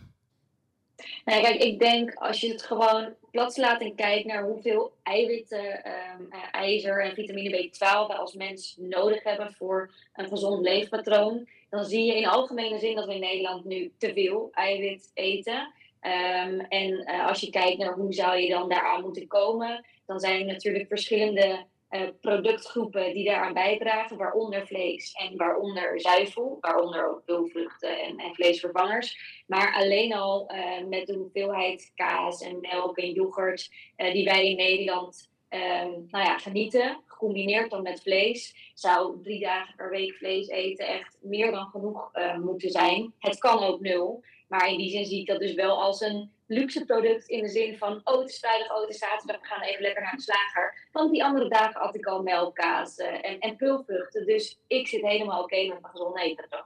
Nee, 1.25 1.41
kijk, 1.43 1.63
ik 1.63 1.79
denk 1.79 2.15
als 2.15 2.41
je 2.41 2.49
het 2.49 2.63
gewoon 2.63 3.15
plat 3.31 3.55
slaat 3.55 3.81
en 3.81 3.95
kijkt 3.95 4.27
naar 4.27 4.45
hoeveel 4.45 4.93
eiwitten, 5.03 5.91
um, 6.19 6.29
ijzer 6.51 7.05
en 7.05 7.15
vitamine 7.15 7.69
B12 7.69 7.79
we 7.79 8.17
als 8.17 8.35
mens 8.35 8.77
nodig 8.79 9.23
hebben 9.23 9.53
voor 9.53 9.91
een 10.15 10.29
gezond 10.29 10.63
leefpatroon, 10.63 11.49
dan 11.71 11.85
zie 11.85 12.05
je 12.05 12.17
in 12.17 12.27
algemene 12.27 12.79
zin 12.79 12.95
dat 12.95 13.07
we 13.07 13.15
in 13.15 13.21
Nederland 13.21 13.65
nu 13.65 13.93
te 13.99 14.13
veel 14.13 14.49
eiwit 14.53 15.11
eten. 15.15 15.75
Um, 16.01 16.61
en 16.61 16.91
uh, 16.91 17.27
als 17.29 17.41
je 17.41 17.51
kijkt 17.51 17.79
naar 17.79 17.95
hoe 17.95 18.13
zou 18.13 18.39
je 18.39 18.49
dan 18.49 18.69
daaraan 18.69 19.03
moeten 19.03 19.27
komen, 19.27 19.85
dan 20.07 20.21
zijn 20.21 20.41
er 20.41 20.47
natuurlijk 20.47 20.87
verschillende 20.89 21.65
uh, 21.91 22.01
productgroepen 22.21 23.13
die 23.13 23.25
daaraan 23.25 23.53
bijdragen, 23.53 24.17
waaronder 24.17 24.67
vlees 24.67 25.13
en 25.13 25.37
waaronder 25.37 26.01
zuivel, 26.01 26.59
waaronder 26.61 27.11
ook 27.11 27.25
peulvruchten 27.25 28.01
en, 28.01 28.17
en 28.17 28.35
vleesvervangers. 28.35 29.43
Maar 29.47 29.75
alleen 29.75 30.15
al 30.15 30.51
uh, 30.53 30.89
met 30.89 31.07
de 31.07 31.15
hoeveelheid 31.15 31.93
kaas 31.95 32.43
en 32.43 32.61
melk 32.61 32.99
en 32.99 33.13
yoghurt 33.13 33.71
die 33.97 34.25
wij 34.25 34.51
in 34.51 34.57
Nederland 34.57 35.31
um, 35.51 36.07
nou 36.11 36.25
ja, 36.25 36.39
genieten, 36.39 37.01
gecombineerd 37.17 37.71
dan 37.71 37.83
met 37.83 38.03
vlees, 38.03 38.71
zou 38.75 39.23
drie 39.23 39.41
dagen 39.41 39.75
per 39.77 39.91
week 39.91 40.15
vlees 40.15 40.49
eten 40.49 40.87
echt 40.87 41.17
meer 41.21 41.51
dan 41.51 41.67
genoeg 41.67 42.11
uh, 42.15 42.37
moeten 42.39 42.71
zijn. 42.71 43.15
Het 43.19 43.39
kan 43.39 43.63
ook 43.63 43.81
nul, 43.81 44.25
maar 44.49 44.69
in 44.69 44.79
die 44.79 44.91
zin 44.91 45.05
zie 45.05 45.21
ik 45.21 45.27
dat 45.27 45.41
dus 45.41 45.55
wel 45.55 45.83
als 45.83 46.01
een 46.01 46.31
luxe 46.47 46.85
product 46.85 47.29
in 47.29 47.43
de 47.43 47.49
zin 47.49 47.79
van, 47.79 48.01
oh 48.05 48.19
het 48.19 48.29
is 48.29 48.39
vrijdag, 48.39 48.75
oh 48.75 48.81
het 48.81 48.91
is 48.91 48.99
zaterdag, 48.99 49.41
we 49.41 49.47
gaan 49.47 49.63
even 49.63 49.83
lekker 49.83 50.03
naar 50.03 50.17
de 50.17 50.23
slager. 50.23 50.89
Want 50.93 51.13
die 51.13 51.25
andere 51.25 51.49
dagen 51.49 51.81
at 51.81 51.95
ik 51.95 52.07
al 52.07 52.23
melk, 52.23 52.55
kaas 52.55 52.99
uh, 52.99 53.25
en, 53.25 53.39
en 53.39 53.57
pulvruchten, 53.57 54.27
dus 54.27 54.59
ik 54.67 54.89
zit 54.89 55.03
helemaal 55.03 55.43
oké 55.43 55.57
met 55.57 55.81
mijn 55.81 55.93
gezond 55.93 56.19
eten. 56.19 56.65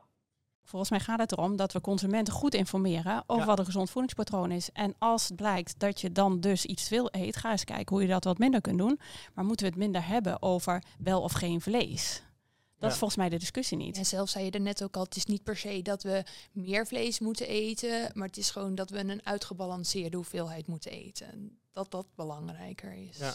Volgens 0.64 0.90
mij 0.90 1.00
gaat 1.00 1.18
het 1.18 1.32
erom 1.32 1.56
dat 1.56 1.72
we 1.72 1.80
consumenten 1.80 2.34
goed 2.34 2.54
informeren 2.54 3.24
over 3.26 3.46
wat 3.46 3.58
een 3.58 3.64
gezond 3.64 3.90
voedingspatroon 3.90 4.50
is. 4.50 4.70
En 4.72 4.94
als 4.98 5.28
het 5.28 5.36
blijkt 5.36 5.78
dat 5.78 6.00
je 6.00 6.12
dan 6.12 6.40
dus 6.40 6.64
iets 6.64 6.88
veel 6.88 7.08
eet, 7.10 7.36
ga 7.36 7.50
eens 7.50 7.64
kijken 7.64 7.94
hoe 7.94 8.02
je 8.02 8.08
dat 8.08 8.24
wat 8.24 8.38
minder 8.38 8.60
kunt 8.60 8.78
doen. 8.78 9.00
Maar 9.34 9.44
moeten 9.44 9.66
we 9.66 9.72
het 9.72 9.80
minder 9.80 10.06
hebben 10.06 10.42
over 10.42 10.82
wel 10.98 11.22
of 11.22 11.32
geen 11.32 11.60
vlees? 11.60 12.22
Dat 12.78 12.90
is 12.90 12.98
volgens 12.98 13.18
mij 13.20 13.28
de 13.28 13.38
discussie 13.38 13.76
niet. 13.76 13.96
En 13.96 14.06
zelf 14.06 14.28
zei 14.28 14.44
je 14.44 14.50
er 14.50 14.60
net 14.60 14.82
ook 14.82 14.96
al, 14.96 15.02
het 15.02 15.16
is 15.16 15.24
niet 15.24 15.42
per 15.42 15.56
se 15.56 15.82
dat 15.82 16.02
we 16.02 16.24
meer 16.52 16.86
vlees 16.86 17.18
moeten 17.18 17.48
eten, 17.48 18.10
maar 18.14 18.26
het 18.26 18.36
is 18.36 18.50
gewoon 18.50 18.74
dat 18.74 18.90
we 18.90 18.98
een 18.98 19.26
uitgebalanceerde 19.26 20.16
hoeveelheid 20.16 20.66
moeten 20.66 20.90
eten. 20.90 21.58
Dat 21.72 21.90
dat 21.90 22.06
belangrijker 22.14 22.92
is. 22.92 23.18
Ja. 23.18 23.34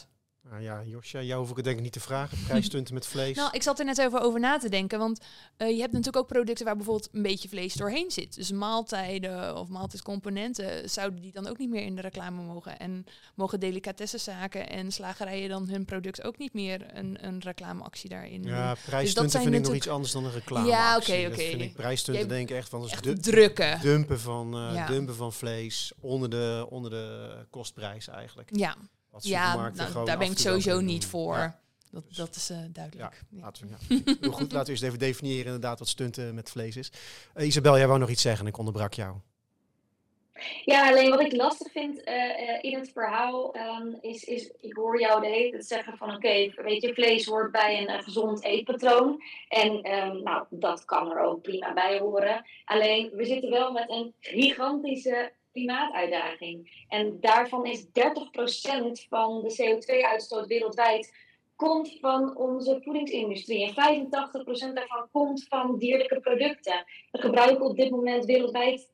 Nou 0.50 0.62
ja, 0.62 0.84
Josja, 0.86 1.22
jou 1.22 1.40
hoef 1.40 1.50
ik 1.50 1.56
het 1.56 1.66
denk 1.66 1.78
ik 1.78 1.84
niet 1.84 1.92
te 1.92 2.00
vragen. 2.00 2.38
Prijsstunten 2.48 2.94
met 2.94 3.08
vlees. 3.08 3.36
Nou, 3.36 3.50
ik 3.52 3.64
zat 3.64 3.80
er 3.80 3.86
net 3.86 3.98
even 3.98 4.22
over 4.22 4.40
na 4.40 4.58
te 4.58 4.70
denken. 4.70 5.00
Want 5.00 5.20
uh, 5.58 5.70
je 5.70 5.80
hebt 5.80 5.92
natuurlijk 5.92 6.18
ook 6.18 6.28
producten 6.28 6.66
waar 6.66 6.76
bijvoorbeeld 6.76 7.10
een 7.12 7.22
beetje 7.22 7.50
vlees 7.50 7.74
doorheen 7.74 8.12
zit. 8.12 8.36
Dus 8.36 8.52
maaltijden 8.52 9.58
of 9.58 9.68
maaltijdcomponenten 9.68 10.90
zouden 10.90 11.22
die 11.22 11.32
dan 11.32 11.48
ook 11.48 11.58
niet 11.58 11.70
meer 11.70 11.82
in 11.82 11.96
de 11.96 12.02
reclame 12.02 12.42
mogen. 12.42 12.80
En 12.80 13.06
mogen 13.36 13.60
delicatessenzaken 13.60 14.70
en 14.70 14.92
slagerijen 14.92 15.50
dan 15.50 15.70
hun 15.70 15.86
product 15.86 16.24
ook 16.24 16.38
niet 16.38 16.54
meer 16.54 16.86
een, 16.94 17.18
een 17.22 17.42
reclameactie 17.42 18.10
daarin 18.10 18.44
Ja, 18.44 18.74
dus 18.74 18.84
prijsstunten 18.84 19.32
dus 19.32 19.50
vind 19.50 19.56
ik 19.56 19.68
nog 19.68 19.76
iets 19.76 19.90
anders 19.90 20.12
dan 20.12 20.26
een 20.26 20.32
reclame. 20.32 20.68
Ja, 20.68 20.98
oké, 20.98 21.12
oké. 21.12 21.26
Okay. 21.26 21.50
vind 21.50 21.62
ik 21.62 21.74
prijsstunten 21.74 22.28
denk 22.28 22.50
ik 22.50 22.56
echt 22.56 22.70
van... 22.70 22.90
Echt 22.90 23.24
drukken. 23.24 23.82
Dumpen 23.82 24.20
van, 24.20 24.68
uh, 24.68 24.76
ja. 24.76 24.86
dumpen 24.86 25.16
van 25.16 25.34
vlees 25.34 25.94
onder 26.00 26.30
de, 26.30 26.68
onder 26.70 26.92
de 26.92 27.36
kostprijs 27.50 28.08
eigenlijk. 28.08 28.50
Ja 28.52 28.76
ja, 29.24 29.70
nou, 29.70 30.06
daar 30.06 30.18
ben 30.18 30.32
ik 30.32 30.38
sowieso 30.38 30.80
niet 30.82 31.06
voor. 31.06 31.36
Ja. 31.36 31.64
Dat, 31.92 32.08
dus 32.08 32.18
dat 32.18 32.36
is 32.36 32.52
uh, 32.52 32.58
duidelijk. 32.70 33.22
Ja, 33.30 33.42
laten 33.42 33.68
we, 33.68 33.96
ja. 33.96 34.14
Heel 34.22 34.32
goed, 34.32 34.52
laten 34.52 34.66
we 34.66 34.72
eens 34.72 34.82
even 34.82 35.00
definiëren 35.00 35.46
inderdaad 35.46 35.80
wat 35.80 35.88
stunten 35.88 36.36
met 36.36 36.50
vlees 36.50 36.78
is. 36.78 36.92
Uh, 37.36 37.46
Isabel, 37.46 37.78
jij 37.78 37.88
wou 37.88 38.00
nog 38.00 38.10
iets 38.10 38.22
zeggen 38.22 38.48
ik 38.48 38.58
onderbrak 38.58 38.94
jou. 38.94 39.16
Ja, 40.66 40.90
alleen 40.90 41.10
wat 41.10 41.20
ik 41.20 41.32
lastig 41.32 41.72
vind 41.72 42.08
uh, 42.08 42.14
in 42.62 42.80
het 42.80 42.92
verhaal 42.92 43.56
um, 43.56 43.98
is, 44.02 44.24
is, 44.24 44.52
ik 44.60 44.76
hoor 44.76 45.00
jou 45.00 45.22
de 45.22 45.28
hele 45.28 45.52
tijd 45.52 45.66
zeggen 45.66 45.98
van 45.98 46.08
oké, 46.08 46.18
okay, 46.18 46.54
weet 46.56 46.82
je, 46.82 46.94
vlees 46.94 47.26
hoort 47.26 47.52
bij 47.52 47.88
een 47.88 48.04
gezond 48.04 48.44
eetpatroon. 48.44 49.22
En 49.48 49.94
um, 49.94 50.24
nou, 50.24 50.46
dat 50.50 50.86
kan 50.86 51.12
er 51.12 51.20
ook 51.20 51.42
prima 51.42 51.74
bij 51.74 52.00
horen. 52.00 52.46
Alleen, 52.66 53.10
we 53.14 53.26
zitten 53.26 53.50
wel 53.50 53.72
met 53.72 53.90
een 53.90 54.14
gigantische 54.20 55.32
klimaatuitdaging. 55.56 56.86
En 56.88 57.18
daarvan 57.20 57.66
is 57.66 57.86
30% 57.86 57.90
van 59.10 59.42
de 59.42 59.56
CO2-uitstoot 59.62 60.48
wereldwijd 60.48 61.14
komt 61.56 61.98
van 62.00 62.38
onze 62.38 62.80
voedingsindustrie. 62.84 63.66
En 63.66 63.74
85% 63.74 64.74
daarvan 64.74 65.08
komt 65.12 65.46
van 65.48 65.78
dierlijke 65.78 66.20
producten. 66.20 66.86
We 67.12 67.22
gebruiken 67.22 67.66
op 67.66 67.76
dit 67.76 67.90
moment 67.92 68.26
wereldwijd 68.26 68.88
80% 68.88 68.92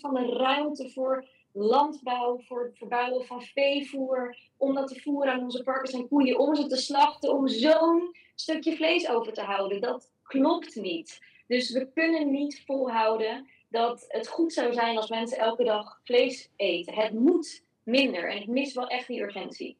van 0.00 0.14
de 0.14 0.26
ruimte 0.26 0.90
voor 0.90 1.26
landbouw, 1.52 2.40
voor 2.40 2.64
het 2.64 2.78
verbouwen 2.78 3.26
van 3.26 3.42
veevoer, 3.42 4.36
om 4.56 4.74
dat 4.74 4.88
te 4.88 5.00
voeren 5.00 5.32
aan 5.32 5.42
onze 5.42 5.62
varkens 5.62 5.92
en 5.92 6.08
koeien, 6.08 6.38
om 6.38 6.54
ze 6.54 6.66
te 6.66 6.76
slachten, 6.76 7.32
om 7.32 7.48
zo'n 7.48 8.16
stukje 8.34 8.76
vlees 8.76 9.08
over 9.08 9.32
te 9.32 9.42
houden. 9.42 9.80
Dat 9.80 10.10
klopt 10.22 10.74
niet. 10.74 11.20
Dus 11.46 11.70
we 11.70 11.92
kunnen 11.94 12.30
niet 12.30 12.62
volhouden 12.66 13.48
dat 13.72 14.04
het 14.08 14.28
goed 14.28 14.52
zou 14.52 14.72
zijn 14.72 14.96
als 14.96 15.08
mensen 15.08 15.38
elke 15.38 15.64
dag 15.64 16.00
vlees 16.04 16.48
eten. 16.56 16.94
Het 16.94 17.12
moet 17.12 17.62
minder 17.82 18.30
en 18.30 18.40
ik 18.40 18.46
mis 18.46 18.74
wel 18.74 18.86
echt 18.86 19.06
die 19.06 19.22
urgentie. 19.22 19.76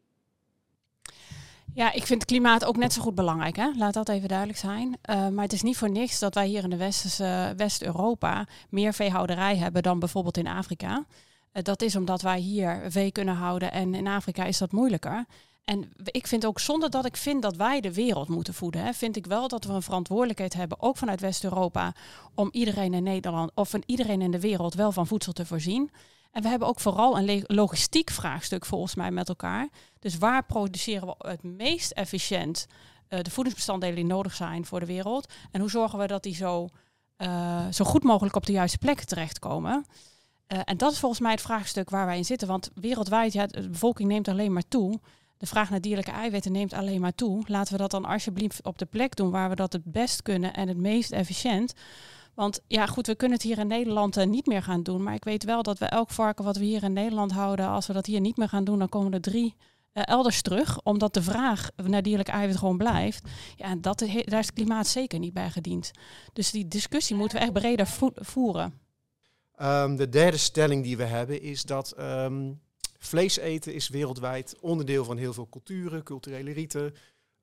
Ja, 1.75 1.93
ik 1.93 2.07
vind 2.07 2.25
klimaat 2.25 2.65
ook 2.65 2.77
net 2.77 2.93
zo 2.93 3.03
goed 3.03 3.15
belangrijk. 3.15 3.57
Hè? 3.57 3.71
Laat 3.77 3.95
dat 3.95 4.09
even 4.09 4.29
duidelijk 4.29 4.59
zijn. 4.59 4.87
Uh, 4.89 5.29
maar 5.29 5.45
het 5.45 5.53
is 5.53 5.63
niet 5.63 5.77
voor 5.77 5.91
niks 5.91 6.19
dat 6.19 6.35
wij 6.35 6.47
hier 6.47 6.63
in 6.63 6.71
de 6.71 6.77
Westerse 6.77 7.55
West-Europa 7.57 8.47
meer 8.71 8.95
veehouderij 8.95 9.57
hebben 9.57 9.83
dan 9.83 9.99
bijvoorbeeld 9.99 10.37
in 10.37 10.47
Afrika. 10.47 11.05
Uh, 11.53 11.63
dat 11.63 11.83
is 11.83 11.97
omdat 11.97 12.23
wij 12.23 12.39
hier 12.39 12.83
vee 12.89 13.13
kunnen 13.13 13.35
houden 13.35 13.73
en 13.73 13.95
in 13.95 14.07
Afrika 14.07 14.45
is 14.45 14.59
dat 14.59 14.73
moeilijker. 14.73 15.25
En 15.65 15.93
ik 16.05 16.27
vind 16.27 16.47
ook, 16.47 16.61
zonder 16.61 16.91
dat 16.91 17.05
ik 17.05 17.17
vind 17.17 17.43
dat 17.43 17.57
wij 17.57 17.81
de 17.81 17.95
wereld 17.95 18.29
moeten 18.29 18.55
voeden, 18.55 18.85
hè, 18.85 18.93
vind 18.93 19.17
ik 19.17 19.27
wel 19.27 19.49
dat 19.49 19.65
we 19.65 19.73
een 19.73 19.83
verantwoordelijkheid 19.83 20.55
hebben, 20.55 20.83
ook 20.83 20.97
vanuit 20.97 21.21
West-Europa, 21.21 21.95
om 22.35 22.49
iedereen 22.53 22.95
in 22.95 23.03
Nederland 23.03 23.51
of 23.55 23.75
iedereen 23.87 24.23
in 24.23 24.31
de 24.31 24.41
wereld 24.41 24.75
wel 24.75 24.93
van 24.93 25.07
voedsel 25.07 25.33
te 25.33 25.47
voorzien. 25.47 25.91
En 26.31 26.43
we 26.43 26.49
hebben 26.49 26.69
ook 26.69 26.81
vooral 26.81 27.19
een 27.19 27.45
logistiek 27.47 28.11
vraagstuk 28.11 28.65
volgens 28.65 28.95
mij 28.95 29.11
met 29.11 29.29
elkaar. 29.29 29.69
Dus 29.99 30.19
waar 30.19 30.45
produceren 30.45 31.09
we 31.09 31.29
het 31.29 31.43
meest 31.43 31.91
efficiënt 31.91 32.67
uh, 33.09 33.21
de 33.21 33.31
voedingsbestanddelen 33.31 33.95
die 33.95 34.05
nodig 34.05 34.35
zijn 34.35 34.67
voor 34.67 34.81
de 34.81 34.87
wereld? 34.87 35.33
En 35.51 35.61
hoe 35.61 35.71
zorgen 35.71 35.99
we 35.99 36.07
dat 36.07 36.23
die 36.23 36.35
zo, 36.35 36.69
uh, 37.19 37.67
zo 37.71 37.85
goed 37.85 38.03
mogelijk 38.03 38.37
op 38.37 38.47
de 38.47 38.53
juiste 38.53 38.79
plekken 38.79 39.07
terechtkomen? 39.07 39.85
Uh, 40.49 40.61
en 40.65 40.77
dat 40.77 40.93
is 40.93 40.99
volgens 40.99 41.21
mij 41.21 41.31
het 41.31 41.41
vraagstuk 41.41 41.91
waar 41.91 42.07
wij 42.07 42.17
in 42.17 42.25
zitten. 42.25 42.49
Want 42.49 42.71
wereldwijd, 42.75 43.33
ja, 43.33 43.47
de 43.47 43.69
bevolking 43.69 44.09
neemt 44.09 44.29
alleen 44.29 44.53
maar 44.53 44.69
toe. 44.69 45.01
De 45.43 45.49
vraag 45.49 45.71
naar 45.71 45.81
dierlijke 45.81 46.11
eiwitten 46.11 46.53
neemt 46.53 46.73
alleen 46.73 47.01
maar 47.01 47.15
toe. 47.15 47.43
Laten 47.47 47.73
we 47.73 47.79
dat 47.79 47.91
dan 47.91 48.05
alsjeblieft 48.05 48.65
op 48.65 48.79
de 48.79 48.85
plek 48.85 49.17
doen 49.17 49.31
waar 49.31 49.49
we 49.49 49.55
dat 49.55 49.73
het 49.73 49.85
best 49.85 50.23
kunnen 50.23 50.55
en 50.55 50.69
het 50.69 50.77
meest 50.77 51.13
efficiënt. 51.13 51.73
Want 52.35 52.61
ja, 52.67 52.87
goed, 52.87 53.07
we 53.07 53.15
kunnen 53.15 53.37
het 53.39 53.47
hier 53.47 53.59
in 53.59 53.67
Nederland 53.67 54.17
uh, 54.17 54.25
niet 54.25 54.47
meer 54.47 54.63
gaan 54.63 54.83
doen. 54.83 55.03
Maar 55.03 55.15
ik 55.15 55.25
weet 55.25 55.45
wel 55.45 55.63
dat 55.63 55.79
we 55.79 55.85
elk 55.85 56.11
varken 56.11 56.45
wat 56.45 56.57
we 56.57 56.65
hier 56.65 56.83
in 56.83 56.93
Nederland 56.93 57.33
houden, 57.33 57.69
als 57.69 57.87
we 57.87 57.93
dat 57.93 58.07
hier 58.07 58.21
niet 58.21 58.37
meer 58.37 58.49
gaan 58.49 58.65
doen, 58.65 58.79
dan 58.79 58.89
komen 58.89 59.13
er 59.13 59.21
drie 59.21 59.55
uh, 59.93 60.03
elders 60.07 60.43
terug. 60.43 60.81
Omdat 60.83 61.15
de 61.15 61.23
vraag 61.23 61.71
naar 61.77 62.03
dierlijk 62.03 62.29
eiwit 62.29 62.57
gewoon 62.57 62.79
blijft. 62.79 63.29
Ja, 63.57 63.75
dat, 63.77 63.99
daar 63.99 64.39
is 64.39 64.47
het 64.47 64.53
klimaat 64.53 64.87
zeker 64.87 65.19
niet 65.19 65.33
bij 65.33 65.51
gediend. 65.51 65.91
Dus 66.33 66.51
die 66.51 66.69
discussie 66.69 67.17
moeten 67.17 67.39
we 67.39 67.45
echt 67.45 67.53
breder 67.53 67.87
vo 67.87 68.11
voeren. 68.15 68.81
Um, 69.63 69.97
de 69.97 70.09
derde 70.09 70.37
stelling 70.37 70.83
die 70.83 70.97
we 70.97 71.05
hebben 71.05 71.43
is 71.43 71.63
dat 71.63 71.95
um, 71.99 72.61
vlees 73.07 73.37
eten 73.37 73.75
is 73.75 73.89
wereldwijd 73.89 74.59
onderdeel 74.61 75.05
van 75.05 75.17
heel 75.17 75.33
veel 75.33 75.49
culturen, 75.49 76.03
culturele 76.03 76.53
riten. 76.53 76.95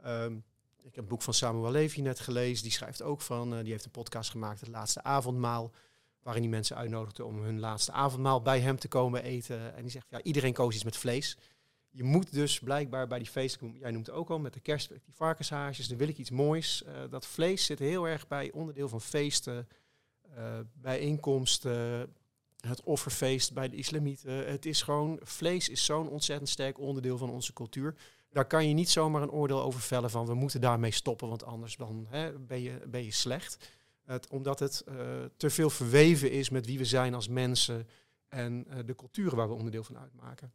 Um, 0.05 0.43
ik 0.77 0.95
heb 0.95 1.03
een 1.03 1.09
boek 1.09 1.21
van 1.21 1.33
Samuel 1.33 1.71
Levy 1.71 2.01
net 2.01 2.19
gelezen. 2.19 2.63
Die 2.63 2.71
schrijft 2.71 3.01
ook 3.01 3.21
van, 3.21 3.53
uh, 3.53 3.59
die 3.59 3.71
heeft 3.71 3.85
een 3.85 3.91
podcast 3.91 4.29
gemaakt, 4.29 4.59
Het 4.59 4.69
Laatste 4.69 5.03
Avondmaal. 5.03 5.71
Waarin 6.23 6.43
hij 6.43 6.51
mensen 6.51 6.75
uitnodigde 6.75 7.25
om 7.25 7.41
hun 7.43 7.59
laatste 7.59 7.91
avondmaal 7.91 8.41
bij 8.41 8.59
hem 8.59 8.77
te 8.77 8.87
komen 8.87 9.23
eten. 9.23 9.75
En 9.75 9.81
die 9.81 9.91
zegt, 9.91 10.05
ja, 10.09 10.21
iedereen 10.21 10.53
koos 10.53 10.75
iets 10.75 10.83
met 10.83 10.97
vlees. 10.97 11.37
Je 11.89 12.03
moet 12.03 12.33
dus 12.33 12.59
blijkbaar 12.59 13.07
bij 13.07 13.19
die 13.19 13.27
feesten, 13.27 13.77
jij 13.79 13.91
noemt 13.91 14.05
het 14.05 14.15
ook 14.15 14.29
al, 14.29 14.39
met 14.39 14.53
de 14.53 14.59
kerst, 14.59 14.89
die 14.89 15.13
varkenshaasjes, 15.13 15.87
dan 15.87 15.97
wil 15.97 16.07
ik 16.07 16.17
iets 16.17 16.29
moois. 16.29 16.83
Uh, 16.85 16.93
dat 17.09 17.25
vlees 17.25 17.65
zit 17.65 17.79
heel 17.79 18.07
erg 18.07 18.27
bij 18.27 18.51
onderdeel 18.51 18.89
van 18.89 19.01
feesten, 19.01 19.67
uh, 20.37 20.59
bijeenkomsten, 20.73 22.13
het 22.59 22.83
offerfeest 22.83 23.53
bij 23.53 23.69
de 23.69 23.75
islamieten. 23.75 24.47
Het 24.47 24.65
is 24.65 24.81
gewoon, 24.81 25.19
vlees 25.21 25.69
is 25.69 25.85
zo'n 25.85 26.09
ontzettend 26.09 26.49
sterk 26.49 26.79
onderdeel 26.79 27.17
van 27.17 27.29
onze 27.29 27.53
cultuur 27.53 27.95
daar 28.31 28.47
kan 28.47 28.67
je 28.67 28.73
niet 28.73 28.89
zomaar 28.89 29.21
een 29.21 29.31
oordeel 29.31 29.61
over 29.61 29.81
vellen 29.81 30.09
van 30.09 30.25
we 30.25 30.33
moeten 30.33 30.61
daarmee 30.61 30.91
stoppen, 30.91 31.27
want 31.27 31.43
anders 31.43 31.75
dan, 31.75 32.05
hè, 32.09 32.39
ben, 32.39 32.61
je, 32.61 32.81
ben 32.87 33.03
je 33.03 33.11
slecht. 33.11 33.69
Het, 34.05 34.27
omdat 34.27 34.59
het 34.59 34.83
uh, 34.87 34.95
te 35.37 35.49
veel 35.49 35.69
verweven 35.69 36.31
is 36.31 36.49
met 36.49 36.65
wie 36.65 36.77
we 36.77 36.85
zijn 36.85 37.13
als 37.13 37.27
mensen 37.27 37.87
en 38.27 38.65
uh, 38.67 38.75
de 38.85 38.95
culturen 38.95 39.37
waar 39.37 39.47
we 39.47 39.53
onderdeel 39.53 39.83
van 39.83 39.97
uitmaken. 39.97 40.53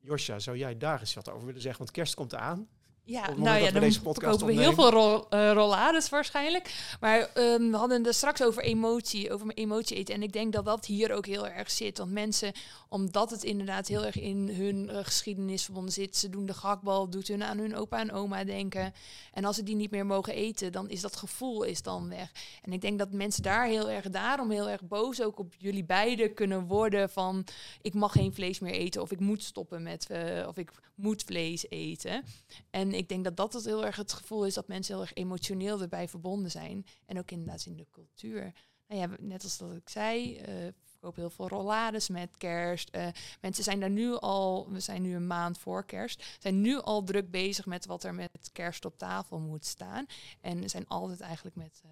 Josja, 0.00 0.38
zou 0.38 0.56
jij 0.56 0.76
daar 0.76 1.00
eens 1.00 1.14
wat 1.14 1.30
over 1.30 1.46
willen 1.46 1.60
zeggen? 1.60 1.80
Want 1.80 1.96
kerst 1.96 2.14
komt 2.14 2.32
eraan. 2.32 2.68
Ja, 3.08 3.30
nou 3.36 3.58
ja, 3.58 3.70
dan 3.70 3.80
deze 3.80 4.02
podcast 4.02 4.38
kopen 4.38 4.56
we 4.56 4.62
heel 4.62 4.72
veel 4.72 4.90
rol, 4.90 5.26
uh, 5.30 5.52
rollades 5.52 6.08
waarschijnlijk. 6.08 6.96
Maar 7.00 7.30
um, 7.34 7.70
we 7.70 7.76
hadden 7.76 8.04
het 8.04 8.14
straks 8.14 8.42
over 8.42 8.62
emotie, 8.62 9.32
over 9.32 9.46
mijn 9.46 9.58
emotie 9.58 9.96
eten. 9.96 10.14
En 10.14 10.22
ik 10.22 10.32
denk 10.32 10.52
dat 10.52 10.64
dat 10.64 10.86
hier 10.86 11.12
ook 11.12 11.26
heel 11.26 11.48
erg 11.48 11.70
zit. 11.70 11.98
Want 11.98 12.10
mensen, 12.10 12.52
omdat 12.88 13.30
het 13.30 13.44
inderdaad 13.44 13.88
heel 13.88 14.04
erg 14.04 14.18
in 14.18 14.48
hun 14.48 14.88
uh, 14.90 14.98
geschiedenis 15.02 15.64
verbonden 15.64 15.92
zit. 15.92 16.16
Ze 16.16 16.28
doen 16.28 16.46
de 16.46 16.54
gakbal, 16.54 17.10
doet 17.10 17.28
hun 17.28 17.42
aan 17.42 17.58
hun 17.58 17.76
opa 17.76 17.98
en 17.98 18.12
oma 18.12 18.44
denken. 18.44 18.94
En 19.32 19.44
als 19.44 19.56
ze 19.56 19.62
die 19.62 19.76
niet 19.76 19.90
meer 19.90 20.06
mogen 20.06 20.34
eten, 20.34 20.72
dan 20.72 20.88
is 20.88 21.00
dat 21.00 21.16
gevoel 21.16 21.62
is 21.62 21.82
dan 21.82 22.08
weg. 22.08 22.32
En 22.62 22.72
ik 22.72 22.80
denk 22.80 22.98
dat 22.98 23.12
mensen 23.12 23.42
daar 23.42 23.66
heel 23.66 23.90
erg 23.90 24.10
daarom 24.10 24.50
heel 24.50 24.68
erg 24.68 24.82
boos 24.82 25.22
ook 25.22 25.38
op 25.38 25.54
jullie 25.58 25.84
beiden 25.84 26.34
kunnen 26.34 26.66
worden. 26.66 27.10
Van 27.10 27.44
ik 27.82 27.94
mag 27.94 28.12
geen 28.12 28.34
vlees 28.34 28.58
meer 28.58 28.74
eten. 28.74 29.02
Of 29.02 29.10
ik 29.10 29.20
moet 29.20 29.42
stoppen 29.42 29.82
met, 29.82 30.08
uh, 30.10 30.48
of 30.48 30.56
ik 30.56 30.70
moet 30.94 31.22
vlees 31.22 31.70
eten. 31.70 32.24
En 32.70 32.94
ik 32.96 33.08
denk 33.08 33.24
dat 33.24 33.36
dat 33.36 33.52
het 33.52 33.64
heel 33.64 33.84
erg 33.84 33.96
het 33.96 34.12
gevoel 34.12 34.46
is 34.46 34.54
dat 34.54 34.68
mensen 34.68 34.94
heel 34.94 35.02
erg 35.02 35.14
emotioneel 35.14 35.80
erbij 35.80 36.08
verbonden 36.08 36.50
zijn. 36.50 36.86
En 37.06 37.18
ook 37.18 37.30
inderdaad 37.30 37.66
in 37.66 37.76
de 37.76 37.86
cultuur. 37.90 38.52
Nou 38.88 39.00
ja, 39.00 39.16
net 39.20 39.42
als 39.42 39.58
dat 39.58 39.72
ik 39.72 39.88
zei, 39.88 40.40
uh, 40.40 40.44
verkopen 40.84 41.20
heel 41.20 41.30
veel 41.30 41.48
rollades 41.48 42.08
met 42.08 42.36
kerst. 42.36 42.96
Uh, 42.96 43.06
mensen 43.40 43.64
zijn 43.64 43.80
daar 43.80 43.90
nu 43.90 44.14
al, 44.14 44.70
we 44.70 44.80
zijn 44.80 45.02
nu 45.02 45.14
een 45.14 45.26
maand 45.26 45.58
voor 45.58 45.84
kerst, 45.84 46.24
zijn 46.38 46.60
nu 46.60 46.80
al 46.80 47.02
druk 47.02 47.30
bezig 47.30 47.66
met 47.66 47.86
wat 47.86 48.04
er 48.04 48.14
met 48.14 48.50
kerst 48.52 48.84
op 48.84 48.98
tafel 48.98 49.38
moet 49.38 49.66
staan. 49.66 50.06
En 50.40 50.70
zijn 50.70 50.88
altijd 50.88 51.20
eigenlijk 51.20 51.56
met... 51.56 51.82
Uh, 51.84 51.90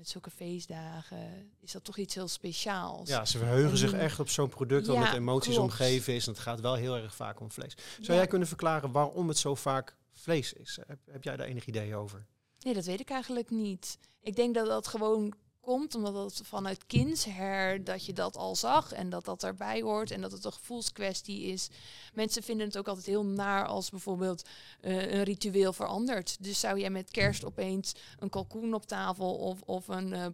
met 0.00 0.08
zulke 0.08 0.30
feestdagen 0.30 1.52
is 1.60 1.72
dat 1.72 1.84
toch 1.84 1.96
iets 1.96 2.14
heel 2.14 2.28
speciaals. 2.28 3.08
Ja, 3.08 3.24
ze 3.24 3.38
verheugen 3.38 3.78
zich 3.78 3.92
echt 3.92 4.20
op 4.20 4.28
zo'n 4.28 4.48
product 4.48 4.86
dat 4.86 4.94
ja, 4.94 5.00
met 5.00 5.12
emoties 5.12 5.54
klopt. 5.54 5.70
omgeven 5.70 6.14
is. 6.14 6.26
En 6.26 6.32
het 6.32 6.42
gaat 6.42 6.60
wel 6.60 6.74
heel 6.74 6.96
erg 6.96 7.14
vaak 7.14 7.40
om 7.40 7.50
vlees. 7.50 7.76
Zou 7.94 8.12
ja. 8.12 8.14
jij 8.14 8.26
kunnen 8.26 8.48
verklaren 8.48 8.92
waarom 8.92 9.28
het 9.28 9.38
zo 9.38 9.54
vaak 9.54 9.96
vlees 10.20 10.52
is? 10.52 10.78
Heb, 10.86 10.98
heb, 11.10 11.24
jij 11.24 11.36
daar 11.36 11.46
enig 11.46 11.66
idee 11.66 11.94
over? 11.94 12.26
Nee, 12.58 12.74
dat 12.74 12.84
weet 12.84 13.00
ik 13.00 13.10
eigenlijk 13.10 13.50
niet. 13.50 13.98
Ik 14.20 14.36
denk 14.36 14.54
dat 14.54 14.66
dat 14.66 14.86
gewoon 14.86 15.34
komt 15.60 15.94
omdat 15.94 16.14
het 16.14 16.46
vanuit 16.46 16.86
kindsher 16.86 17.84
dat 17.84 18.06
je 18.06 18.12
dat 18.12 18.36
al 18.36 18.56
zag 18.56 18.92
en 18.92 19.10
dat 19.10 19.24
dat 19.24 19.42
erbij 19.42 19.82
hoort 19.82 20.10
en 20.10 20.20
dat 20.20 20.32
het 20.32 20.44
een 20.44 20.52
gevoelskwestie 20.52 21.42
is. 21.42 21.68
Mensen 22.14 22.42
vinden 22.42 22.66
het 22.66 22.78
ook 22.78 22.88
altijd 22.88 23.06
heel 23.06 23.24
naar 23.24 23.66
als 23.66 23.90
bijvoorbeeld 23.90 24.48
uh, 24.80 25.12
een 25.12 25.22
ritueel 25.22 25.72
verandert. 25.72 26.42
Dus 26.44 26.60
zou 26.60 26.78
jij 26.78 26.90
met 26.90 27.10
kerst 27.10 27.44
opeens 27.44 27.92
een 28.18 28.28
kalkoen 28.28 28.74
op 28.74 28.86
tafel 28.86 29.36
of, 29.36 29.62
of 29.62 29.88
een 29.88 30.12
uh, 30.12 30.26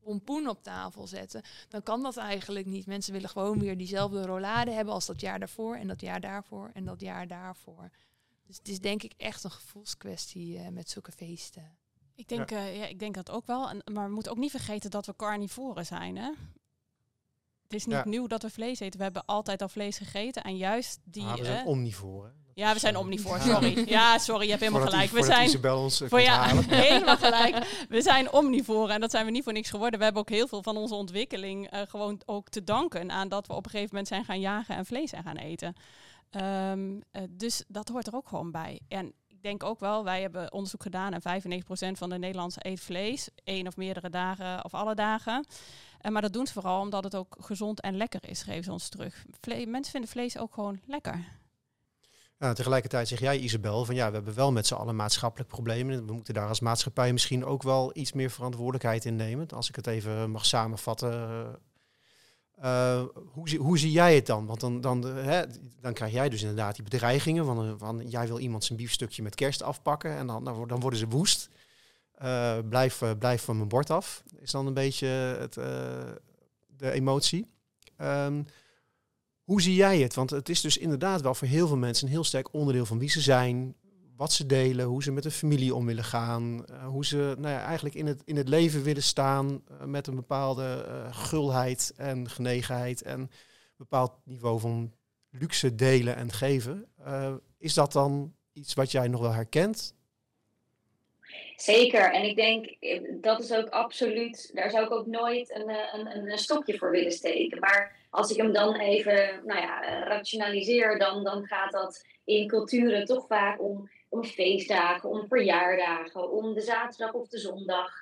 pompoen 0.00 0.48
op 0.48 0.62
tafel 0.62 1.06
zetten, 1.06 1.42
dan 1.68 1.82
kan 1.82 2.02
dat 2.02 2.16
eigenlijk 2.16 2.66
niet. 2.66 2.86
Mensen 2.86 3.12
willen 3.12 3.28
gewoon 3.28 3.58
weer 3.58 3.76
diezelfde 3.76 4.26
rollade 4.26 4.70
hebben 4.70 4.94
als 4.94 5.06
dat 5.06 5.20
jaar 5.20 5.38
daarvoor 5.38 5.76
en 5.76 5.88
dat 5.88 6.00
jaar 6.00 6.20
daarvoor 6.20 6.70
en 6.74 6.84
dat 6.84 7.00
jaar 7.00 7.26
daarvoor. 7.26 7.90
Dus 8.50 8.58
het 8.58 8.68
is 8.68 8.80
denk 8.80 9.02
ik 9.02 9.12
echt 9.16 9.44
een 9.44 9.50
gevoelskwestie 9.50 10.58
uh, 10.58 10.68
met 10.68 10.90
zulke 10.90 11.12
feesten. 11.12 11.78
Ik 12.14 12.28
denk, 12.28 12.50
ja. 12.50 12.56
Uh, 12.56 12.76
ja. 12.76 12.86
ik 12.86 12.98
denk 12.98 13.14
dat 13.14 13.30
ook 13.30 13.46
wel. 13.46 13.68
En, 13.68 13.82
maar 13.92 14.06
we 14.06 14.14
moeten 14.14 14.32
ook 14.32 14.38
niet 14.38 14.50
vergeten 14.50 14.90
dat 14.90 15.06
we 15.06 15.16
carnivoren 15.16 15.86
zijn. 15.86 16.16
Hè? 16.16 16.30
Het 17.62 17.74
is 17.74 17.86
niet 17.86 17.96
ja. 17.96 18.04
nieuw 18.04 18.26
dat 18.26 18.42
we 18.42 18.50
vlees 18.50 18.80
eten. 18.80 18.98
We 18.98 19.04
hebben 19.04 19.24
altijd 19.24 19.62
al 19.62 19.68
vlees 19.68 19.98
gegeten. 19.98 20.42
En 20.42 20.56
juist 20.56 20.98
die... 21.04 21.24
Ah, 21.24 21.36
we 21.36 21.44
zijn 21.44 21.66
omnivoren. 21.66 22.34
Ja, 22.54 22.72
we 22.72 22.78
zijn 22.78 22.96
omnivoren, 22.96 23.42
sorry. 23.50 23.88
Ja, 23.88 24.18
sorry, 24.18 24.44
je 24.44 24.50
hebt 24.50 24.62
helemaal 24.62 24.88
gelijk. 24.88 25.10
We 25.10 25.22
zijn 25.22 25.46
Isabel 25.46 25.82
ons 25.82 26.02
voor 26.06 26.20
ja, 26.30 26.46
helemaal 26.66 27.16
gelijk. 27.16 27.86
We 27.88 28.02
zijn 28.02 28.32
omnivoren 28.32 28.94
en 28.94 29.00
dat 29.00 29.10
zijn 29.10 29.24
we 29.24 29.30
niet 29.30 29.44
voor 29.44 29.52
niks 29.52 29.70
geworden. 29.70 29.98
We 29.98 30.04
hebben 30.04 30.22
ook 30.22 30.28
heel 30.28 30.48
veel 30.48 30.62
van 30.62 30.76
onze 30.76 30.94
ontwikkeling 30.94 31.74
uh, 31.74 31.80
gewoon 31.88 32.20
ook 32.24 32.48
te 32.48 32.64
danken 32.64 33.10
aan 33.10 33.28
dat 33.28 33.46
we 33.46 33.52
op 33.52 33.64
een 33.64 33.70
gegeven 33.70 33.90
moment 33.90 34.08
zijn 34.08 34.24
gaan 34.24 34.40
jagen 34.40 34.76
en 34.76 34.86
vlees 34.86 35.10
zijn 35.10 35.22
gaan 35.22 35.36
eten. 35.36 35.74
Um, 36.30 36.94
uh, 37.12 37.22
dus 37.30 37.64
dat 37.68 37.88
hoort 37.88 38.06
er 38.06 38.14
ook 38.14 38.28
gewoon 38.28 38.50
bij. 38.50 38.80
En 38.88 39.12
ik 39.26 39.42
denk 39.42 39.62
ook 39.64 39.80
wel, 39.80 40.04
wij 40.04 40.20
hebben 40.20 40.52
onderzoek 40.52 40.82
gedaan 40.82 41.12
en 41.12 41.42
95% 41.42 41.62
van 41.92 42.10
de 42.10 42.18
Nederlandse 42.18 42.60
eet 42.62 42.80
vlees. 42.80 43.28
één 43.44 43.66
of 43.66 43.76
meerdere 43.76 44.10
dagen 44.10 44.64
of 44.64 44.74
alle 44.74 44.94
dagen. 44.94 45.46
Uh, 46.02 46.12
maar 46.12 46.22
dat 46.22 46.32
doen 46.32 46.46
ze 46.46 46.52
vooral 46.52 46.80
omdat 46.80 47.04
het 47.04 47.14
ook 47.14 47.36
gezond 47.38 47.80
en 47.80 47.96
lekker 47.96 48.28
is, 48.28 48.42
geven 48.42 48.64
ze 48.64 48.72
ons 48.72 48.88
terug. 48.88 49.24
Mensen 49.46 49.92
vinden 49.92 50.10
vlees 50.10 50.38
ook 50.38 50.54
gewoon 50.54 50.80
lekker. 50.86 51.38
Ja, 52.38 52.52
tegelijkertijd 52.52 53.08
zeg 53.08 53.20
jij, 53.20 53.38
Isabel, 53.38 53.84
van 53.84 53.94
ja, 53.94 54.08
we 54.08 54.14
hebben 54.14 54.34
wel 54.34 54.52
met 54.52 54.66
z'n 54.66 54.74
allen 54.74 54.96
maatschappelijk 54.96 55.50
problemen. 55.50 56.06
We 56.06 56.12
moeten 56.12 56.34
daar 56.34 56.48
als 56.48 56.60
maatschappij 56.60 57.12
misschien 57.12 57.44
ook 57.44 57.62
wel 57.62 57.90
iets 57.94 58.12
meer 58.12 58.30
verantwoordelijkheid 58.30 59.04
in 59.04 59.16
nemen. 59.16 59.48
Als 59.48 59.68
ik 59.68 59.76
het 59.76 59.86
even 59.86 60.30
mag 60.30 60.46
samenvatten. 60.46 61.58
Hoe, 63.32 63.56
hoe, 63.58 63.78
zie 63.78 63.90
jij 63.90 64.14
het 64.14 64.26
dan? 64.26 64.46
Want 64.46 64.60
dan, 64.60 64.80
dan, 64.80 65.04
hè, 65.04 65.44
dan 65.80 65.92
krijg 65.92 66.12
jij 66.12 66.28
dus 66.28 66.40
inderdaad 66.40 66.74
die 66.74 66.84
bedreigingen 66.84 67.44
van, 67.44 67.78
van 67.78 68.08
jij 68.08 68.26
wil 68.26 68.38
iemand 68.38 68.64
zijn 68.64 68.78
biefstukje 68.78 69.22
met 69.22 69.34
kerst 69.34 69.62
afpakken 69.62 70.16
en 70.16 70.26
dan, 70.26 70.44
dan 70.44 70.80
worden 70.80 70.98
ze 70.98 71.08
woest. 71.08 71.48
blijf, 72.68 73.02
blijf 73.18 73.42
van 73.42 73.56
mijn 73.56 73.68
bord 73.68 73.90
af, 73.90 74.22
is 74.40 74.50
dan 74.50 74.66
een 74.66 74.74
beetje 74.74 75.06
het, 75.06 75.54
de 76.76 76.90
emotie. 76.90 77.46
Um, 77.98 78.46
hoe 79.50 79.62
zie 79.62 79.74
jij 79.74 80.00
het? 80.00 80.14
Want 80.14 80.30
het 80.30 80.48
is 80.48 80.60
dus 80.60 80.78
inderdaad 80.78 81.20
wel 81.20 81.34
voor 81.34 81.48
heel 81.48 81.66
veel 81.66 81.76
mensen 81.76 82.06
een 82.06 82.12
heel 82.12 82.24
sterk 82.24 82.52
onderdeel 82.52 82.86
van 82.86 82.98
wie 82.98 83.10
ze 83.10 83.20
zijn, 83.20 83.74
wat 84.20 84.32
ze 84.32 84.46
delen, 84.46 84.86
hoe 84.86 85.02
ze 85.02 85.12
met 85.12 85.22
de 85.22 85.30
familie 85.30 85.74
om 85.74 85.86
willen 85.86 86.04
gaan, 86.04 86.64
uh, 86.70 86.86
hoe 86.86 87.06
ze 87.06 87.34
nou 87.38 87.54
ja, 87.54 87.64
eigenlijk 87.64 87.94
in 87.94 88.06
het, 88.06 88.22
in 88.24 88.36
het 88.36 88.48
leven 88.48 88.82
willen 88.82 89.02
staan 89.02 89.64
uh, 89.70 89.84
met 89.84 90.06
een 90.06 90.14
bepaalde 90.14 90.84
uh, 90.88 91.14
gulheid 91.14 91.92
en 91.96 92.28
genegenheid 92.28 93.02
en 93.02 93.20
een 93.20 93.30
bepaald 93.76 94.12
niveau 94.24 94.60
van 94.60 94.92
luxe 95.30 95.74
delen 95.74 96.16
en 96.16 96.32
geven. 96.32 96.88
is 97.58 97.74
dat 97.74 97.92
dan 97.92 98.34
iets 98.52 98.74
wat 98.74 98.90
jij 98.90 99.08
nog 99.08 99.20
wel 99.20 99.32
herkent? 99.32 99.94
Zeker, 101.56 102.12
en 102.12 102.22
ik 102.22 102.36
denk 102.36 102.76
dat 103.22 103.40
is 103.40 103.52
ook 103.52 103.68
absoluut, 103.68 104.50
daar 104.54 104.70
zou 104.70 104.84
ik 104.84 104.92
ook 104.92 105.06
nooit 105.06 105.54
een, 105.54 105.68
een, 105.92 106.30
een 106.30 106.38
stokje 106.38 106.78
voor 106.78 106.90
willen 106.90 107.12
steken. 107.12 107.58
Maar 107.58 107.96
als 108.10 108.30
ik 108.30 108.36
hem 108.36 108.52
dan 108.52 108.76
even 108.76 109.40
nou 109.44 109.60
ja, 109.60 109.82
eh, 109.82 110.06
rationaliseer, 110.06 110.98
dan, 110.98 111.24
dan 111.24 111.46
gaat 111.46 111.72
dat 111.72 112.04
in 112.24 112.48
culturen 112.48 113.04
toch 113.04 113.26
vaak 113.26 113.62
om, 113.62 113.88
om 114.10 114.24
feestdagen, 114.24 115.08
om 115.08 115.26
verjaardagen, 115.26 116.30
om 116.30 116.54
de 116.54 116.60
zaterdag 116.60 117.12
of 117.12 117.28
de 117.28 117.38
zondag. 117.38 117.92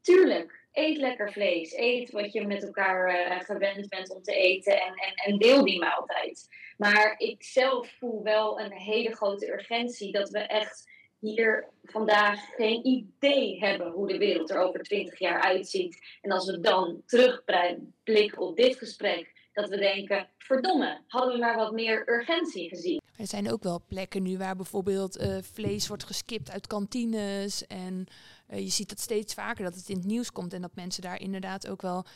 Tuurlijk, 0.00 0.66
eet 0.72 0.96
lekker 0.96 1.32
vlees. 1.32 1.76
Eet 1.76 2.10
wat 2.10 2.32
je 2.32 2.46
met 2.46 2.62
elkaar 2.62 3.30
uh, 3.30 3.40
gewend 3.40 3.88
bent 3.88 4.14
om 4.14 4.22
te 4.22 4.34
eten 4.34 4.80
en, 4.80 4.94
en, 4.94 5.14
en 5.14 5.38
deel 5.38 5.64
die 5.64 5.78
maaltijd. 5.78 6.48
Maar 6.76 7.14
ik 7.18 7.42
zelf 7.42 7.96
voel 7.98 8.22
wel 8.22 8.60
een 8.60 8.72
hele 8.72 9.16
grote 9.16 9.52
urgentie 9.52 10.12
dat 10.12 10.30
we 10.30 10.38
echt 10.38 10.94
hier 11.20 11.68
vandaag 11.82 12.54
geen 12.54 12.86
idee 12.86 13.58
hebben 13.58 13.90
hoe 13.90 14.08
de 14.08 14.18
wereld 14.18 14.50
er 14.50 14.58
over 14.58 14.82
twintig 14.82 15.18
jaar 15.18 15.40
uitziet. 15.40 16.18
En 16.20 16.30
als 16.30 16.50
we 16.50 16.60
dan 16.60 17.02
terugblikken 17.06 18.38
op 18.38 18.56
dit 18.56 18.76
gesprek, 18.76 19.35
dat 19.56 19.68
we 19.68 19.76
denken, 19.76 20.28
verdomme, 20.38 21.00
hadden 21.06 21.32
we 21.32 21.38
maar 21.38 21.56
wat 21.56 21.72
meer 21.72 22.08
urgentie 22.08 22.68
gezien. 22.68 23.00
Er 23.16 23.26
zijn 23.26 23.52
ook 23.52 23.62
wel 23.62 23.84
plekken 23.88 24.22
nu 24.22 24.38
waar 24.38 24.56
bijvoorbeeld 24.56 25.20
uh, 25.20 25.36
vlees 25.52 25.88
wordt 25.88 26.04
geskipt 26.04 26.50
uit 26.50 26.66
kantines. 26.66 27.66
En 27.66 28.06
uh, 28.50 28.58
je 28.58 28.68
ziet 28.68 28.88
dat 28.88 29.00
steeds 29.00 29.34
vaker 29.34 29.64
dat 29.64 29.74
het 29.74 29.88
in 29.88 29.96
het 29.96 30.04
nieuws 30.06 30.32
komt 30.32 30.52
en 30.52 30.60
dat 30.60 30.74
mensen 30.74 31.02
daar 31.02 31.20
inderdaad 31.20 31.68
ook 31.68 31.82
wel 31.82 32.06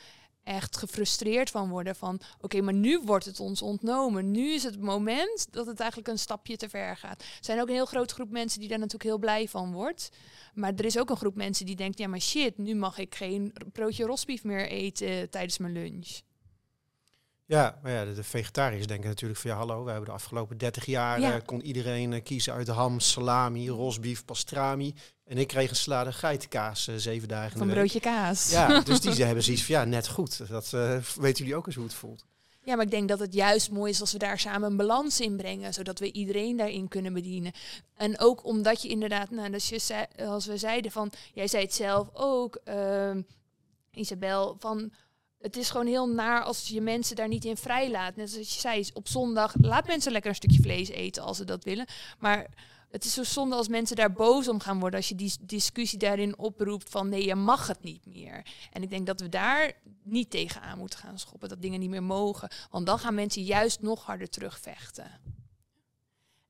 echt 0.44 0.76
gefrustreerd 0.76 1.50
van 1.50 1.68
worden 1.68 1.96
van 1.96 2.20
oké, 2.40 2.60
maar 2.60 2.74
nu 2.74 3.00
wordt 3.04 3.24
het 3.24 3.40
ons 3.40 3.62
ontnomen. 3.62 4.30
Nu 4.30 4.52
is 4.52 4.62
het 4.62 4.80
moment 4.80 5.46
dat 5.50 5.66
het 5.66 5.80
eigenlijk 5.80 6.10
een 6.10 6.18
stapje 6.18 6.56
te 6.56 6.68
ver 6.68 6.96
gaat. 6.96 7.22
Er 7.22 7.28
zijn 7.40 7.60
ook 7.60 7.68
een 7.68 7.74
heel 7.74 7.86
grote 7.86 8.14
groep 8.14 8.30
mensen 8.30 8.60
die 8.60 8.68
daar 8.68 8.78
natuurlijk 8.78 9.10
heel 9.10 9.18
blij 9.18 9.48
van 9.48 9.72
wordt. 9.72 10.10
Maar 10.54 10.72
er 10.74 10.84
is 10.84 10.98
ook 10.98 11.10
een 11.10 11.16
groep 11.16 11.34
mensen 11.34 11.66
die 11.66 11.76
denkt, 11.76 11.98
ja 11.98 12.08
maar 12.08 12.20
shit, 12.20 12.58
nu 12.58 12.74
mag 12.74 12.98
ik 12.98 13.14
geen 13.14 13.52
broodje 13.72 14.04
rosbief 14.04 14.44
meer 14.44 14.68
eten 14.68 15.30
tijdens 15.30 15.58
mijn 15.58 15.72
lunch. 15.72 16.20
Ja, 17.50 17.78
maar 17.82 17.92
ja, 17.92 18.04
de, 18.04 18.24
vegetariërs 18.24 18.86
denken 18.86 19.08
natuurlijk 19.08 19.40
van 19.40 19.50
ja, 19.50 19.56
hallo, 19.56 19.84
we 19.84 19.90
hebben 19.90 20.08
de 20.08 20.14
afgelopen 20.14 20.58
30 20.58 20.86
jaar 20.86 21.20
ja. 21.20 21.34
uh, 21.34 21.40
kon 21.44 21.62
iedereen 21.62 22.12
uh, 22.12 22.22
kiezen 22.22 22.52
uit 22.52 22.68
ham, 22.68 23.00
salami, 23.00 23.68
rosbief, 23.68 24.24
pastrami. 24.24 24.94
En 25.24 25.38
ik 25.38 25.48
kreeg 25.48 25.70
een 25.70 25.76
salade 25.76 26.12
geitenkaas 26.12 26.88
uh, 26.88 26.94
zeven 26.96 27.28
dagen 27.28 27.58
Van 27.58 27.68
broodje 27.68 28.00
kaas. 28.00 28.50
Ja, 28.50 28.80
dus 28.80 29.00
die 29.00 29.24
hebben 29.24 29.44
zoiets 29.44 29.64
van 29.64 29.74
ja, 29.74 29.84
net 29.84 30.08
goed. 30.08 30.48
Dat 30.48 30.70
weten 30.70 31.44
jullie 31.44 31.56
ook 31.56 31.66
eens 31.66 31.74
hoe 31.74 31.84
het 31.84 31.94
voelt. 31.94 32.24
Ja, 32.62 32.76
maar 32.76 32.84
ik 32.84 32.90
denk 32.90 33.08
dat 33.08 33.18
het 33.18 33.34
juist 33.34 33.70
mooi 33.70 33.90
is 33.90 34.00
als 34.00 34.12
we 34.12 34.18
daar 34.18 34.38
samen 34.38 34.70
een 34.70 34.76
balans 34.76 35.20
in 35.20 35.36
brengen, 35.36 35.74
zodat 35.74 35.98
we 35.98 36.12
iedereen 36.12 36.56
daarin 36.56 36.88
kunnen 36.88 37.12
bedienen. 37.12 37.52
En 37.94 38.20
ook 38.20 38.44
omdat 38.44 38.82
je 38.82 38.88
inderdaad, 38.88 39.30
nou, 39.30 39.50
dus 39.50 39.68
je 39.68 39.78
zei, 39.78 40.06
als 40.18 40.46
we 40.46 40.56
zeiden 40.56 40.90
van, 40.90 41.12
jij 41.34 41.46
zei 41.46 41.62
het 41.62 41.74
zelf 41.74 42.08
ook, 42.12 42.60
ehm, 42.64 43.22
Isabel, 43.92 44.56
van 44.58 44.92
het 45.40 45.56
is 45.56 45.70
gewoon 45.70 45.86
heel 45.86 46.08
naar 46.08 46.42
als 46.42 46.68
je 46.68 46.80
mensen 46.80 47.16
daar 47.16 47.28
niet 47.28 47.44
in 47.44 47.56
vrijlaat. 47.56 48.16
Net 48.16 48.30
zoals 48.30 48.54
je 48.54 48.60
zei, 48.60 48.88
op 48.92 49.08
zondag 49.08 49.54
laat 49.60 49.86
mensen 49.86 50.12
lekker 50.12 50.30
een 50.30 50.36
stukje 50.36 50.62
vlees 50.62 50.88
eten 50.88 51.22
als 51.22 51.36
ze 51.36 51.44
dat 51.44 51.64
willen. 51.64 51.86
Maar 52.18 52.46
het 52.90 53.04
is 53.04 53.14
zo 53.14 53.24
zonde 53.24 53.56
als 53.56 53.68
mensen 53.68 53.96
daar 53.96 54.12
boos 54.12 54.48
om 54.48 54.60
gaan 54.60 54.80
worden 54.80 54.98
als 54.98 55.08
je 55.08 55.14
die 55.14 55.32
discussie 55.40 55.98
daarin 55.98 56.38
oproept 56.38 56.90
van 56.90 57.08
nee, 57.08 57.26
je 57.26 57.34
mag 57.34 57.66
het 57.66 57.82
niet 57.82 58.06
meer. 58.06 58.46
En 58.72 58.82
ik 58.82 58.90
denk 58.90 59.06
dat 59.06 59.20
we 59.20 59.28
daar 59.28 59.72
niet 60.02 60.30
tegenaan 60.30 60.78
moeten 60.78 60.98
gaan 60.98 61.18
schoppen, 61.18 61.48
dat 61.48 61.62
dingen 61.62 61.80
niet 61.80 61.90
meer 61.90 62.02
mogen. 62.02 62.50
Want 62.70 62.86
dan 62.86 62.98
gaan 62.98 63.14
mensen 63.14 63.42
juist 63.42 63.82
nog 63.82 64.04
harder 64.04 64.28
terugvechten. 64.28 65.10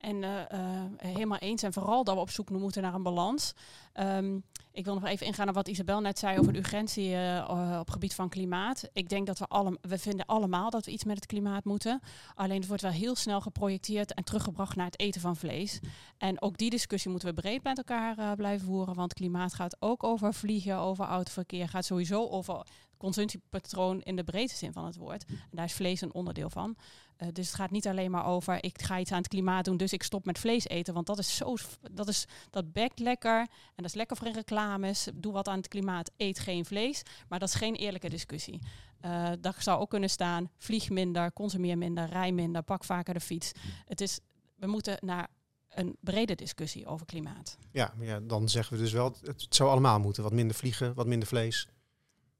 En 0.00 0.22
uh, 0.22 0.30
uh, 0.30 0.60
helemaal 0.96 1.38
eens. 1.38 1.62
En 1.62 1.72
vooral 1.72 2.04
dat 2.04 2.14
we 2.14 2.20
op 2.20 2.30
zoek 2.30 2.50
moeten 2.50 2.82
naar 2.82 2.94
een 2.94 3.02
balans. 3.02 3.54
Um, 3.94 4.44
ik 4.72 4.84
wil 4.84 4.94
nog 4.94 5.04
even 5.04 5.26
ingaan 5.26 5.48
op 5.48 5.54
wat 5.54 5.68
Isabel 5.68 6.00
net 6.00 6.18
zei 6.18 6.38
over 6.38 6.52
de 6.52 6.58
urgentie 6.58 7.10
uh, 7.10 7.76
op 7.80 7.90
gebied 7.90 8.14
van 8.14 8.28
klimaat. 8.28 8.88
Ik 8.92 9.08
denk 9.08 9.26
dat 9.26 9.38
we 9.38 9.46
allemaal, 9.46 9.78
we 9.80 9.98
vinden 9.98 10.26
allemaal 10.26 10.70
dat 10.70 10.84
we 10.84 10.90
iets 10.90 11.04
met 11.04 11.16
het 11.16 11.26
klimaat 11.26 11.64
moeten. 11.64 12.00
Alleen 12.34 12.58
het 12.58 12.66
wordt 12.66 12.82
wel 12.82 12.90
heel 12.90 13.16
snel 13.16 13.40
geprojecteerd 13.40 14.14
en 14.14 14.24
teruggebracht 14.24 14.76
naar 14.76 14.86
het 14.86 15.00
eten 15.00 15.20
van 15.20 15.36
vlees. 15.36 15.80
En 16.18 16.42
ook 16.42 16.58
die 16.58 16.70
discussie 16.70 17.10
moeten 17.10 17.28
we 17.28 17.40
breed 17.40 17.62
met 17.62 17.78
elkaar 17.78 18.36
blijven 18.36 18.66
voeren. 18.66 18.94
Want 18.94 19.14
klimaat 19.14 19.54
gaat 19.54 19.76
ook 19.80 20.04
over 20.04 20.34
vliegen, 20.34 20.76
over 20.76 21.04
autoverkeer, 21.04 21.68
gaat 21.68 21.84
sowieso 21.84 22.28
over 22.28 22.66
consumptiepatroon 22.96 24.00
in 24.00 24.16
de 24.16 24.24
breedste 24.24 24.58
zin 24.58 24.72
van 24.72 24.84
het 24.84 24.96
woord. 24.96 25.24
En 25.28 25.36
daar 25.50 25.64
is 25.64 25.72
vlees 25.72 26.00
een 26.00 26.14
onderdeel 26.14 26.50
van. 26.50 26.76
Uh, 27.22 27.28
dus 27.32 27.46
het 27.46 27.54
gaat 27.54 27.70
niet 27.70 27.86
alleen 27.86 28.10
maar 28.10 28.26
over 28.26 28.64
ik 28.64 28.82
ga 28.82 28.98
iets 28.98 29.12
aan 29.12 29.18
het 29.18 29.28
klimaat 29.28 29.64
doen, 29.64 29.76
dus 29.76 29.92
ik 29.92 30.02
stop 30.02 30.24
met 30.24 30.38
vlees 30.38 30.68
eten. 30.68 30.94
Want 30.94 31.06
dat 31.06 31.18
is 31.18 31.36
zo, 31.36 31.56
dat 31.90 32.08
is 32.08 32.26
dat 32.50 32.72
bekt 32.72 32.98
lekker 32.98 33.38
en 33.40 33.48
dat 33.76 33.84
is 33.84 33.94
lekker 33.94 34.16
voor 34.16 34.28
reclames. 34.28 35.08
Doe 35.14 35.32
wat 35.32 35.48
aan 35.48 35.56
het 35.56 35.68
klimaat, 35.68 36.10
eet 36.16 36.38
geen 36.38 36.64
vlees. 36.64 37.02
Maar 37.28 37.38
dat 37.38 37.48
is 37.48 37.54
geen 37.54 37.74
eerlijke 37.74 38.08
discussie. 38.08 38.60
Uh, 39.04 39.30
dat 39.40 39.54
zou 39.58 39.80
ook 39.80 39.90
kunnen 39.90 40.10
staan: 40.10 40.50
vlieg 40.58 40.90
minder, 40.90 41.32
consumeer 41.32 41.78
minder, 41.78 42.08
rij 42.08 42.32
minder, 42.32 42.62
pak 42.62 42.84
vaker 42.84 43.14
de 43.14 43.20
fiets. 43.20 43.52
Het 43.84 44.00
is, 44.00 44.20
we 44.56 44.66
moeten 44.66 44.96
naar 45.00 45.28
een 45.68 45.96
brede 46.00 46.34
discussie 46.34 46.86
over 46.86 47.06
klimaat. 47.06 47.56
Ja, 47.72 47.94
ja, 48.00 48.20
dan 48.20 48.48
zeggen 48.48 48.76
we 48.76 48.82
dus 48.82 48.92
wel, 48.92 49.16
het 49.22 49.46
zou 49.48 49.70
allemaal 49.70 49.98
moeten. 49.98 50.22
Wat 50.22 50.32
minder 50.32 50.56
vliegen, 50.56 50.94
wat 50.94 51.06
minder 51.06 51.28
vlees. 51.28 51.68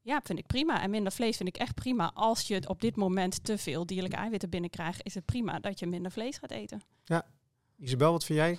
Ja, 0.01 0.21
vind 0.23 0.39
ik 0.39 0.47
prima. 0.47 0.81
En 0.81 0.89
minder 0.89 1.11
vlees 1.11 1.37
vind 1.37 1.49
ik 1.49 1.57
echt 1.57 1.75
prima. 1.75 2.11
Als 2.13 2.47
je 2.47 2.67
op 2.67 2.81
dit 2.81 2.95
moment 2.95 3.43
te 3.43 3.57
veel 3.57 3.85
dierlijke 3.85 4.17
eiwitten 4.17 4.49
binnenkrijgt, 4.49 5.05
is 5.05 5.13
het 5.13 5.25
prima 5.25 5.59
dat 5.59 5.79
je 5.79 5.87
minder 5.87 6.11
vlees 6.11 6.37
gaat 6.37 6.51
eten. 6.51 6.81
Ja. 7.03 7.25
Isabel, 7.79 8.11
wat 8.11 8.25
vind 8.25 8.39
jij? 8.39 8.57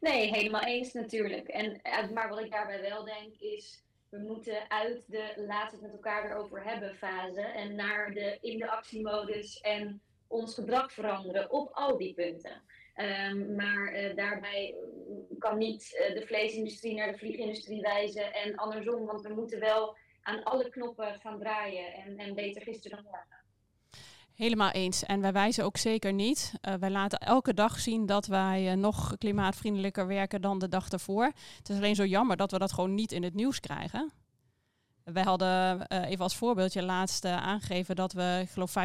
Nee, 0.00 0.32
helemaal 0.32 0.64
eens 0.64 0.92
natuurlijk. 0.92 1.48
En, 1.48 1.82
eh, 1.82 2.10
maar 2.10 2.28
wat 2.28 2.40
ik 2.40 2.50
daarbij 2.50 2.80
wel 2.80 3.04
denk 3.04 3.34
is, 3.38 3.82
we 4.08 4.18
moeten 4.18 4.70
uit 4.70 5.02
de 5.06 5.44
laat 5.46 5.72
het 5.72 5.80
met 5.80 5.92
elkaar 5.92 6.30
erover 6.30 6.64
hebben 6.64 6.94
fase 6.94 7.40
en 7.40 7.74
naar 7.74 8.12
de 8.12 8.38
in 8.40 8.58
de 8.58 8.70
actiemodus 8.70 9.60
en 9.60 10.00
ons 10.26 10.54
gedrag 10.54 10.92
veranderen 10.92 11.50
op 11.50 11.70
al 11.72 11.98
die 11.98 12.14
punten. 12.14 12.62
Um, 12.96 13.54
maar 13.54 13.94
uh, 13.94 14.16
daarbij 14.16 14.74
kan 15.38 15.58
niet 15.58 16.08
uh, 16.10 16.20
de 16.20 16.26
vleesindustrie 16.26 16.94
naar 16.94 17.12
de 17.12 17.18
vliegindustrie 17.18 17.80
wijzen 17.80 18.34
en 18.34 18.54
andersom, 18.54 19.06
want 19.06 19.22
we 19.22 19.34
moeten 19.34 19.60
wel 19.60 19.96
aan 20.22 20.42
alle 20.42 20.68
knoppen 20.68 21.20
gaan 21.20 21.38
draaien 21.38 21.92
en, 21.92 22.16
en 22.18 22.34
beter 22.34 22.62
gisteren 22.62 22.96
dan 22.96 23.06
morgen. 23.10 23.42
Helemaal 24.34 24.70
eens. 24.70 25.04
En 25.04 25.20
wij 25.20 25.32
wijzen 25.32 25.64
ook 25.64 25.76
zeker 25.76 26.12
niet. 26.12 26.54
Uh, 26.68 26.74
wij 26.74 26.90
laten 26.90 27.18
elke 27.18 27.54
dag 27.54 27.78
zien 27.78 28.06
dat 28.06 28.26
wij 28.26 28.74
nog 28.74 29.18
klimaatvriendelijker 29.18 30.06
werken 30.06 30.40
dan 30.40 30.58
de 30.58 30.68
dag 30.68 30.88
ervoor. 30.88 31.24
Het 31.58 31.68
is 31.68 31.76
alleen 31.76 31.94
zo 31.94 32.04
jammer 32.04 32.36
dat 32.36 32.50
we 32.50 32.58
dat 32.58 32.72
gewoon 32.72 32.94
niet 32.94 33.12
in 33.12 33.22
het 33.22 33.34
nieuws 33.34 33.60
krijgen. 33.60 34.12
Wij 35.04 35.22
hadden 35.22 35.86
uh, 35.88 36.08
even 36.08 36.22
als 36.22 36.36
voorbeeldje 36.36 36.82
laatst 36.82 37.24
uh, 37.24 37.36
aangegeven 37.36 37.96
dat 37.96 38.12
we, 38.12 38.38
ik 38.42 38.50
geloof 38.50 38.74
50% 38.76 38.80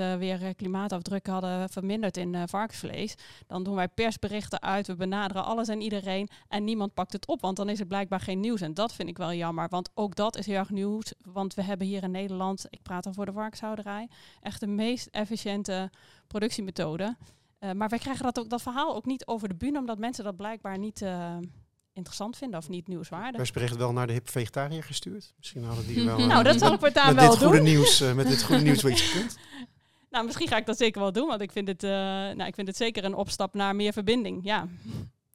uh, 0.00 0.14
weer 0.16 0.54
klimaatafdruk 0.54 1.26
hadden 1.26 1.68
verminderd 1.68 2.16
in 2.16 2.48
varkensvlees. 2.48 3.14
Dan 3.46 3.62
doen 3.62 3.74
wij 3.74 3.88
persberichten 3.88 4.62
uit, 4.62 4.86
we 4.86 4.96
benaderen 4.96 5.44
alles 5.44 5.68
en 5.68 5.80
iedereen 5.80 6.28
en 6.48 6.64
niemand 6.64 6.94
pakt 6.94 7.12
het 7.12 7.26
op, 7.26 7.40
want 7.40 7.56
dan 7.56 7.68
is 7.68 7.78
het 7.78 7.88
blijkbaar 7.88 8.20
geen 8.20 8.40
nieuws. 8.40 8.60
En 8.60 8.74
dat 8.74 8.92
vind 8.92 9.08
ik 9.08 9.16
wel 9.16 9.32
jammer, 9.32 9.68
want 9.68 9.90
ook 9.94 10.14
dat 10.14 10.36
is 10.36 10.46
heel 10.46 10.56
erg 10.56 10.70
nieuws. 10.70 11.12
Want 11.22 11.54
we 11.54 11.62
hebben 11.62 11.86
hier 11.86 12.02
in 12.02 12.10
Nederland, 12.10 12.66
ik 12.70 12.82
praat 12.82 13.04
dan 13.04 13.14
voor 13.14 13.26
de 13.26 13.32
varkenshouderij, 13.32 14.08
echt 14.40 14.60
de 14.60 14.66
meest 14.66 15.06
efficiënte 15.06 15.90
productiemethode. 16.26 17.16
maar 17.74 17.88
wij 17.88 17.98
krijgen 17.98 18.24
dat, 18.24 18.38
ook, 18.38 18.48
dat 18.48 18.62
verhaal 18.62 18.94
ook 18.94 19.06
niet 19.06 19.26
over 19.26 19.48
de 19.48 19.54
bühne, 19.54 19.78
omdat 19.78 19.98
mensen 19.98 20.24
dat 20.24 20.36
blijkbaar 20.36 20.78
niet 20.78 21.04
interessant 21.92 22.36
vinden 22.36 22.58
of 22.58 22.68
niet 22.68 22.88
nieuwswaardig. 22.88 23.36
Persbericht 23.36 23.76
wel 23.76 23.92
naar 23.92 24.06
de 24.06 24.12
hip 24.12 24.30
vegetariër 24.30 24.82
gestuurd. 24.82 25.32
Misschien 25.36 25.64
hadden 25.64 25.86
die 25.86 26.04
wel. 26.06 26.18
nou, 26.18 26.42
dat 26.42 26.58
zal 26.58 26.72
ik 26.72 26.80
voortaan 26.80 27.14
wel 27.14 27.30
dit 27.30 27.40
doen. 27.40 27.48
Goede 27.48 27.62
nieuws, 27.62 28.00
uh, 28.00 28.12
met 28.12 28.28
dit 28.28 28.42
goede 28.42 28.62
nieuws 28.62 28.82
wat 28.82 28.98
je 28.98 29.10
kunt. 29.12 29.38
Nou, 30.10 30.24
misschien 30.24 30.48
ga 30.48 30.56
ik 30.56 30.66
dat 30.66 30.76
zeker 30.76 31.00
wel 31.00 31.12
doen, 31.12 31.26
want 31.26 31.40
ik 31.40 31.52
vind 31.52 31.68
het, 31.68 31.82
uh, 31.82 31.90
nou, 31.90 32.44
ik 32.44 32.54
vind 32.54 32.66
het 32.66 32.76
zeker 32.76 33.04
een 33.04 33.14
opstap 33.14 33.54
naar 33.54 33.76
meer 33.76 33.92
verbinding. 33.92 34.40
Ja. 34.44 34.68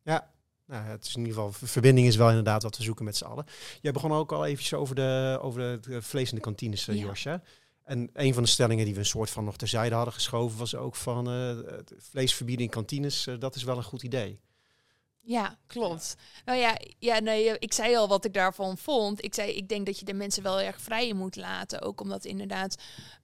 Ja. 0.03 0.31
Nou, 0.65 0.83
het 0.83 1.05
is 1.05 1.15
in 1.15 1.25
ieder 1.25 1.33
geval, 1.33 1.51
verbinding 1.51 2.07
is 2.07 2.15
wel 2.15 2.29
inderdaad 2.29 2.63
wat 2.63 2.77
we 2.77 2.83
zoeken 2.83 3.05
met 3.05 3.17
z'n 3.17 3.25
allen. 3.25 3.45
Jij 3.81 3.91
begon 3.91 4.11
ook 4.11 4.31
al 4.31 4.45
eventjes 4.45 4.73
over, 4.73 4.95
de, 4.95 5.39
over 5.41 5.61
het 5.61 5.87
vlees 5.99 6.29
in 6.29 6.35
de 6.35 6.41
kantines, 6.41 6.85
ja. 6.85 6.93
Josje. 6.93 7.41
En 7.83 8.09
een 8.13 8.33
van 8.33 8.43
de 8.43 8.49
stellingen 8.49 8.85
die 8.85 8.93
we 8.93 8.99
een 8.99 9.05
soort 9.05 9.29
van 9.29 9.43
nog 9.43 9.57
terzijde 9.57 9.95
hadden 9.95 10.13
geschoven 10.13 10.57
was 10.57 10.75
ook 10.75 10.95
van 10.95 11.33
uh, 11.33 11.57
vlees 11.97 12.33
verbieden 12.33 12.65
in 12.65 12.71
kantines, 12.71 13.27
dat 13.39 13.55
is 13.55 13.63
wel 13.63 13.77
een 13.77 13.83
goed 13.83 14.03
idee. 14.03 14.39
Ja, 15.27 15.57
klopt. 15.65 16.15
Nou 16.45 16.57
ja, 16.59 16.77
ja, 16.99 17.19
nee, 17.19 17.59
ik 17.59 17.73
zei 17.73 17.95
al 17.95 18.07
wat 18.07 18.25
ik 18.25 18.33
daarvan 18.33 18.77
vond. 18.77 19.23
Ik 19.23 19.33
zei, 19.33 19.51
ik 19.51 19.69
denk 19.69 19.85
dat 19.85 19.99
je 19.99 20.05
de 20.05 20.13
mensen 20.13 20.43
wel 20.43 20.61
erg 20.61 20.81
vrij 20.81 21.13
moet 21.13 21.35
laten. 21.35 21.81
Ook 21.81 22.01
omdat 22.01 22.25
inderdaad, 22.25 22.75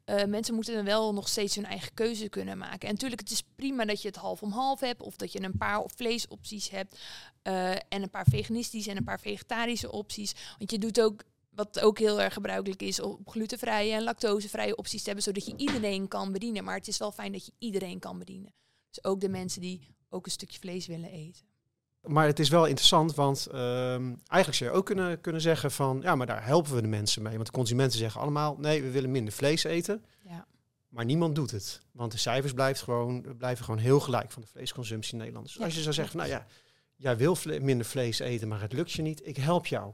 uh, 0.06 0.26
mensen 0.26 0.56
moeten 0.56 0.74
dan 0.74 0.86
wel 0.86 1.14
nog 1.14 1.28
steeds 1.28 1.56
hun 1.56 1.66
eigen 1.66 1.94
keuze 1.94 2.30
kunnen 2.30 2.58
maken. 2.58 2.88
En 2.88 2.94
natuurlijk, 2.94 3.22
het 3.22 3.32
is 3.32 3.44
prima 3.56 3.86
dat 3.86 4.02
je 4.02 4.08
het 4.08 4.18
half 4.18 4.42
om 4.42 4.52
half 4.52 4.80
hebt. 4.80 5.02
Of 5.02 5.16
dat 5.16 5.32
je 5.32 5.42
een 5.42 5.58
paar 5.58 5.84
vleesopties 5.96 6.70
hebt. 6.70 7.00
Uh, 7.44 7.72
en 7.72 7.82
een 7.90 8.10
paar 8.10 8.28
veganistische 8.30 8.90
en 8.90 8.98
een 8.98 9.04
paar 9.04 9.20
vegetarische 9.20 9.92
opties. 9.92 10.34
Want 10.58 10.72
je 10.72 10.80
doet 10.80 11.02
ook 11.02 11.24
wat 11.50 11.80
ook 11.80 12.00
heel 12.00 12.22
erg 12.22 12.34
gebruikelijk 12.34 12.82
is 12.82 13.00
om 13.00 13.20
glutenvrije 13.26 13.94
en 13.94 14.04
lactosevrije 14.04 14.76
opties 14.76 15.00
te 15.00 15.06
hebben, 15.06 15.24
zodat 15.24 15.46
je 15.46 15.58
iedereen 15.58 16.08
kan 16.08 16.32
bedienen. 16.32 16.64
Maar 16.64 16.78
het 16.78 16.88
is 16.88 16.98
wel 16.98 17.12
fijn 17.12 17.32
dat 17.32 17.46
je 17.46 17.54
iedereen 17.60 18.00
kan 18.00 18.20
bedienen. 18.20 18.54
Dus 18.90 19.04
ook 19.04 19.22
de 19.22 19.30
mensen 19.30 19.62
die 19.62 19.96
ook 20.10 20.26
een 20.26 20.32
stukje 20.32 20.60
vlees 20.60 20.88
willen 20.88 21.10
eten. 21.10 21.53
Maar 22.04 22.26
het 22.26 22.40
is 22.40 22.50
wel 22.50 22.66
interessant, 22.66 23.16
want 23.16 23.48
ehm, 23.48 24.14
eigenlijk 24.28 24.54
zou 24.54 24.70
je 24.70 24.76
ook 24.76 24.86
kunnen, 24.86 25.22
kunnen 25.22 25.42
zeggen 25.42 25.72
van, 25.72 26.00
ja, 26.02 26.16
maar 26.16 26.28
daar 26.28 26.46
helpen 26.46 26.76
we 26.76 26.82
de 26.82 26.88
mensen 26.88 27.22
mee. 27.22 27.34
Want 27.34 27.46
de 27.46 27.52
consumenten 27.52 28.00
zeggen 28.00 28.22
allemaal, 28.22 28.56
nee, 28.60 28.82
we 28.82 28.92
willen 28.92 29.12
minder 29.12 29.34
vlees 29.34 29.64
eten. 29.64 30.04
Ja. 30.24 30.48
Maar 30.90 31.06
niemand 31.06 31.36
doet 31.36 31.52
het. 31.52 31.82
Want 31.92 32.12
de 32.12 32.18
cijfers 32.18 32.54
blijven 32.54 32.84
gewoon, 32.84 33.36
blijven 33.38 33.66
gewoon 33.66 33.80
heel 33.80 34.00
gelijk 34.00 34.32
van 34.32 34.42
de 34.42 34.48
vleesconsumptie 34.48 35.14
in 35.14 35.20
Nederland. 35.20 35.46
Dus 35.46 35.62
als 35.62 35.76
je 35.76 35.82
zou 35.82 35.94
zeggen, 35.94 36.18
nou 36.18 36.30
ja, 36.30 36.46
jij 36.96 37.18
wil 37.18 37.38
minder 37.62 37.86
vlees 37.86 38.20
eten, 38.20 38.48
maar 38.48 38.62
het 38.62 38.74
lukt 38.74 38.92
je 38.92 39.02
niet, 39.02 39.28
ik 39.28 39.38
help 39.38 39.66
jou. 39.66 39.94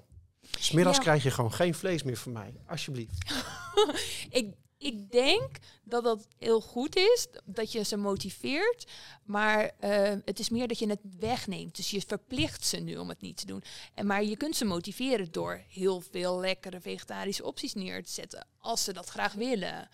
Smiddags 0.60 0.98
ja. 0.98 1.04
krijg 1.04 1.24
je 1.24 1.32
gewoon 1.32 1.54
geen 1.54 1.74
vlees 1.74 2.04
meer 2.04 2.17
van 2.17 2.32
mij, 2.32 2.54
alsjeblieft. 2.67 3.34
ik, 4.30 4.54
ik 4.80 5.12
denk 5.12 5.58
dat 5.84 6.04
dat 6.04 6.28
heel 6.38 6.62
goed 6.62 6.96
is, 6.96 7.28
dat 7.46 7.72
je 7.72 7.84
ze 7.84 7.98
motiveert. 7.98 8.92
Maar 9.26 9.63
uh, 9.63 10.13
het 10.26 10.39
is 10.39 10.50
meer 10.50 10.68
dat 10.68 10.80
je 10.80 10.89
het 10.89 11.00
wegneemt. 11.20 11.76
Dus 11.76 11.89
je 11.89 12.02
verplicht 12.08 12.65
ze 12.65 12.78
nu 12.78 12.98
om 12.98 13.10
het 13.10 13.22
niet 13.22 13.38
te 13.38 13.46
doen. 13.46 13.63
En, 13.94 14.06
maar 14.06 14.24
je 14.24 14.38
kunt 14.38 14.56
ze 14.56 14.65
motiveren 14.65 15.32
door 15.32 15.63
heel 15.70 16.02
veel 16.02 16.39
lekkere 16.39 16.82
vegetarische 16.82 17.44
opties 17.46 17.74
neer 17.74 18.04
te 18.04 18.12
zetten. 18.12 18.48
Als 18.60 18.84
ze 18.84 18.94
dat 18.94 19.10
graag 19.10 19.34
willen. 19.34 19.89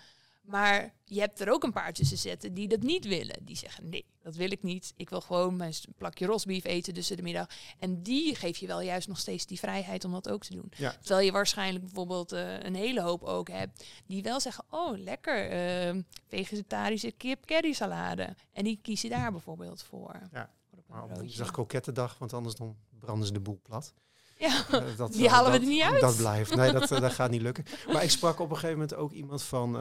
Maar 0.45 0.93
je 1.03 1.19
hebt 1.19 1.39
er 1.39 1.51
ook 1.51 1.63
een 1.63 1.71
paar 1.71 1.93
tussen 1.93 2.17
zetten 2.17 2.53
die 2.53 2.67
dat 2.67 2.81
niet 2.81 3.05
willen. 3.05 3.45
Die 3.45 3.55
zeggen, 3.55 3.89
nee, 3.89 4.05
dat 4.21 4.35
wil 4.35 4.51
ik 4.51 4.63
niet. 4.63 4.93
Ik 4.97 5.09
wil 5.09 5.21
gewoon 5.21 5.55
mijn 5.55 5.73
plakje 5.97 6.25
rosbief 6.25 6.63
eten 6.63 6.93
tussen 6.93 7.17
de 7.17 7.23
middag. 7.23 7.47
En 7.79 8.03
die 8.03 8.35
geef 8.35 8.57
je 8.57 8.67
wel 8.67 8.81
juist 8.81 9.07
nog 9.07 9.19
steeds 9.19 9.45
die 9.45 9.59
vrijheid 9.59 10.05
om 10.05 10.11
dat 10.11 10.29
ook 10.29 10.43
te 10.43 10.53
doen. 10.53 10.71
Terwijl 11.01 11.25
je 11.25 11.31
waarschijnlijk 11.31 11.85
bijvoorbeeld 11.85 12.33
uh, 12.33 12.59
een 12.59 12.75
hele 12.75 13.01
hoop 13.01 13.23
ook 13.23 13.49
hebt... 13.49 13.85
die 14.05 14.23
wel 14.23 14.39
zeggen, 14.39 14.63
oh, 14.69 14.97
lekker, 14.97 15.51
uh, 15.95 16.01
vegetarische 16.27 17.11
kip 17.11 17.45
curry 17.45 17.73
salade. 17.73 18.35
En 18.51 18.63
die 18.63 18.79
kiezen 18.81 19.09
daar 19.09 19.31
bijvoorbeeld 19.31 19.83
voor. 19.83 20.19
Ja, 20.31 20.49
maar 20.87 21.03
op 21.03 21.17
woensdag 21.17 21.51
krokettendag, 21.51 22.17
want 22.17 22.33
anders 22.33 22.55
dan 22.55 22.75
branden 22.99 23.27
ze 23.27 23.33
de 23.33 23.39
boel 23.39 23.59
plat. 23.63 23.93
Ja, 24.37 24.65
uh, 24.71 24.97
dat, 24.97 25.13
die 25.13 25.29
halen 25.29 25.51
we 25.51 25.57
er 25.57 25.65
niet 25.65 25.81
uit. 25.81 26.01
Dat 26.01 26.17
blijft. 26.17 26.55
Nee, 26.55 26.71
dat, 26.71 26.87
dat 26.87 27.13
gaat 27.13 27.31
niet 27.31 27.41
lukken. 27.41 27.65
Maar 27.93 28.03
ik 28.03 28.09
sprak 28.09 28.39
op 28.39 28.49
een 28.49 28.55
gegeven 28.55 28.77
moment 28.77 28.95
ook 28.95 29.11
iemand 29.11 29.43
van 29.43 29.77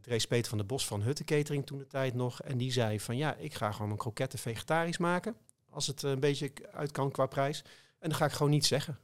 Drees 0.00 0.26
Peter 0.26 0.48
van 0.48 0.58
de 0.58 0.64
Bos 0.64 0.86
van 0.86 1.02
Hutte 1.02 1.24
Catering 1.24 1.66
toen 1.66 1.78
de 1.78 1.86
tijd 1.86 2.14
nog. 2.14 2.42
En 2.42 2.58
die 2.58 2.72
zei 2.72 3.00
van 3.00 3.16
ja, 3.16 3.34
ik 3.34 3.54
ga 3.54 3.72
gewoon 3.72 3.86
mijn 3.86 3.98
kroketten 3.98 4.38
vegetarisch 4.38 4.98
maken. 4.98 5.36
Als 5.70 5.86
het 5.86 6.02
een 6.02 6.20
beetje 6.20 6.52
uit 6.72 6.90
kan 6.90 7.10
qua 7.10 7.26
prijs. 7.26 7.62
En 7.98 8.08
dan 8.08 8.18
ga 8.18 8.24
ik 8.24 8.32
gewoon 8.32 8.52
niet 8.52 8.66
zeggen. 8.66 8.98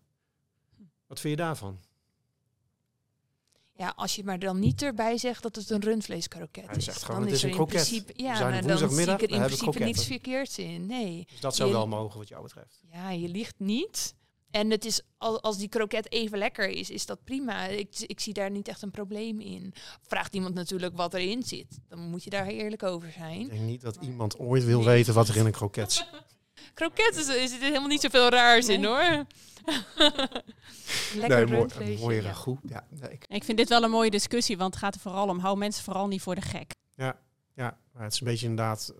Wat 1.06 1.20
vind 1.20 1.38
je 1.38 1.44
daarvan? 1.44 1.80
Ja, 3.72 3.92
als 3.96 4.16
je 4.16 4.24
maar 4.24 4.38
dan 4.38 4.58
niet 4.58 4.82
erbij 4.82 5.18
zegt 5.18 5.42
dat 5.42 5.56
het 5.56 5.70
een 5.70 5.80
rundvleeskroket 5.80 6.76
is. 6.76 6.84
Zegt 6.84 7.02
gewoon, 7.02 7.20
dan 7.20 7.28
het 7.28 7.36
is, 7.36 7.42
een 7.42 7.50
kroket. 7.50 7.74
Principe, 7.74 8.12
ja, 8.16 8.38
nou, 8.38 8.66
dan 8.66 8.78
zie 8.90 9.10
ik 9.10 9.22
er 9.22 9.30
in 9.30 9.42
principe 9.42 9.84
niets 9.84 10.06
verkeerds 10.06 10.58
in. 10.58 10.86
Nee. 10.86 11.26
Dus 11.30 11.40
dat 11.40 11.56
zou 11.56 11.72
wel 11.72 11.86
mogen 11.86 12.18
wat 12.18 12.28
jou 12.28 12.42
betreft. 12.42 12.82
Ja, 12.92 13.10
je 13.10 13.28
ligt 13.28 13.54
niet. 13.58 14.14
En 14.52 14.70
het 14.70 14.84
is, 14.84 15.00
als 15.18 15.58
die 15.58 15.68
kroket 15.68 16.12
even 16.12 16.38
lekker 16.38 16.68
is, 16.68 16.90
is 16.90 17.06
dat 17.06 17.24
prima. 17.24 17.66
Ik, 17.66 17.98
ik 17.98 18.20
zie 18.20 18.32
daar 18.32 18.50
niet 18.50 18.68
echt 18.68 18.82
een 18.82 18.90
probleem 18.90 19.40
in. 19.40 19.74
Vraagt 20.02 20.34
iemand 20.34 20.54
natuurlijk 20.54 20.96
wat 20.96 21.14
erin 21.14 21.42
zit, 21.42 21.78
dan 21.88 21.98
moet 21.98 22.24
je 22.24 22.30
daar 22.30 22.46
eerlijk 22.46 22.82
over 22.82 23.10
zijn. 23.10 23.40
Ik 23.40 23.50
denk 23.50 23.60
niet 23.60 23.80
dat 23.80 23.98
iemand 24.00 24.38
ooit 24.38 24.64
wil 24.64 24.84
weten 24.84 25.14
wat 25.14 25.28
er 25.28 25.36
in 25.36 25.46
een 25.46 25.52
kroket 25.52 25.92
zit. 25.92 26.08
kroket 26.74 27.16
is, 27.16 27.28
is 27.28 27.52
er 27.52 27.60
helemaal 27.60 27.88
niet 27.88 28.00
zoveel 28.00 28.28
raars 28.28 28.68
in 28.68 28.84
hoor. 28.84 29.02
Lekker 31.14 31.48
nee, 31.48 31.66
mooi, 31.76 31.98
mooie 31.98 32.20
ragout. 32.20 32.58
Ja, 32.68 32.86
nee, 32.90 33.18
ik... 33.28 33.44
vind 33.44 33.58
dit 33.58 33.68
wel 33.68 33.82
een 33.82 33.90
mooie 33.90 34.10
discussie, 34.10 34.56
want 34.56 34.74
het 34.74 34.82
gaat 34.82 34.94
er 34.94 35.00
vooral 35.00 35.28
om, 35.28 35.38
hou 35.38 35.56
mensen 35.56 35.84
vooral 35.84 36.06
niet 36.06 36.22
voor 36.22 36.34
de 36.34 36.40
gek. 36.40 36.74
Ja, 36.94 37.18
ja 37.54 37.78
maar 37.92 38.02
het 38.02 38.12
is 38.12 38.20
een 38.20 38.26
beetje 38.26 38.46
inderdaad 38.46 38.94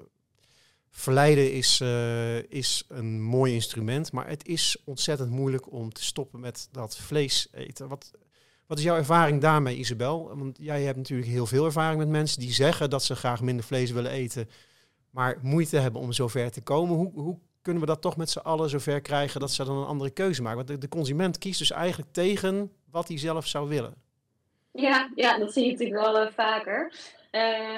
Verleiden 0.95 1.53
is, 1.53 1.81
uh, 1.81 2.43
is 2.43 2.85
een 2.89 3.23
mooi 3.23 3.55
instrument, 3.55 4.13
maar 4.13 4.29
het 4.29 4.47
is 4.47 4.77
ontzettend 4.85 5.31
moeilijk 5.31 5.73
om 5.73 5.93
te 5.93 6.05
stoppen 6.05 6.41
met 6.41 6.69
dat 6.73 6.97
vlees 6.97 7.49
eten. 7.53 7.89
Wat, 7.89 8.11
wat 8.67 8.79
is 8.79 8.85
jouw 8.85 8.97
ervaring 8.97 9.41
daarmee, 9.41 9.77
Isabel? 9.77 10.37
Want 10.37 10.59
jij 10.61 10.83
hebt 10.83 10.97
natuurlijk 10.97 11.29
heel 11.29 11.47
veel 11.47 11.65
ervaring 11.65 11.99
met 11.99 12.09
mensen 12.09 12.41
die 12.41 12.53
zeggen 12.53 12.91
dat 12.91 13.05
ze 13.05 13.17
graag 13.17 13.41
minder 13.41 13.65
vlees 13.65 13.91
willen 13.91 14.11
eten, 14.11 14.49
maar 15.11 15.39
moeite 15.43 15.77
hebben 15.77 16.01
om 16.01 16.13
zover 16.13 16.51
te 16.51 16.63
komen. 16.63 16.97
Hoe, 16.97 17.13
hoe 17.15 17.39
kunnen 17.63 17.83
we 17.83 17.89
dat 17.89 18.01
toch 18.01 18.17
met 18.17 18.31
z'n 18.31 18.39
allen 18.39 18.69
zover 18.69 19.01
krijgen 19.01 19.41
dat 19.41 19.51
ze 19.51 19.65
dan 19.65 19.77
een 19.77 19.87
andere 19.87 20.11
keuze 20.11 20.43
maken? 20.43 20.67
Want 20.67 20.81
de, 20.81 20.89
consument 20.89 21.39
kiest 21.39 21.59
dus 21.59 21.71
eigenlijk 21.71 22.13
tegen 22.13 22.73
wat 22.91 23.09
hij 23.09 23.19
zelf 23.19 23.47
zou 23.47 23.69
willen. 23.69 23.95
Ja, 24.73 25.11
ja 25.15 25.39
dat 25.39 25.53
zie 25.53 25.65
je 25.65 25.71
natuurlijk 25.71 26.01
wel 26.01 26.27
uh, 26.27 26.33
vaker. 26.33 26.95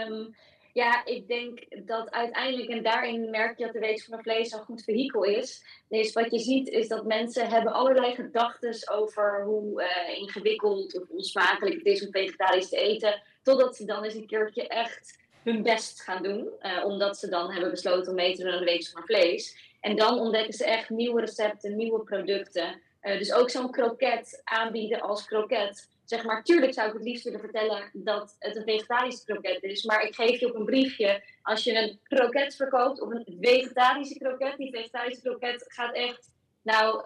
Um, 0.08 0.34
ja, 0.74 1.04
ik 1.04 1.28
denk 1.28 1.86
dat 1.86 2.10
uiteindelijk, 2.10 2.70
en 2.70 2.82
daarin 2.82 3.30
merk 3.30 3.58
je 3.58 3.64
dat 3.64 3.72
de 3.72 3.78
wetenschap 3.78 4.14
van 4.14 4.22
vlees 4.22 4.52
een 4.52 4.64
goed 4.64 4.82
vehikel 4.82 5.22
is. 5.22 5.64
Dus 5.88 6.12
wat 6.12 6.30
je 6.30 6.38
ziet 6.38 6.68
is 6.68 6.88
dat 6.88 7.04
mensen 7.04 7.48
hebben 7.48 7.72
allerlei 7.72 8.14
gedachten 8.14 8.90
over 8.90 9.44
hoe 9.44 9.82
uh, 9.82 10.18
ingewikkeld 10.18 11.00
of 11.00 11.08
onsmakelijk 11.08 11.76
het 11.76 11.86
is 11.86 12.06
om 12.06 12.12
vegetarisch 12.12 12.68
te 12.68 12.76
eten. 12.76 13.22
Totdat 13.42 13.76
ze 13.76 13.84
dan 13.84 14.04
eens 14.04 14.14
een 14.14 14.26
keertje 14.26 14.68
echt 14.68 15.18
hun 15.42 15.62
best 15.62 16.02
gaan 16.02 16.22
doen. 16.22 16.48
Uh, 16.60 16.84
omdat 16.84 17.16
ze 17.18 17.28
dan 17.28 17.52
hebben 17.52 17.70
besloten 17.70 18.08
om 18.08 18.14
mee 18.14 18.34
te 18.34 18.42
doen 18.42 18.52
aan 18.52 18.58
de 18.58 18.64
wetenschap 18.64 18.96
van 18.96 19.16
vlees. 19.16 19.72
En 19.80 19.96
dan 19.96 20.18
ontdekken 20.18 20.54
ze 20.54 20.64
echt 20.64 20.90
nieuwe 20.90 21.20
recepten, 21.20 21.76
nieuwe 21.76 22.00
producten. 22.00 22.80
Uh, 23.02 23.18
dus 23.18 23.32
ook 23.32 23.50
zo'n 23.50 23.70
kroket 23.70 24.40
aanbieden 24.44 25.00
als 25.00 25.26
kroket 25.26 25.88
zeg 26.04 26.24
maar, 26.24 26.44
tuurlijk 26.44 26.74
zou 26.74 26.88
ik 26.88 26.94
het 26.94 27.04
liefst 27.04 27.24
willen 27.24 27.40
vertellen 27.40 27.90
dat 27.92 28.36
het 28.38 28.56
een 28.56 28.64
vegetarische 28.64 29.24
kroket 29.24 29.62
is. 29.62 29.84
Maar 29.84 30.02
ik 30.02 30.14
geef 30.14 30.40
je 30.40 30.48
op 30.48 30.54
een 30.54 30.64
briefje, 30.64 31.24
als 31.42 31.64
je 31.64 31.78
een 31.78 32.00
kroket 32.02 32.56
verkoopt 32.56 33.00
of 33.00 33.10
een 33.10 33.36
vegetarische 33.40 34.18
kroket, 34.18 34.56
die 34.56 34.72
vegetarische 34.72 35.22
kroket 35.22 35.64
gaat 35.68 35.94
echt, 35.94 36.30
nou, 36.62 37.00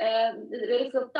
weet 0.48 0.80
ik 0.80 0.90
veel, 0.90 1.10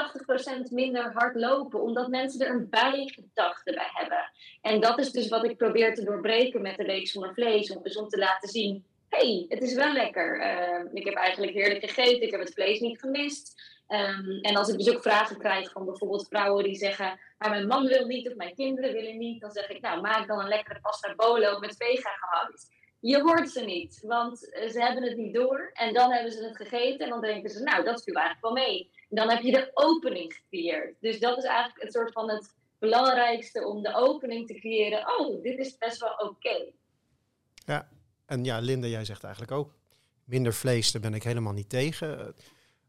80% 0.69 0.73
minder 0.73 1.13
hard 1.13 1.35
lopen. 1.35 1.83
Omdat 1.83 2.09
mensen 2.09 2.47
er 2.47 2.55
een 2.55 2.69
bijgedachte 2.69 3.73
bij 3.73 3.91
hebben. 3.93 4.31
En 4.63 4.81
dat 4.81 4.99
is 4.99 5.11
dus 5.11 5.29
wat 5.29 5.45
ik 5.45 5.57
probeer 5.57 5.95
te 5.95 6.05
doorbreken 6.05 6.63
met 6.63 6.77
de 6.77 6.85
week 6.85 7.09
zonder 7.09 7.35
vlees. 7.35 7.71
Om, 7.71 7.83
dus 7.83 7.97
om 7.97 8.09
te 8.09 8.19
laten 8.19 8.49
zien, 8.49 8.85
hey, 9.09 9.47
het 9.49 9.63
is 9.63 9.75
wel 9.75 9.93
lekker. 9.93 10.37
Uh, 10.37 10.85
ik 10.93 11.05
heb 11.05 11.15
eigenlijk 11.15 11.53
heerlijk 11.53 11.85
gegeten, 11.85 12.23
ik 12.23 12.31
heb 12.31 12.41
het 12.41 12.53
vlees 12.53 12.81
niet 12.81 13.01
gemist. 13.01 13.77
Um, 13.89 14.39
en 14.41 14.57
als 14.57 14.69
ik 14.69 14.79
dus 14.79 14.95
ook 14.95 15.03
vragen 15.03 15.39
krijg 15.39 15.73
van 15.73 15.85
bijvoorbeeld 15.85 16.29
vrouwen 16.29 16.65
die 16.65 16.75
zeggen, 16.75 17.19
maar 17.39 17.51
mijn 17.51 17.67
man 17.67 17.87
wil 17.87 18.07
niet 18.07 18.29
of 18.29 18.35
mijn 18.35 18.55
kinderen 18.55 18.93
willen 18.93 19.19
niet, 19.19 19.41
dan 19.41 19.51
zeg 19.51 19.69
ik, 19.69 19.81
nou 19.81 20.01
maak 20.01 20.27
dan 20.27 20.41
een 20.41 20.49
lekkere 20.49 20.81
pasta 20.81 21.15
bolo 21.15 21.59
met 21.59 21.77
vega 21.77 22.11
gehakt. 22.11 22.69
Je 23.01 23.21
hoort 23.21 23.51
ze 23.51 23.65
niet, 23.65 24.01
want 24.03 24.53
eh, 24.53 24.69
ze 24.69 24.83
hebben 24.83 25.03
het 25.03 25.17
niet 25.17 25.35
door 25.35 25.71
en 25.73 25.95
dan 25.95 26.13
hebben 26.13 26.33
ze 26.33 26.45
het 26.45 26.57
gegeten 26.57 26.99
en 26.99 27.11
dan 27.11 27.21
denken 27.21 27.51
ze, 27.51 27.63
nou 27.63 27.85
dat 27.85 28.03
viel 28.03 28.15
eigenlijk 28.15 28.55
wel 28.55 28.65
mee. 28.65 28.91
Dan 29.09 29.31
heb 29.31 29.43
je 29.43 29.53
de 29.53 29.71
opening 29.75 30.35
gecreëerd. 30.35 30.95
Dus 31.01 31.21
dat 31.21 31.39
is 31.39 31.45
eigenlijk 31.45 31.83
het 31.83 31.93
soort 31.93 32.13
van 32.13 32.31
het 32.31 32.55
belangrijkste 32.79 33.67
om 33.67 33.83
de 33.83 33.95
opening 33.95 34.47
te 34.47 34.55
creëren. 34.55 35.19
Oh, 35.19 35.43
dit 35.43 35.59
is 35.59 35.79
best 35.79 36.01
wel 36.01 36.13
oké. 36.13 36.65
Ja, 37.67 37.89
en 38.29 38.45
ja, 38.45 38.59
Linda, 38.59 38.87
jij 38.87 39.05
zegt 39.05 39.23
eigenlijk 39.23 39.53
ook, 39.53 39.75
minder 40.25 40.55
vlees, 40.55 40.93
daar 40.93 41.03
ben 41.03 41.15
ik 41.15 41.23
helemaal 41.23 41.53
niet 41.53 41.69
tegen. 41.69 42.35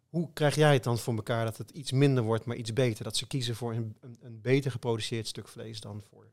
Hoe 0.10 0.34
krijg 0.34 0.56
jij 0.56 0.74
het 0.74 0.84
dan 0.84 0.98
voor 0.98 1.16
elkaar 1.16 1.46
dat 1.46 1.58
het 1.58 1.70
iets 1.70 1.92
minder 1.92 2.24
wordt, 2.24 2.46
maar 2.46 2.56
iets 2.56 2.74
beter? 2.74 3.04
Dat 3.04 3.18
ze 3.18 3.28
kiezen 3.28 3.56
voor 3.56 3.74
een, 3.74 3.98
een, 4.00 4.18
een 4.22 4.42
beter 4.42 4.72
geproduceerd 4.72 5.28
stuk 5.28 5.48
vlees 5.48 5.80
dan 5.80 6.04
voor 6.10 6.32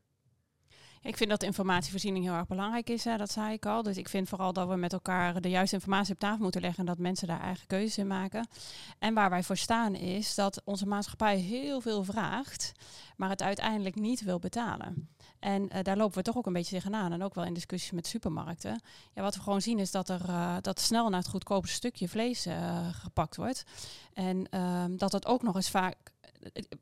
ik 1.01 1.17
vind 1.17 1.29
dat 1.29 1.43
informatievoorziening 1.43 2.25
heel 2.25 2.33
erg 2.33 2.47
belangrijk 2.47 2.89
is, 2.89 3.03
hè, 3.03 3.17
dat 3.17 3.31
zei 3.31 3.53
ik 3.53 3.65
al. 3.65 3.83
Dus 3.83 3.97
ik 3.97 4.09
vind 4.09 4.29
vooral 4.29 4.53
dat 4.53 4.67
we 4.67 4.75
met 4.75 4.93
elkaar 4.93 5.41
de 5.41 5.49
juiste 5.49 5.75
informatie 5.75 6.13
op 6.13 6.19
tafel 6.19 6.43
moeten 6.43 6.61
leggen 6.61 6.79
en 6.79 6.85
dat 6.85 6.97
mensen 6.97 7.27
daar 7.27 7.41
eigen 7.41 7.67
keuzes 7.67 7.97
in 7.97 8.07
maken. 8.07 8.47
En 8.99 9.13
waar 9.13 9.29
wij 9.29 9.43
voor 9.43 9.57
staan 9.57 9.95
is 9.95 10.35
dat 10.35 10.61
onze 10.63 10.87
maatschappij 10.87 11.37
heel 11.37 11.81
veel 11.81 12.03
vraagt, 12.03 12.71
maar 13.17 13.29
het 13.29 13.41
uiteindelijk 13.41 13.95
niet 13.95 14.21
wil 14.21 14.39
betalen. 14.39 15.09
En 15.39 15.61
uh, 15.61 15.83
daar 15.83 15.97
lopen 15.97 16.17
we 16.17 16.23
toch 16.23 16.37
ook 16.37 16.45
een 16.45 16.53
beetje 16.53 16.75
tegenaan. 16.75 17.11
En 17.11 17.23
ook 17.23 17.35
wel 17.35 17.45
in 17.45 17.53
discussies 17.53 17.91
met 17.91 18.07
supermarkten. 18.07 18.81
Ja, 19.13 19.21
wat 19.21 19.35
we 19.35 19.41
gewoon 19.41 19.61
zien 19.61 19.79
is 19.79 19.91
dat 19.91 20.09
er 20.09 20.21
uh, 20.29 20.55
dat 20.61 20.79
snel 20.79 21.09
naar 21.09 21.19
het 21.19 21.29
goedkope 21.29 21.67
stukje 21.67 22.09
vlees 22.09 22.47
uh, 22.47 22.87
gepakt 22.91 23.35
wordt. 23.35 23.63
En 24.13 24.49
ehm, 24.49 24.95
dat 24.97 25.11
het 25.11 25.25
ook 25.25 25.41
nog 25.41 25.55
eens 25.55 25.69
vaak 25.69 25.95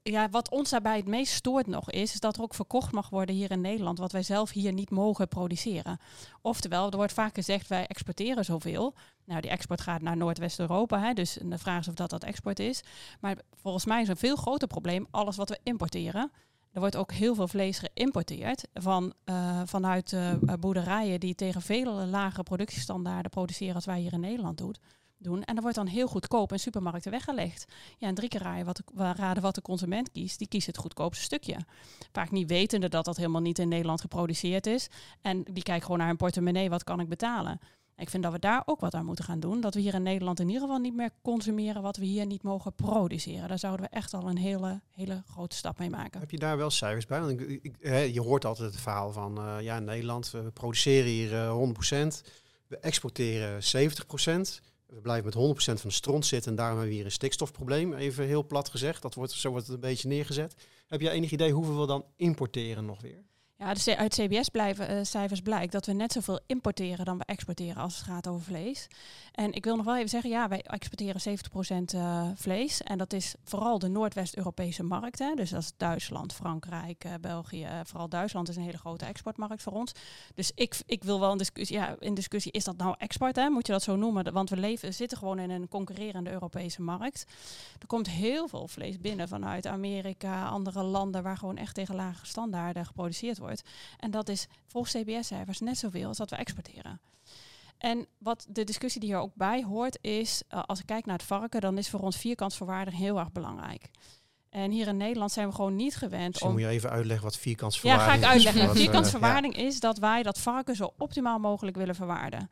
ja, 0.03 0.29
wat 0.29 0.49
ons 0.49 0.69
daarbij 0.69 0.97
het 0.97 1.07
meest 1.07 1.33
stoort 1.33 1.67
nog 1.67 1.91
is, 1.91 2.13
is 2.13 2.19
dat 2.19 2.35
er 2.35 2.41
ook 2.41 2.53
verkocht 2.53 2.91
mag 2.91 3.09
worden 3.09 3.35
hier 3.35 3.51
in 3.51 3.61
Nederland, 3.61 3.99
wat 3.99 4.11
wij 4.11 4.23
zelf 4.23 4.51
hier 4.51 4.73
niet 4.73 4.89
mogen 4.89 5.27
produceren. 5.27 5.99
Oftewel, 6.41 6.89
er 6.89 6.97
wordt 6.97 7.13
vaak 7.13 7.35
gezegd, 7.35 7.67
wij 7.67 7.87
exporteren 7.87 8.45
zoveel. 8.45 8.93
Nou, 9.25 9.41
die 9.41 9.51
export 9.51 9.81
gaat 9.81 10.01
naar 10.01 10.17
Noordwest-Europa, 10.17 11.13
dus 11.13 11.37
de 11.43 11.57
vraag 11.57 11.79
is 11.79 11.87
of 11.87 11.93
dat 11.93 12.09
dat 12.09 12.23
export 12.23 12.59
is. 12.59 12.83
Maar 13.19 13.37
volgens 13.53 13.85
mij 13.85 14.01
is 14.01 14.07
een 14.07 14.17
veel 14.17 14.35
groter 14.35 14.67
probleem 14.67 15.07
alles 15.11 15.35
wat 15.35 15.49
we 15.49 15.59
importeren. 15.63 16.31
Er 16.71 16.79
wordt 16.79 16.95
ook 16.95 17.11
heel 17.11 17.35
veel 17.35 17.47
vlees 17.47 17.79
geïmporteerd 17.79 18.67
van, 18.73 19.13
uh, 19.25 19.61
vanuit 19.65 20.11
uh, 20.11 20.33
boerderijen 20.59 21.19
die 21.19 21.35
tegen 21.35 21.61
veel 21.61 21.93
lagere 21.93 22.43
productiestandaarden 22.43 23.31
produceren 23.31 23.75
als 23.75 23.85
wij 23.85 23.99
hier 23.99 24.13
in 24.13 24.19
Nederland 24.19 24.57
doen 24.57 24.75
doen. 25.17 25.43
En 25.43 25.53
dat 25.53 25.63
wordt 25.63 25.77
dan 25.77 25.87
heel 25.87 26.07
goedkoop 26.07 26.51
in 26.51 26.59
supermarkten 26.59 27.11
weggelegd. 27.11 27.65
Ja, 27.97 28.07
en 28.07 28.15
drie 28.15 28.29
keer 28.29 28.41
raden 28.41 28.65
wat, 28.65 28.75
de, 28.75 28.83
raden 29.13 29.43
wat 29.43 29.55
de 29.55 29.61
consument 29.61 30.11
kiest. 30.11 30.37
Die 30.37 30.47
kiest 30.47 30.67
het 30.67 30.77
goedkoopste 30.77 31.23
stukje. 31.23 31.57
Vaak 32.11 32.31
niet 32.31 32.49
wetende 32.49 32.89
dat 32.89 33.05
dat 33.05 33.17
helemaal 33.17 33.41
niet 33.41 33.59
in 33.59 33.67
Nederland 33.67 34.01
geproduceerd 34.01 34.67
is. 34.67 34.89
En 35.21 35.43
die 35.51 35.63
kijkt 35.63 35.83
gewoon 35.83 35.97
naar 35.97 36.07
hun 36.07 36.17
portemonnee, 36.17 36.69
wat 36.69 36.83
kan 36.83 36.99
ik 36.99 37.09
betalen? 37.09 37.59
Ik 37.97 38.09
vind 38.09 38.23
dat 38.23 38.31
we 38.31 38.39
daar 38.39 38.61
ook 38.65 38.79
wat 38.79 38.93
aan 38.93 39.05
moeten 39.05 39.25
gaan 39.25 39.39
doen. 39.39 39.61
Dat 39.61 39.73
we 39.73 39.79
hier 39.79 39.93
in 39.93 40.03
Nederland 40.03 40.39
in 40.39 40.47
ieder 40.47 40.61
geval 40.61 40.77
niet 40.77 40.95
meer 40.95 41.09
consumeren 41.21 41.81
wat 41.81 41.97
we 41.97 42.05
hier 42.05 42.25
niet 42.25 42.43
mogen 42.43 42.73
produceren. 42.73 43.47
Daar 43.47 43.59
zouden 43.59 43.85
we 43.85 43.91
echt 43.91 44.13
al 44.13 44.29
een 44.29 44.37
hele, 44.37 44.81
hele 44.91 45.23
grote 45.27 45.55
stap 45.55 45.79
mee 45.79 45.89
maken. 45.89 46.19
Heb 46.19 46.31
je 46.31 46.39
daar 46.39 46.57
wel 46.57 46.69
cijfers 46.69 47.05
bij? 47.05 47.19
Want 47.19 47.39
ik, 47.39 47.75
je 48.13 48.21
hoort 48.21 48.45
altijd 48.45 48.71
het 48.71 48.81
verhaal 48.81 49.11
van 49.11 49.39
uh, 49.39 49.55
ja, 49.61 49.79
Nederland, 49.79 50.31
we 50.31 50.51
produceren 50.53 51.09
hier 51.09 51.31
uh, 51.31 51.73
100%, 52.03 52.07
we 52.67 52.77
exporteren 52.77 53.61
70% 54.57 54.61
we 54.87 55.01
blijven 55.01 55.25
met 55.25 55.57
100% 55.57 55.81
van 55.81 55.89
de 55.89 55.95
stront 55.95 56.25
zitten 56.25 56.51
en 56.51 56.57
daarom 56.57 56.77
hebben 56.77 56.93
we 56.93 56.97
hier 56.97 57.09
een 57.09 57.15
stikstofprobleem. 57.15 57.93
Even 57.93 58.25
heel 58.25 58.45
plat 58.45 58.69
gezegd, 58.69 59.01
dat 59.01 59.13
wordt, 59.13 59.31
zo 59.31 59.49
wordt 59.49 59.65
het 59.65 59.75
een 59.75 59.81
beetje 59.81 60.07
neergezet. 60.07 60.55
Heb 60.87 61.01
jij 61.01 61.11
enig 61.11 61.31
idee 61.31 61.51
hoeveel 61.51 61.79
we 61.79 61.87
dan 61.87 62.05
importeren 62.15 62.85
nog 62.85 63.01
weer? 63.01 63.23
Ja, 63.57 63.73
uit 63.97 64.13
CBS-cijfers 64.13 65.39
uh, 65.39 65.43
blijkt 65.43 65.71
dat 65.71 65.85
we 65.85 65.93
net 65.93 66.11
zoveel 66.11 66.39
importeren 66.45 67.05
dan 67.05 67.17
we 67.17 67.23
exporteren 67.25 67.81
als 67.81 67.95
het 67.95 68.05
gaat 68.05 68.27
over 68.27 68.45
vlees. 68.45 68.87
En 69.31 69.53
ik 69.53 69.63
wil 69.63 69.75
nog 69.75 69.85
wel 69.85 69.95
even 69.95 70.09
zeggen, 70.09 70.29
ja, 70.29 70.47
wij 70.47 70.61
exporteren 70.61 71.21
70% 71.93 71.95
uh, 71.95 72.27
vlees. 72.35 72.81
En 72.81 72.97
dat 72.97 73.13
is 73.13 73.35
vooral 73.43 73.79
de 73.79 73.87
Noordwest-Europese 73.87 74.83
markt. 74.83 75.19
Hè. 75.19 75.33
Dus 75.35 75.49
dat 75.49 75.61
is 75.61 75.71
Duitsland, 75.77 76.33
Frankrijk, 76.33 77.05
uh, 77.05 77.13
België. 77.21 77.63
Eh, 77.63 77.79
vooral 77.83 78.09
Duitsland 78.09 78.49
is 78.49 78.55
een 78.55 78.63
hele 78.63 78.77
grote 78.77 79.05
exportmarkt 79.05 79.61
voor 79.61 79.73
ons. 79.73 79.91
Dus 80.33 80.51
ik, 80.55 80.75
ik 80.85 81.03
wil 81.03 81.19
wel 81.19 81.31
een 81.31 81.37
discussie, 81.37 81.77
ja, 81.77 81.95
in 81.99 82.13
discussie, 82.13 82.51
is 82.51 82.63
dat 82.63 82.77
nou 82.77 82.95
export? 82.97 83.35
Hè? 83.35 83.49
Moet 83.49 83.67
je 83.67 83.73
dat 83.73 83.83
zo 83.83 83.95
noemen? 83.95 84.33
Want 84.33 84.49
we 84.49 84.57
leven, 84.57 84.93
zitten 84.93 85.17
gewoon 85.17 85.39
in 85.39 85.49
een 85.49 85.67
concurrerende 85.67 86.31
Europese 86.31 86.81
markt. 86.81 87.25
Er 87.79 87.87
komt 87.87 88.09
heel 88.09 88.47
veel 88.47 88.67
vlees 88.67 88.99
binnen 88.99 89.27
vanuit 89.27 89.67
Amerika, 89.67 90.45
andere 90.45 90.83
landen 90.83 91.23
waar 91.23 91.37
gewoon 91.37 91.57
echt 91.57 91.75
tegen 91.75 91.95
lage 91.95 92.25
standaarden 92.25 92.85
geproduceerd 92.85 93.37
wordt. 93.37 93.44
En 93.97 94.11
dat 94.11 94.29
is 94.29 94.47
volgens 94.67 94.93
CBS-cijfers 94.93 95.59
net 95.59 95.77
zoveel 95.77 96.07
als 96.07 96.17
dat 96.17 96.29
we 96.29 96.35
exporteren. 96.35 97.01
En 97.77 98.07
wat 98.17 98.45
de 98.49 98.63
discussie 98.63 99.01
die 99.01 99.09
hier 99.09 99.19
ook 99.19 99.35
bij 99.35 99.63
hoort 99.63 99.97
is, 100.01 100.43
uh, 100.49 100.63
als 100.63 100.79
ik 100.79 100.85
kijk 100.85 101.05
naar 101.05 101.17
het 101.17 101.25
varken, 101.25 101.61
dan 101.61 101.77
is 101.77 101.89
voor 101.89 101.99
ons 101.99 102.17
vierkantsverwaarding 102.17 102.97
heel 102.97 103.19
erg 103.19 103.31
belangrijk. 103.31 103.89
En 104.49 104.71
hier 104.71 104.87
in 104.87 104.97
Nederland 104.97 105.31
zijn 105.31 105.47
we 105.47 105.55
gewoon 105.55 105.75
niet 105.75 105.95
gewend 105.95 106.33
dus 106.33 106.41
om... 106.41 106.51
moet 106.51 106.61
je 106.61 106.67
even 106.67 106.89
uitleggen 106.89 107.25
wat 107.25 107.37
vierkantsverwaarding 107.37 108.07
is. 108.07 108.13
Ja, 108.13 108.19
ga 108.19 108.27
ik 108.27 108.33
uitleggen. 108.33 108.65
Wat, 108.67 108.77
vierkantsverwaarding 108.77 109.55
is 109.57 109.79
dat 109.79 109.97
wij 109.97 110.23
dat 110.23 110.39
varken 110.39 110.75
zo 110.75 110.93
optimaal 110.97 111.39
mogelijk 111.39 111.77
willen 111.77 111.95
verwaarden. 111.95 112.49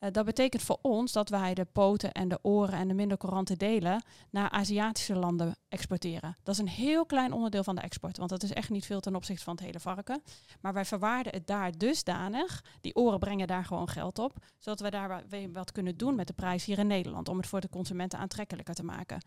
Uh, 0.00 0.10
dat 0.12 0.24
betekent 0.24 0.62
voor 0.62 0.78
ons 0.82 1.12
dat 1.12 1.28
wij 1.28 1.54
de 1.54 1.64
poten 1.64 2.12
en 2.12 2.28
de 2.28 2.38
oren 2.42 2.78
en 2.78 2.88
de 2.88 2.94
minder 2.94 3.18
courante 3.18 3.56
delen 3.56 4.04
naar 4.30 4.50
Aziatische 4.50 5.14
landen 5.14 5.56
exporteren. 5.68 6.36
Dat 6.42 6.54
is 6.54 6.60
een 6.60 6.68
heel 6.68 7.06
klein 7.06 7.32
onderdeel 7.32 7.64
van 7.64 7.74
de 7.74 7.80
export, 7.80 8.16
want 8.16 8.30
dat 8.30 8.42
is 8.42 8.52
echt 8.52 8.70
niet 8.70 8.86
veel 8.86 9.00
ten 9.00 9.14
opzichte 9.14 9.44
van 9.44 9.54
het 9.54 9.64
hele 9.64 9.80
varken. 9.80 10.22
Maar 10.60 10.72
wij 10.72 10.84
verwaarden 10.84 11.32
het 11.32 11.46
daar 11.46 11.78
dusdanig, 11.78 12.64
die 12.80 12.96
oren 12.96 13.18
brengen 13.18 13.46
daar 13.46 13.64
gewoon 13.64 13.88
geld 13.88 14.18
op, 14.18 14.32
zodat 14.58 14.80
we 14.80 14.90
daar 14.90 15.24
wat 15.52 15.72
kunnen 15.72 15.96
doen 15.96 16.14
met 16.14 16.26
de 16.26 16.32
prijs 16.32 16.64
hier 16.64 16.78
in 16.78 16.86
Nederland, 16.86 17.28
om 17.28 17.36
het 17.36 17.46
voor 17.46 17.60
de 17.60 17.68
consumenten 17.68 18.18
aantrekkelijker 18.18 18.74
te 18.74 18.84
maken. 18.84 19.20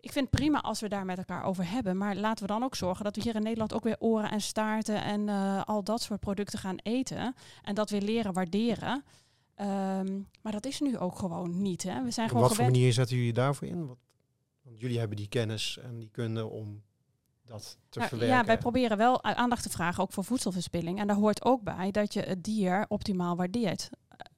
Ik 0.00 0.12
vind 0.12 0.26
het 0.30 0.40
prima 0.40 0.60
als 0.60 0.80
we 0.80 0.88
daar 0.88 1.04
met 1.04 1.18
elkaar 1.18 1.44
over 1.44 1.70
hebben, 1.70 1.96
maar 1.96 2.16
laten 2.16 2.46
we 2.46 2.52
dan 2.52 2.62
ook 2.62 2.74
zorgen 2.74 3.04
dat 3.04 3.16
we 3.16 3.22
hier 3.22 3.34
in 3.34 3.42
Nederland 3.42 3.74
ook 3.74 3.84
weer 3.84 3.96
oren 3.98 4.30
en 4.30 4.40
staarten 4.40 5.02
en 5.02 5.28
uh, 5.28 5.62
al 5.64 5.82
dat 5.84 6.02
soort 6.02 6.20
producten 6.20 6.58
gaan 6.58 6.76
eten 6.82 7.34
en 7.62 7.74
dat 7.74 7.90
we 7.90 8.00
leren 8.00 8.32
waarderen. 8.32 9.04
Um, 9.60 10.28
maar 10.42 10.52
dat 10.52 10.66
is 10.66 10.80
nu 10.80 10.98
ook 10.98 11.18
gewoon 11.18 11.62
niet. 11.62 11.82
Hè? 11.82 12.02
We 12.02 12.10
zijn 12.10 12.26
Op 12.26 12.32
gewoon 12.32 12.48
wat 12.48 12.56
voor 12.56 12.64
manier 12.64 12.92
zetten 12.92 13.16
jullie 13.16 13.32
daarvoor 13.32 13.68
in? 13.68 13.86
Want 13.86 14.80
jullie 14.80 14.98
hebben 14.98 15.16
die 15.16 15.28
kennis 15.28 15.78
en 15.78 15.98
die 15.98 16.08
kunnen 16.10 16.50
om 16.50 16.82
dat 17.44 17.78
te 17.88 17.98
nou, 17.98 18.10
verwerken. 18.10 18.36
Ja, 18.36 18.44
wij 18.44 18.58
proberen 18.58 18.96
wel 18.96 19.22
aandacht 19.22 19.62
te 19.62 19.70
vragen, 19.70 20.02
ook 20.02 20.12
voor 20.12 20.24
voedselverspilling. 20.24 20.98
En 20.98 21.06
daar 21.06 21.16
hoort 21.16 21.44
ook 21.44 21.62
bij 21.62 21.90
dat 21.90 22.12
je 22.12 22.20
het 22.20 22.44
dier 22.44 22.84
optimaal 22.88 23.36
waardeert. 23.36 23.90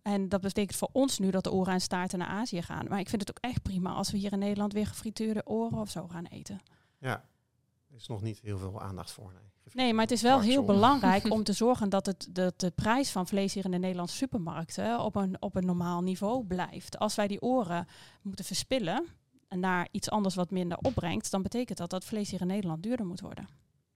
En 0.02 0.28
dat 0.28 0.40
betekent 0.40 0.76
voor 0.76 0.88
ons 0.92 1.18
nu 1.18 1.30
dat 1.30 1.44
de 1.44 1.52
oren 1.52 1.72
en 1.72 1.80
staarten 1.80 2.18
naar 2.18 2.28
Azië 2.28 2.62
gaan. 2.62 2.86
Maar 2.88 2.98
ik 2.98 3.08
vind 3.08 3.20
het 3.20 3.30
ook 3.30 3.50
echt 3.50 3.62
prima 3.62 3.92
als 3.92 4.10
we 4.10 4.18
hier 4.18 4.32
in 4.32 4.38
Nederland 4.38 4.72
weer 4.72 4.86
gefrituurde 4.86 5.46
oren 5.46 5.78
of 5.78 5.90
zo 5.90 6.08
gaan 6.08 6.26
eten. 6.26 6.60
Ja, 6.98 7.24
er 7.90 7.96
is 7.96 8.06
nog 8.06 8.22
niet 8.22 8.40
heel 8.40 8.58
veel 8.58 8.80
aandacht 8.80 9.10
voor. 9.10 9.32
Nee. 9.32 9.42
Nee, 9.74 9.92
maar 9.92 10.02
het 10.02 10.12
is 10.12 10.22
wel 10.22 10.40
heel 10.40 10.64
belangrijk 10.64 11.30
om 11.32 11.42
te 11.44 11.52
zorgen 11.52 11.88
dat, 11.88 12.06
het, 12.06 12.28
dat 12.30 12.60
de 12.60 12.70
prijs 12.70 13.10
van 13.10 13.26
vlees 13.26 13.54
hier 13.54 13.64
in 13.64 13.70
de 13.70 13.78
Nederlandse 13.78 14.16
supermarkten 14.16 15.00
op 15.00 15.16
een, 15.16 15.42
op 15.42 15.56
een 15.56 15.66
normaal 15.66 16.02
niveau 16.02 16.44
blijft. 16.44 16.98
Als 16.98 17.14
wij 17.14 17.28
die 17.28 17.42
oren 17.42 17.86
moeten 18.22 18.44
verspillen 18.44 19.06
en 19.48 19.60
naar 19.60 19.88
iets 19.90 20.10
anders 20.10 20.34
wat 20.34 20.50
minder 20.50 20.78
opbrengt, 20.78 21.30
dan 21.30 21.42
betekent 21.42 21.78
dat 21.78 21.90
dat 21.90 22.04
vlees 22.04 22.30
hier 22.30 22.40
in 22.40 22.46
Nederland 22.46 22.82
duurder 22.82 23.06
moet 23.06 23.20
worden. 23.20 23.48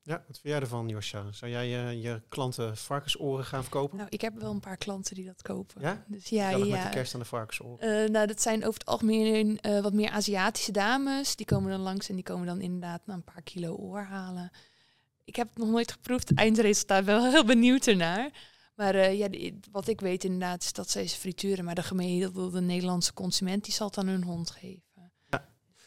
Ja, 0.04 0.24
wat 0.26 0.38
vind 0.38 0.54
jij 0.54 0.60
ervan, 0.60 0.88
Josja? 0.88 1.32
Zou 1.32 1.50
jij 1.50 1.84
uh, 1.84 2.02
je 2.02 2.22
klanten 2.28 2.76
varkensoren 2.76 3.44
gaan 3.44 3.62
verkopen? 3.62 3.96
Nou, 3.96 4.08
ik 4.10 4.20
heb 4.20 4.38
wel 4.38 4.50
een 4.50 4.60
paar 4.60 4.76
klanten 4.76 5.14
die 5.14 5.24
dat 5.24 5.42
kopen. 5.42 5.80
Ja? 5.80 6.04
Dus 6.06 6.28
ja, 6.28 6.50
ja. 6.50 6.58
met 6.58 6.82
de 6.82 6.88
kerst 6.88 7.14
aan 7.14 7.20
de 7.20 7.26
varkensoren? 7.26 8.02
Uh, 8.04 8.08
nou, 8.08 8.26
dat 8.26 8.42
zijn 8.42 8.58
over 8.66 8.80
het 8.80 8.88
algemeen 8.88 9.58
uh, 9.66 9.80
wat 9.80 9.92
meer 9.92 10.10
Aziatische 10.10 10.72
dames. 10.72 11.36
Die 11.36 11.46
komen 11.46 11.70
dan 11.70 11.80
langs 11.80 12.08
en 12.08 12.14
die 12.14 12.24
komen 12.24 12.46
dan 12.46 12.60
inderdaad 12.60 13.02
een 13.06 13.24
paar 13.24 13.42
kilo 13.42 13.74
oor 13.74 14.02
halen 14.02 14.50
ik 15.24 15.36
heb 15.36 15.48
het 15.48 15.58
nog 15.58 15.68
nooit 15.68 15.92
geproefd. 15.92 16.28
Het 16.28 16.38
eindresultaat 16.38 17.04
wel 17.04 17.24
heel 17.30 17.44
benieuwd 17.44 17.86
ernaar. 17.86 18.30
Maar 18.74 18.94
uh, 18.94 19.18
ja, 19.18 19.28
wat 19.70 19.88
ik 19.88 20.00
weet 20.00 20.24
inderdaad 20.24 20.62
is 20.62 20.72
dat 20.72 20.90
ze 20.90 21.06
ze 21.06 21.16
frituren. 21.16 21.64
Maar 21.64 21.74
de 21.74 21.82
gemiddelde 21.82 22.60
Nederlandse 22.60 23.12
consument 23.12 23.64
die 23.64 23.72
zal 23.72 23.86
het 23.86 23.98
aan 23.98 24.06
hun 24.06 24.24
hond 24.24 24.50
geven. 24.50 24.82
Ja. 25.30 25.44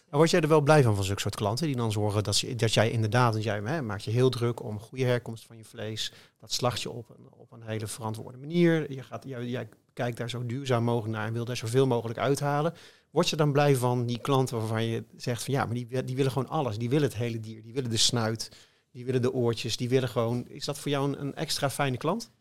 word 0.09 0.29
jij 0.29 0.41
er 0.41 0.47
wel 0.47 0.61
blij 0.61 0.83
van, 0.83 0.95
van 0.95 1.03
zulke 1.03 1.21
soort 1.21 1.35
klanten 1.35 1.67
die 1.67 1.75
dan 1.75 1.91
zorgen 1.91 2.23
dat, 2.23 2.43
dat 2.55 2.73
jij 2.73 2.91
inderdaad, 2.91 3.31
want 3.31 3.43
jij 3.43 3.61
hè, 3.63 3.81
maakt 3.81 4.03
je 4.03 4.11
heel 4.11 4.29
druk 4.29 4.63
om 4.63 4.79
goede 4.79 5.03
herkomst 5.03 5.45
van 5.45 5.57
je 5.57 5.63
vlees. 5.63 6.11
Dat 6.39 6.51
slacht 6.51 6.81
je 6.81 6.89
op, 6.89 7.09
een, 7.09 7.27
op 7.31 7.51
een 7.51 7.63
hele 7.63 7.87
verantwoorde 7.87 8.37
manier. 8.37 8.91
Je 8.91 9.03
gaat, 9.03 9.23
jij, 9.27 9.45
jij 9.45 9.69
kijkt 9.93 10.17
daar 10.17 10.29
zo 10.29 10.45
duurzaam 10.45 10.83
mogelijk 10.83 11.13
naar 11.13 11.27
en 11.27 11.33
wil 11.33 11.45
daar 11.45 11.57
zoveel 11.57 11.87
mogelijk 11.87 12.19
uithalen. 12.19 12.73
Word 13.11 13.29
je 13.29 13.35
dan 13.35 13.51
blij 13.51 13.75
van 13.75 14.05
die 14.05 14.19
klanten 14.19 14.57
waarvan 14.57 14.83
je 14.83 15.03
zegt 15.17 15.43
van 15.43 15.53
ja, 15.53 15.65
maar 15.65 15.73
die, 15.73 16.03
die 16.03 16.15
willen 16.15 16.31
gewoon 16.31 16.49
alles. 16.49 16.77
Die 16.77 16.89
willen 16.89 17.07
het 17.07 17.17
hele 17.17 17.39
dier, 17.39 17.63
die 17.63 17.73
willen 17.73 17.89
de 17.89 17.97
snuit 17.97 18.49
die 18.95 19.05
willen 19.05 19.21
de 19.21 19.33
oortjes, 19.33 19.77
die 19.77 19.89
willen 19.89 20.09
gewoon. 20.09 20.47
Is 20.47 20.65
dat 20.65 20.77
voor 20.77 20.91
jou 20.91 21.07
een, 21.07 21.21
een 21.21 21.35
extra 21.35 21.69
fijne 21.69 21.97
klant? 21.97 22.31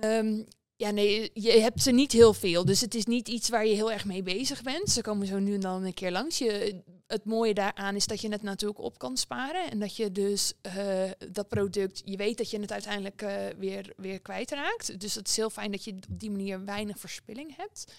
Um, 0.00 0.46
ja, 0.76 0.90
nee, 0.90 1.30
je 1.34 1.50
hebt 1.50 1.82
ze 1.82 1.90
niet 1.90 2.12
heel 2.12 2.34
veel. 2.34 2.64
Dus 2.64 2.80
het 2.80 2.94
is 2.94 3.04
niet 3.04 3.28
iets 3.28 3.48
waar 3.48 3.66
je 3.66 3.74
heel 3.74 3.92
erg 3.92 4.04
mee 4.04 4.22
bezig 4.22 4.62
bent. 4.62 4.90
Ze 4.90 5.00
komen 5.00 5.26
zo 5.26 5.38
nu 5.38 5.54
en 5.54 5.60
dan 5.60 5.84
een 5.84 5.94
keer 5.94 6.10
langs. 6.10 6.38
Je, 6.38 6.82
het 7.06 7.24
mooie 7.24 7.54
daaraan 7.54 7.94
is 7.94 8.06
dat 8.06 8.20
je 8.20 8.28
het 8.28 8.42
natuurlijk 8.42 8.80
op 8.80 8.98
kan 8.98 9.16
sparen. 9.16 9.70
En 9.70 9.78
dat 9.78 9.96
je 9.96 10.12
dus 10.12 10.52
uh, 10.76 11.10
dat 11.32 11.48
product, 11.48 12.02
je 12.04 12.16
weet 12.16 12.38
dat 12.38 12.50
je 12.50 12.60
het 12.60 12.72
uiteindelijk 12.72 13.22
uh, 13.22 13.46
weer, 13.58 13.92
weer 13.96 14.20
kwijtraakt. 14.20 15.00
Dus 15.00 15.14
het 15.14 15.28
is 15.28 15.36
heel 15.36 15.50
fijn 15.50 15.70
dat 15.70 15.84
je 15.84 15.92
op 15.92 16.20
die 16.20 16.30
manier 16.30 16.64
weinig 16.64 16.98
verspilling 16.98 17.56
hebt. 17.56 17.92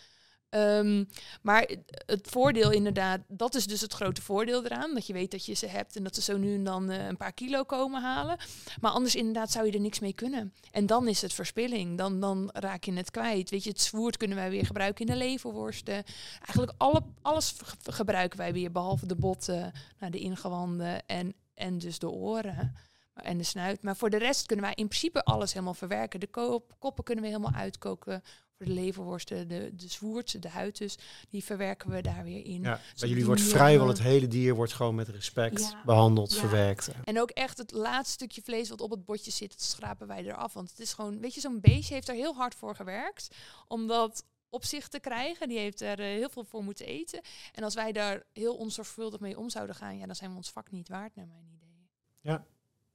Um, 0.55 1.07
maar 1.41 1.69
het 2.05 2.27
voordeel 2.29 2.71
inderdaad, 2.71 3.21
dat 3.27 3.55
is 3.55 3.67
dus 3.67 3.81
het 3.81 3.93
grote 3.93 4.21
voordeel 4.21 4.65
eraan. 4.65 4.93
Dat 4.93 5.07
je 5.07 5.13
weet 5.13 5.31
dat 5.31 5.45
je 5.45 5.53
ze 5.53 5.67
hebt 5.67 5.95
en 5.95 6.03
dat 6.03 6.15
ze 6.15 6.21
zo 6.21 6.37
nu 6.37 6.53
en 6.53 6.63
dan 6.63 6.91
uh, 6.91 7.05
een 7.05 7.17
paar 7.17 7.33
kilo 7.33 7.63
komen 7.63 8.01
halen. 8.01 8.37
Maar 8.81 8.91
anders 8.91 9.15
inderdaad 9.15 9.51
zou 9.51 9.65
je 9.65 9.71
er 9.71 9.79
niks 9.79 9.99
mee 9.99 10.13
kunnen. 10.13 10.53
En 10.71 10.85
dan 10.85 11.07
is 11.07 11.21
het 11.21 11.33
verspilling. 11.33 11.97
Dan, 11.97 12.19
dan 12.19 12.49
raak 12.53 12.83
je 12.83 12.93
het 12.93 13.11
kwijt. 13.11 13.49
Weet 13.49 13.63
je, 13.63 13.69
het 13.69 13.81
zwoerd 13.81 14.17
kunnen 14.17 14.37
wij 14.37 14.49
weer 14.49 14.65
gebruiken 14.65 15.05
in 15.05 15.11
de 15.11 15.17
leverworsten. 15.17 16.03
Eigenlijk 16.39 16.73
alle, 16.77 17.03
alles 17.21 17.55
gebruiken 17.83 18.37
wij 18.37 18.53
weer, 18.53 18.71
behalve 18.71 19.05
de 19.05 19.15
botten, 19.15 19.71
nou, 19.99 20.11
de 20.11 20.19
ingewanden 20.19 21.05
en, 21.05 21.33
en 21.53 21.77
dus 21.77 21.99
de 21.99 22.09
oren 22.09 22.75
en 23.13 23.37
de 23.37 23.43
snuit. 23.43 23.83
Maar 23.83 23.95
voor 23.95 24.09
de 24.09 24.17
rest 24.17 24.45
kunnen 24.45 24.65
wij 24.65 24.73
in 24.75 24.87
principe 24.87 25.23
alles 25.23 25.53
helemaal 25.53 25.73
verwerken. 25.73 26.19
De 26.19 26.27
kop, 26.27 26.75
koppen 26.79 27.03
kunnen 27.03 27.23
we 27.23 27.29
helemaal 27.29 27.53
uitkoken 27.53 28.23
de 28.65 28.71
leverworsten, 28.71 29.47
de, 29.47 29.71
de 29.75 29.87
zwoert, 29.87 30.41
de 30.41 30.49
huid 30.49 30.77
dus, 30.77 30.97
die 31.29 31.43
verwerken 31.43 31.89
we 31.89 32.01
daar 32.01 32.23
weer 32.23 32.45
in. 32.45 32.61
Ja, 32.61 32.79
bij 32.99 33.09
jullie 33.09 33.25
wordt 33.25 33.41
vrijwel 33.41 33.87
het 33.87 34.01
hele 34.01 34.27
dier 34.27 34.55
wordt 34.55 34.73
gewoon 34.73 34.95
met 34.95 35.07
respect 35.07 35.75
behandeld, 35.85 36.35
verwerkt. 36.35 36.89
En 37.03 37.21
ook 37.21 37.29
echt 37.29 37.57
het 37.57 37.71
laatste 37.71 38.13
stukje 38.13 38.41
vlees 38.41 38.69
wat 38.69 38.81
op 38.81 38.91
het 38.91 39.05
bordje 39.05 39.31
zit, 39.31 39.49
dat 39.49 39.61
schrapen 39.61 40.07
wij 40.07 40.25
eraf. 40.25 40.53
Want 40.53 40.69
het 40.69 40.79
is 40.79 40.93
gewoon, 40.93 41.19
weet 41.19 41.33
je, 41.33 41.39
zo'n 41.39 41.59
beestje 41.61 41.93
heeft 41.93 42.09
er 42.09 42.15
heel 42.15 42.35
hard 42.35 42.55
voor 42.55 42.75
gewerkt, 42.75 43.35
omdat 43.67 44.23
opzicht 44.49 44.91
te 44.91 44.99
krijgen. 44.99 45.47
Die 45.47 45.57
heeft 45.57 45.81
er 45.81 45.99
heel 45.99 46.29
veel 46.29 46.43
voor 46.43 46.63
moeten 46.63 46.85
eten. 46.85 47.21
En 47.53 47.63
als 47.63 47.75
wij 47.75 47.91
daar 47.91 48.23
heel 48.33 48.55
onzorgvuldig 48.55 49.19
mee 49.19 49.37
om 49.37 49.49
zouden 49.49 49.75
gaan, 49.75 49.97
ja, 49.97 50.05
dan 50.05 50.15
zijn 50.15 50.29
we 50.29 50.35
ons 50.35 50.51
vak 50.51 50.71
niet 50.71 50.89
waard, 50.89 51.15
naar 51.15 51.27
mijn 51.27 51.47
idee. 51.55 51.89
Ja, 52.21 52.45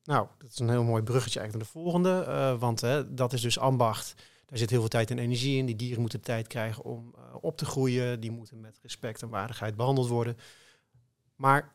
nou, 0.04 0.26
dat 0.38 0.50
is 0.50 0.58
een 0.58 0.70
heel 0.70 0.84
mooi 0.84 1.02
bruggetje 1.02 1.40
eigenlijk 1.40 1.72
naar 1.72 1.82
de 1.82 1.88
volgende. 1.88 2.56
want 2.58 2.80
hè, 2.80 3.14
dat 3.14 3.32
is 3.32 3.40
dus 3.40 3.58
ambacht. 3.58 4.14
Daar 4.46 4.58
zit 4.58 4.70
heel 4.70 4.80
veel 4.80 4.88
tijd 4.88 5.10
en 5.10 5.18
energie 5.18 5.58
in. 5.58 5.66
Die 5.66 5.76
dieren 5.76 6.00
moeten 6.00 6.20
tijd 6.20 6.46
krijgen 6.46 6.84
om 6.84 7.14
op 7.40 7.56
te 7.56 7.64
groeien. 7.64 8.20
Die 8.20 8.30
moeten 8.30 8.60
met 8.60 8.78
respect 8.82 9.22
en 9.22 9.28
waardigheid 9.28 9.76
behandeld 9.76 10.08
worden. 10.08 10.36
Maar 11.36 11.74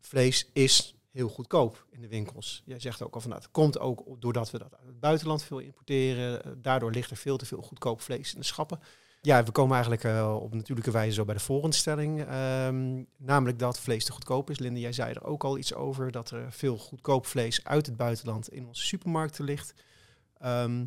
vlees 0.00 0.50
is 0.52 0.96
heel 1.12 1.28
goedkoop 1.28 1.86
in 1.90 2.00
de 2.00 2.08
winkels. 2.08 2.62
Jij 2.64 2.80
zegt 2.80 3.02
ook 3.02 3.14
al 3.14 3.20
van 3.20 3.30
nou, 3.30 3.42
komt 3.50 3.78
ook 3.78 4.20
doordat 4.20 4.50
we 4.50 4.58
dat 4.58 4.76
uit 4.76 4.86
het 4.86 5.00
buitenland 5.00 5.42
veel 5.42 5.58
importeren. 5.58 6.44
Eh, 6.44 6.52
daardoor 6.56 6.90
ligt 6.90 7.10
er 7.10 7.16
veel 7.16 7.36
te 7.36 7.46
veel 7.46 7.62
goedkoop 7.62 8.00
vlees 8.00 8.34
in 8.34 8.40
de 8.40 8.46
schappen. 8.46 8.80
Ja, 9.20 9.44
we 9.44 9.50
komen 9.50 9.72
eigenlijk 9.72 10.04
uh, 10.04 10.38
op 10.40 10.54
natuurlijke 10.54 10.90
wijze 10.90 11.14
zo 11.14 11.24
bij 11.24 11.34
de 11.34 11.40
volgende 11.40 11.76
stelling. 11.76 12.24
Ehm, 12.24 13.02
namelijk 13.16 13.58
dat 13.58 13.80
vlees 13.80 14.04
te 14.04 14.12
goedkoop 14.12 14.50
is. 14.50 14.58
Linde, 14.58 14.80
jij 14.80 14.92
zei 14.92 15.12
er 15.12 15.24
ook 15.24 15.44
al 15.44 15.58
iets 15.58 15.74
over. 15.74 16.10
Dat 16.10 16.30
er 16.30 16.52
veel 16.52 16.78
goedkoop 16.78 17.26
vlees 17.26 17.64
uit 17.64 17.86
het 17.86 17.96
buitenland 17.96 18.52
in 18.52 18.66
onze 18.66 18.86
supermarkten 18.86 19.44
ligt. 19.44 19.74
Ehm, 20.38 20.84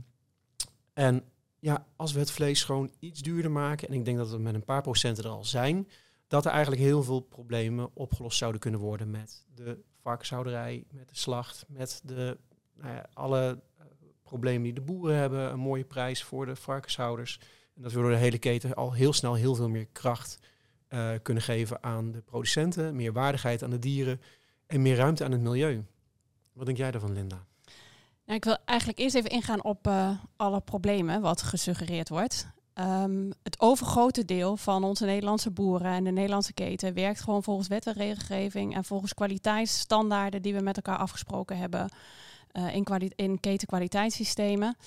en 0.95 1.23
ja, 1.59 1.87
als 1.95 2.13
we 2.13 2.19
het 2.19 2.31
vlees 2.31 2.63
gewoon 2.63 2.91
iets 2.99 3.21
duurder 3.21 3.51
maken, 3.51 3.87
en 3.87 3.93
ik 3.93 4.05
denk 4.05 4.17
dat 4.17 4.29
we 4.29 4.37
met 4.37 4.53
een 4.53 4.63
paar 4.63 4.81
procenten 4.81 5.23
er 5.23 5.29
al 5.29 5.45
zijn, 5.45 5.87
dat 6.27 6.45
er 6.45 6.51
eigenlijk 6.51 6.81
heel 6.81 7.03
veel 7.03 7.19
problemen 7.19 7.89
opgelost 7.93 8.37
zouden 8.37 8.61
kunnen 8.61 8.79
worden 8.79 9.11
met 9.11 9.45
de 9.53 9.79
varkenshouderij, 10.01 10.83
met 10.91 11.09
de 11.09 11.15
slacht, 11.15 11.65
met 11.67 12.01
de, 12.03 12.37
nou 12.73 12.93
ja, 12.93 13.09
alle 13.13 13.61
uh, 13.79 13.85
problemen 14.23 14.63
die 14.63 14.73
de 14.73 14.81
boeren 14.81 15.15
hebben, 15.15 15.51
een 15.51 15.59
mooie 15.59 15.83
prijs 15.83 16.23
voor 16.23 16.45
de 16.45 16.55
varkenshouders. 16.55 17.39
En 17.75 17.81
dat 17.81 17.91
we 17.91 17.99
door 17.99 18.09
de 18.09 18.15
hele 18.15 18.39
keten 18.39 18.73
al 18.73 18.93
heel 18.93 19.13
snel 19.13 19.33
heel 19.33 19.55
veel 19.55 19.69
meer 19.69 19.87
kracht 19.91 20.39
uh, 20.89 21.09
kunnen 21.21 21.43
geven 21.43 21.83
aan 21.83 22.11
de 22.11 22.21
producenten, 22.21 22.95
meer 22.95 23.13
waardigheid 23.13 23.63
aan 23.63 23.69
de 23.69 23.79
dieren 23.79 24.21
en 24.65 24.81
meer 24.81 24.95
ruimte 24.95 25.23
aan 25.23 25.31
het 25.31 25.41
milieu. 25.41 25.85
Wat 26.53 26.65
denk 26.65 26.77
jij 26.77 26.91
daarvan, 26.91 27.13
Linda? 27.13 27.45
Nou, 28.26 28.38
ik 28.38 28.43
wil 28.45 28.57
eigenlijk 28.65 28.99
eerst 28.99 29.15
even 29.15 29.30
ingaan 29.30 29.63
op 29.63 29.88
uh, 29.88 30.09
alle 30.36 30.61
problemen 30.61 31.21
wat 31.21 31.41
gesuggereerd 31.41 32.09
wordt. 32.09 32.47
Um, 32.80 33.34
het 33.43 33.59
overgrote 33.59 34.26
deel 34.26 34.57
van 34.57 34.84
onze 34.84 35.05
Nederlandse 35.05 35.51
boeren 35.51 35.91
en 35.91 36.03
de 36.03 36.11
Nederlandse 36.11 36.53
keten 36.53 36.93
werkt 36.93 37.21
gewoon 37.21 37.43
volgens 37.43 37.67
wet 37.67 37.88
en 37.88 37.93
regelgeving 37.93 38.76
en 38.76 38.84
volgens 38.84 39.13
kwaliteitsstandaarden 39.13 40.41
die 40.41 40.53
we 40.53 40.61
met 40.61 40.76
elkaar 40.76 40.97
afgesproken 40.97 41.57
hebben 41.57 41.89
uh, 42.53 42.76
in, 42.76 42.86
in 43.15 43.39
ketenkwaliteitssystemen. 43.39 44.78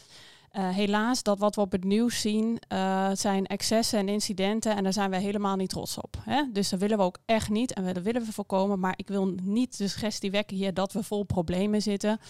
Uh, 0.53 0.69
helaas, 0.69 1.23
dat 1.23 1.39
wat 1.39 1.55
we 1.55 1.61
op 1.61 1.73
het 1.73 1.85
nieuws 1.85 2.21
zien, 2.21 2.61
uh, 2.73 3.11
zijn 3.13 3.47
excessen 3.47 3.99
en 3.99 4.09
incidenten. 4.09 4.77
En 4.77 4.83
daar 4.83 4.93
zijn 4.93 5.11
we 5.11 5.17
helemaal 5.17 5.57
niet 5.57 5.69
trots 5.69 5.99
op. 5.99 6.17
Hè? 6.21 6.43
Dus 6.53 6.69
dat 6.69 6.81
willen 6.81 6.99
we 6.99 7.05
ook 7.05 7.19
echt 7.25 7.49
niet. 7.49 7.73
En 7.73 7.95
dat 7.95 8.03
willen 8.03 8.25
we 8.25 8.33
voorkomen. 8.33 8.81
Maar 8.81 8.95
ik 8.97 9.09
wil 9.09 9.35
niet 9.43 9.79
de 9.79 9.89
suggestie 9.89 10.31
wekken 10.31 10.57
hier 10.57 10.75
dat 10.75 10.93
we 10.93 11.03
vol 11.03 11.23
problemen 11.23 11.83
zitten. 11.83 12.21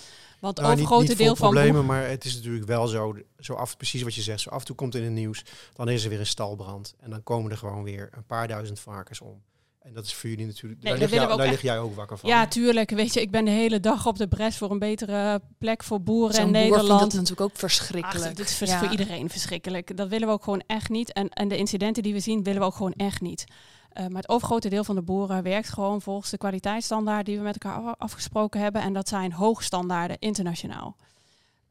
Want 0.41 0.57
nou, 0.57 0.73
overgrote 0.73 1.01
niet, 1.01 1.09
niet 1.09 1.19
deel 1.19 1.37
van. 1.37 1.51
problemen, 1.51 1.87
maar 1.87 2.09
het 2.09 2.25
is 2.25 2.35
natuurlijk 2.35 2.67
wel 2.67 2.87
zo, 2.87 3.17
zo 3.39 3.55
af, 3.55 3.77
precies 3.77 4.03
wat 4.03 4.15
je 4.15 4.23
zegt. 4.23 4.41
Zo 4.41 4.51
af 4.51 4.61
en 4.61 4.67
toe 4.67 4.77
komt 4.77 4.95
in 4.95 5.03
het 5.03 5.13
nieuws. 5.13 5.45
Dan 5.75 5.89
is 5.89 6.05
er 6.05 6.11
weer 6.11 6.21
een 6.21 6.27
stalbrand. 6.27 6.95
En 7.01 7.11
dan 7.11 7.23
komen 7.23 7.51
er 7.51 7.57
gewoon 7.57 7.83
weer 7.83 8.09
een 8.13 8.27
paar 8.27 8.49
duizend 8.49 8.81
varkens 8.81 9.21
om. 9.21 9.43
En 9.89 9.95
dat 9.95 10.05
is 10.05 10.15
voor 10.15 10.31
jullie 10.31 10.47
natuurlijk. 10.47 10.83
Nee, 10.83 10.93
daar 10.93 11.01
lig, 11.01 11.11
jij, 11.11 11.37
daar 11.37 11.49
lig 11.49 11.63
jij 11.63 11.79
ook 11.79 11.95
wakker 11.95 12.19
van. 12.19 12.29
Ja, 12.29 12.47
tuurlijk. 12.47 12.91
Weet 12.91 13.15
je, 13.15 13.21
ik 13.21 13.31
ben 13.31 13.45
de 13.45 13.51
hele 13.51 13.81
dag 13.81 14.07
op 14.07 14.19
de 14.19 14.29
bres 14.29 14.57
voor 14.57 14.71
een 14.71 14.79
betere 14.79 15.41
plek 15.59 15.83
voor 15.83 16.03
boeren 16.03 16.41
in 16.41 16.51
Nederland. 16.51 17.01
Dat 17.01 17.13
is 17.13 17.19
natuurlijk 17.19 17.51
ook 17.51 17.57
verschrikkelijk. 17.57 18.25
Ach, 18.25 18.39
het 18.39 18.61
is 18.61 18.75
voor 18.75 18.91
iedereen 18.91 19.31
verschrikkelijk. 19.31 19.97
Dat 19.97 20.09
willen 20.09 20.29
we 20.29 20.35
ook 20.35 20.45
gewoon 20.45 20.63
echt 20.67 20.89
niet. 20.89 21.13
En, 21.13 21.29
en 21.29 21.49
de 21.49 21.57
incidenten 21.57 22.03
die 22.03 22.13
we 22.13 22.21
zien, 22.21 22.43
willen 22.43 22.61
we 22.61 22.67
ook 22.67 22.75
gewoon 22.75 22.93
echt 22.93 23.21
niet. 23.21 23.45
Uh, 23.49 24.07
maar 24.07 24.23
het 24.23 24.29
overgrote 24.29 24.69
deel 24.69 24.85
van 24.85 24.95
de 24.95 25.03
boeren 25.03 25.43
werkt 25.43 25.69
gewoon 25.69 26.03
volgens 26.03 26.31
de 26.31 26.39
kwaliteitsstandaarden 26.39 27.25
die 27.25 27.37
we 27.37 27.43
met 27.43 27.59
elkaar 27.59 27.95
afgesproken 27.97 28.61
hebben. 28.61 28.83
En 28.83 28.93
dat 28.93 29.09
zijn 29.09 29.33
hoogstandaarden 29.33 30.17
internationaal. 30.19 30.97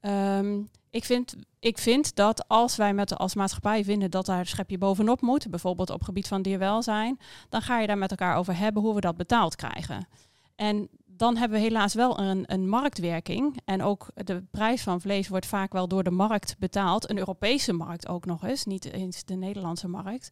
Um, 0.01 0.69
ik 0.89 1.03
vind, 1.03 1.35
ik 1.59 1.77
vind 1.77 2.15
dat 2.15 2.47
als 2.47 2.75
wij 2.75 2.93
met, 2.93 3.17
als 3.17 3.35
maatschappij 3.35 3.83
vinden 3.83 4.11
dat 4.11 4.25
daar 4.25 4.39
een 4.39 4.45
schepje 4.45 4.77
bovenop 4.77 5.21
moet, 5.21 5.49
bijvoorbeeld 5.49 5.89
op 5.89 6.03
gebied 6.03 6.27
van 6.27 6.41
dierwelzijn, 6.41 7.19
dan 7.49 7.61
ga 7.61 7.79
je 7.79 7.87
daar 7.87 7.97
met 7.97 8.11
elkaar 8.11 8.35
over 8.35 8.57
hebben 8.57 8.83
hoe 8.83 8.95
we 8.95 9.01
dat 9.01 9.17
betaald 9.17 9.55
krijgen. 9.55 10.07
En 10.55 10.89
dan 11.17 11.37
hebben 11.37 11.57
we 11.57 11.63
helaas 11.63 11.93
wel 11.93 12.19
een, 12.19 12.43
een 12.45 12.69
marktwerking. 12.69 13.57
En 13.65 13.81
ook 13.81 14.07
de 14.13 14.43
prijs 14.51 14.81
van 14.81 15.01
vlees 15.01 15.27
wordt 15.27 15.45
vaak 15.45 15.73
wel 15.73 15.87
door 15.87 16.03
de 16.03 16.11
markt 16.11 16.55
betaald. 16.59 17.09
Een 17.09 17.17
Europese 17.17 17.73
markt 17.73 18.07
ook 18.07 18.25
nog 18.25 18.43
eens, 18.43 18.65
niet 18.65 18.91
eens 18.91 19.25
de 19.25 19.35
Nederlandse 19.35 19.87
markt. 19.87 20.31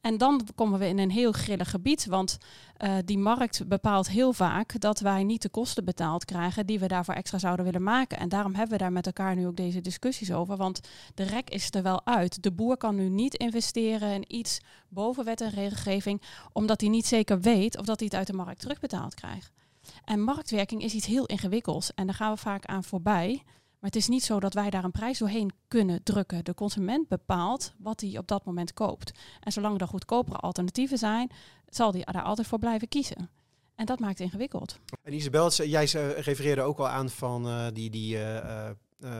En 0.00 0.18
dan 0.18 0.46
komen 0.54 0.78
we 0.78 0.86
in 0.86 0.98
een 0.98 1.10
heel 1.10 1.32
grillig 1.32 1.70
gebied. 1.70 2.06
Want 2.06 2.38
uh, 2.78 2.94
die 3.04 3.18
markt 3.18 3.68
bepaalt 3.68 4.08
heel 4.08 4.32
vaak 4.32 4.80
dat 4.80 5.00
wij 5.00 5.24
niet 5.24 5.42
de 5.42 5.48
kosten 5.48 5.84
betaald 5.84 6.24
krijgen 6.24 6.66
die 6.66 6.78
we 6.78 6.86
daarvoor 6.86 7.14
extra 7.14 7.38
zouden 7.38 7.64
willen 7.64 7.82
maken. 7.82 8.18
En 8.18 8.28
daarom 8.28 8.54
hebben 8.54 8.72
we 8.72 8.82
daar 8.82 8.92
met 8.92 9.06
elkaar 9.06 9.36
nu 9.36 9.46
ook 9.46 9.56
deze 9.56 9.80
discussies 9.80 10.32
over. 10.32 10.56
Want 10.56 10.80
de 11.14 11.22
rek 11.22 11.50
is 11.50 11.68
er 11.70 11.82
wel 11.82 12.06
uit. 12.06 12.42
De 12.42 12.52
boer 12.52 12.76
kan 12.76 12.94
nu 12.94 13.08
niet 13.08 13.34
investeren 13.34 14.12
in 14.12 14.36
iets 14.36 14.60
boven 14.88 15.24
wet 15.24 15.40
en 15.40 15.50
regelgeving, 15.50 16.22
omdat 16.52 16.80
hij 16.80 16.90
niet 16.90 17.06
zeker 17.06 17.40
weet 17.40 17.78
of 17.78 17.84
dat 17.84 17.98
hij 17.98 18.08
het 18.10 18.18
uit 18.18 18.26
de 18.26 18.32
markt 18.32 18.60
terugbetaald 18.60 19.14
krijgt. 19.14 19.61
En 20.04 20.20
marktwerking 20.20 20.82
is 20.82 20.94
iets 20.94 21.06
heel 21.06 21.26
ingewikkelds 21.26 21.94
en 21.94 22.06
daar 22.06 22.14
gaan 22.14 22.32
we 22.32 22.38
vaak 22.38 22.66
aan 22.66 22.84
voorbij. 22.84 23.42
Maar 23.44 23.90
het 23.90 23.96
is 23.96 24.08
niet 24.08 24.24
zo 24.24 24.40
dat 24.40 24.54
wij 24.54 24.70
daar 24.70 24.84
een 24.84 24.90
prijs 24.90 25.18
doorheen 25.18 25.52
kunnen 25.68 26.02
drukken. 26.02 26.44
De 26.44 26.54
consument 26.54 27.08
bepaalt 27.08 27.72
wat 27.78 28.00
hij 28.00 28.18
op 28.18 28.28
dat 28.28 28.44
moment 28.44 28.72
koopt. 28.72 29.12
En 29.40 29.52
zolang 29.52 29.80
er 29.80 29.88
goedkopere 29.88 30.36
alternatieven 30.36 30.98
zijn, 30.98 31.30
zal 31.68 31.92
hij 31.92 32.02
daar 32.12 32.22
altijd 32.22 32.46
voor 32.46 32.58
blijven 32.58 32.88
kiezen. 32.88 33.30
En 33.74 33.86
dat 33.86 33.98
maakt 33.98 34.18
het 34.18 34.26
ingewikkeld. 34.26 34.78
En 35.02 35.12
Isabel, 35.12 35.50
jij 35.50 35.84
refereerde 36.16 36.62
ook 36.62 36.78
al 36.78 36.88
aan 36.88 37.10
van 37.10 37.46
uh, 37.46 37.66
die, 37.72 37.90
die 37.90 38.16
uh, 38.16 38.70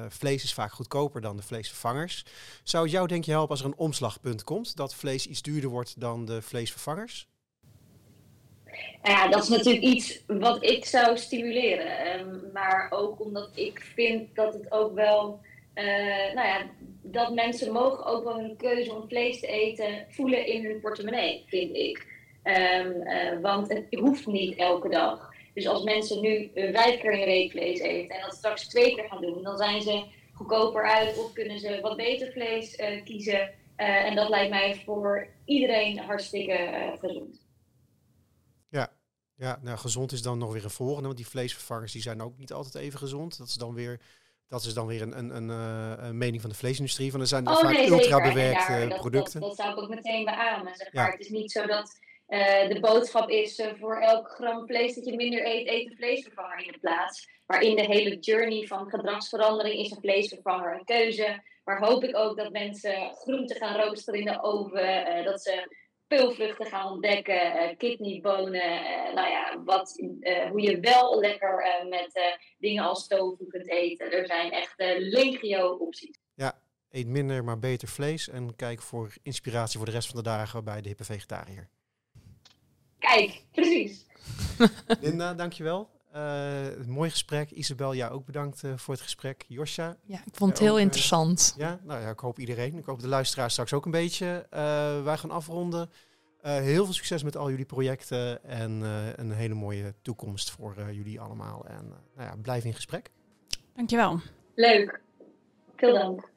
vlees 0.09 0.45
is 0.45 0.55
vaak 0.55 0.73
goedkoper 0.73 1.21
dan 1.21 1.37
de 1.37 1.43
vleesvervangers. 1.43 2.25
Zou 2.63 2.83
het 2.83 2.93
jou 2.93 3.07
denk 3.07 3.25
je 3.25 3.31
helpen 3.31 3.51
als 3.51 3.61
er 3.61 3.67
een 3.67 3.77
omslagpunt 3.77 4.45
komt, 4.45 4.77
dat 4.77 4.95
vlees 4.95 5.27
iets 5.27 5.43
duurder 5.43 5.71
wordt 5.71 6.01
dan 6.01 6.25
de 6.25 6.43
vleesvervangers? 6.43 7.29
Nou 9.03 9.17
ja, 9.17 9.29
dat 9.29 9.43
is 9.43 9.49
natuurlijk 9.49 9.85
iets 9.85 10.23
wat 10.27 10.65
ik 10.65 10.85
zou 10.85 11.19
stimuleren. 11.19 12.21
Um, 12.21 12.51
maar 12.53 12.87
ook 12.91 13.21
omdat 13.21 13.51
ik 13.55 13.81
vind 13.95 14.35
dat 14.35 14.53
het 14.53 14.73
ook 14.73 14.95
wel. 14.95 15.41
Uh, 15.75 16.35
nou 16.35 16.47
ja, 16.47 16.67
dat 17.03 17.35
mensen 17.35 17.73
mogen 17.73 18.05
ook 18.05 18.25
wel 18.25 18.39
hun 18.39 18.57
keuze 18.57 18.95
om 18.95 19.09
vlees 19.09 19.41
te 19.41 19.47
eten 19.47 20.07
voelen 20.09 20.47
in 20.47 20.65
hun 20.65 20.81
portemonnee, 20.81 21.45
vind 21.47 21.77
ik. 21.77 22.07
Um, 22.45 23.03
uh, 23.03 23.41
want 23.41 23.69
het 23.69 23.87
hoeft 23.91 24.27
niet 24.27 24.57
elke 24.57 24.89
dag. 24.89 25.31
Dus 25.55 25.67
als 25.67 25.83
mensen 25.83 26.21
nu 26.21 26.51
vijf 26.55 27.01
keer 27.01 27.13
een 27.13 27.25
week 27.25 27.51
vlees 27.51 27.81
eten 27.81 28.17
en 28.17 28.23
dat 28.23 28.35
straks 28.35 28.69
twee 28.69 28.95
keer 28.95 29.09
gaan 29.09 29.21
doen, 29.21 29.43
dan 29.43 29.57
zijn 29.57 29.83
ze 29.83 30.03
goedkoper 30.35 30.85
uit 30.85 31.19
of 31.19 31.33
kunnen 31.33 31.59
ze 31.59 31.79
wat 31.81 31.97
beter 31.97 32.33
vlees 32.33 32.79
uh, 32.79 33.05
kiezen. 33.05 33.51
en 33.77 34.15
dat 34.15 34.29
lijkt 34.29 34.51
mij 34.51 34.83
voor 34.85 35.27
iedereen 35.45 35.99
hartstikke 35.99 36.69
gezond. 37.01 37.41
Ja, 39.37 39.59
nou 39.63 39.79
gezond 39.79 40.13
is 40.13 40.23
dan 40.23 40.39
nog 40.39 40.53
weer 40.53 40.65
een 40.65 40.71
volgende, 40.71 41.03
want 41.03 41.17
die 41.17 41.27
vleesvervangers 41.27 41.93
die 41.93 42.03
zijn 42.03 42.23
ook 42.23 42.39
niet 42.39 42.53
altijd 42.53 42.75
even 42.75 42.99
gezond. 42.99 43.39
Dat 43.39 43.47
is 43.47 43.55
dan 43.55 43.75
weer, 43.75 44.01
dat 44.49 44.65
is 44.65 44.75
dan 44.75 44.87
weer 44.87 45.03
een, 45.03 45.19
een, 45.19 45.37
een, 45.37 45.49
een 46.05 46.19
mening 46.19 46.41
van 46.41 46.51
de 46.51 46.57
vleesindustrie. 46.57 47.11
Van 47.11 47.21
er 47.21 47.27
zijn 47.27 47.49
oh, 47.49 47.57
vaak 47.57 47.73
nee, 47.73 47.91
ultra 47.91 48.21
bewerkte 48.21 48.95
producten. 48.99 49.41
Dat, 49.41 49.49
dat, 49.49 49.59
zou 49.59 49.73
ik 49.73 49.83
ook 49.83 49.89
meteen 49.89 50.25
beamen. 50.25 50.77
Zeg 50.77 50.93
maar. 50.93 51.11
Het 51.11 51.21
is 51.21 51.29
niet 51.29 51.53
zo 51.53 51.67
dat 51.67 51.99
uh, 52.29 52.69
de 52.69 52.81
boodschap 52.81 53.29
is 53.29 53.59
uh, 53.59 53.67
voor 53.81 53.97
elk 53.97 54.29
gram 54.29 54.67
vlees 54.67 54.95
dat 54.95 55.05
je 55.05 55.17
minder 55.17 55.47
eet, 55.47 55.69
eet 55.69 55.91
een 55.91 55.97
vleesvervanger 55.97 56.67
in 56.67 56.73
de 56.73 56.79
plaats. 56.79 57.29
Maar 57.47 57.63
in 57.63 57.77
de 57.77 57.85
hele 57.85 58.19
journey 58.19 58.67
van 58.67 58.91
gedragsverandering 58.91 59.79
is 59.79 59.91
een 59.91 60.01
vleesvervanger 60.01 60.75
een 60.75 60.85
keuze. 60.85 61.43
Maar 61.65 61.79
hoop 61.79 62.05
ik 62.05 62.17
ook 62.17 62.37
dat 62.37 62.53
mensen 62.53 63.15
groenten 63.15 63.57
gaan 63.57 63.81
roosteren 63.81 64.21
in 64.21 64.27
de 64.27 64.43
oven. 64.43 65.25
dat 65.25 65.43
ze 65.43 65.77
peulvruchten 66.17 66.67
gaan 66.67 66.93
ontdekken, 66.93 67.57
uh, 67.57 67.77
kidneybonen, 67.77 68.55
uh, 68.55 69.15
nou 69.15 69.29
ja, 69.29 69.63
wat, 69.65 69.99
uh, 69.99 70.51
hoe 70.51 70.61
je 70.61 70.81
wel 70.81 71.21
lekker 71.21 71.65
met 71.89 72.39
dingen 72.59 72.85
als 72.85 73.07
tofu 73.07 73.47
kunt 73.47 73.69
eten. 73.69 74.13
Er 74.13 74.27
zijn 74.27 74.53
echt 74.53 74.75
legio 74.99 75.69
opties. 75.69 76.19
Ja, 76.35 76.59
eet 76.91 77.07
minder 77.07 77.45
maar 77.45 77.59
beter 77.59 77.89
vlees 77.89 78.29
en 78.29 78.57
kijk 78.57 78.83
voor 78.83 79.13
inspiratie 79.23 79.77
voor 79.77 79.87
de 79.87 79.93
rest 79.93 80.09
van 80.09 80.17
de 80.17 80.23
dagen 80.23 80.65
bij 80.65 80.81
de 80.81 80.89
hippe 80.89 81.05
vegetariër. 81.05 81.69
Kijk, 82.99 83.45
precies. 83.53 84.07
Linda, 85.01 85.35
dankjewel. 85.35 85.89
Uh, 86.15 86.87
mooi 86.87 87.11
gesprek. 87.11 87.51
Isabel, 87.51 87.93
ja, 87.93 88.09
ook 88.09 88.27
bedankt 88.27 88.63
uh, 88.63 88.73
voor 88.77 88.95
het 88.95 89.03
gesprek. 89.03 89.45
Josja. 89.49 89.97
Ja, 90.05 90.19
ik 90.25 90.35
vond 90.35 90.51
het 90.51 90.59
heel 90.59 90.79
interessant. 90.79 91.55
ja, 91.59 91.81
nou 91.83 92.01
ja, 92.01 92.11
ik 92.11 92.19
hoop 92.19 92.39
iedereen. 92.39 92.77
Ik 92.77 92.85
hoop 92.85 93.01
de 93.01 93.09
luisteraars 93.09 93.53
straks 93.53 93.73
ook 93.73 93.85
een 93.85 93.91
beetje. 93.91 94.47
wij 95.05 95.17
gaan 95.17 95.31
afronden. 95.31 95.91
heel 96.43 96.85
veel 96.85 96.95
succes 96.95 97.23
met 97.23 97.37
al 97.37 97.51
jullie 97.51 97.65
projecten 97.65 98.45
en 98.45 98.71
een 99.17 99.31
hele 99.31 99.55
mooie 99.55 99.95
toekomst 100.03 100.51
voor 100.51 100.75
jullie 100.91 101.21
allemaal. 101.21 101.67
En 101.67 101.89
nou 102.17 102.29
ja, 102.29 102.37
blijf 102.43 102.65
in 102.65 102.75
gesprek. 102.75 103.11
Dankjewel. 103.75 104.21
Leuk. 104.55 105.01
Veel 105.77 105.93
dank. 105.93 106.32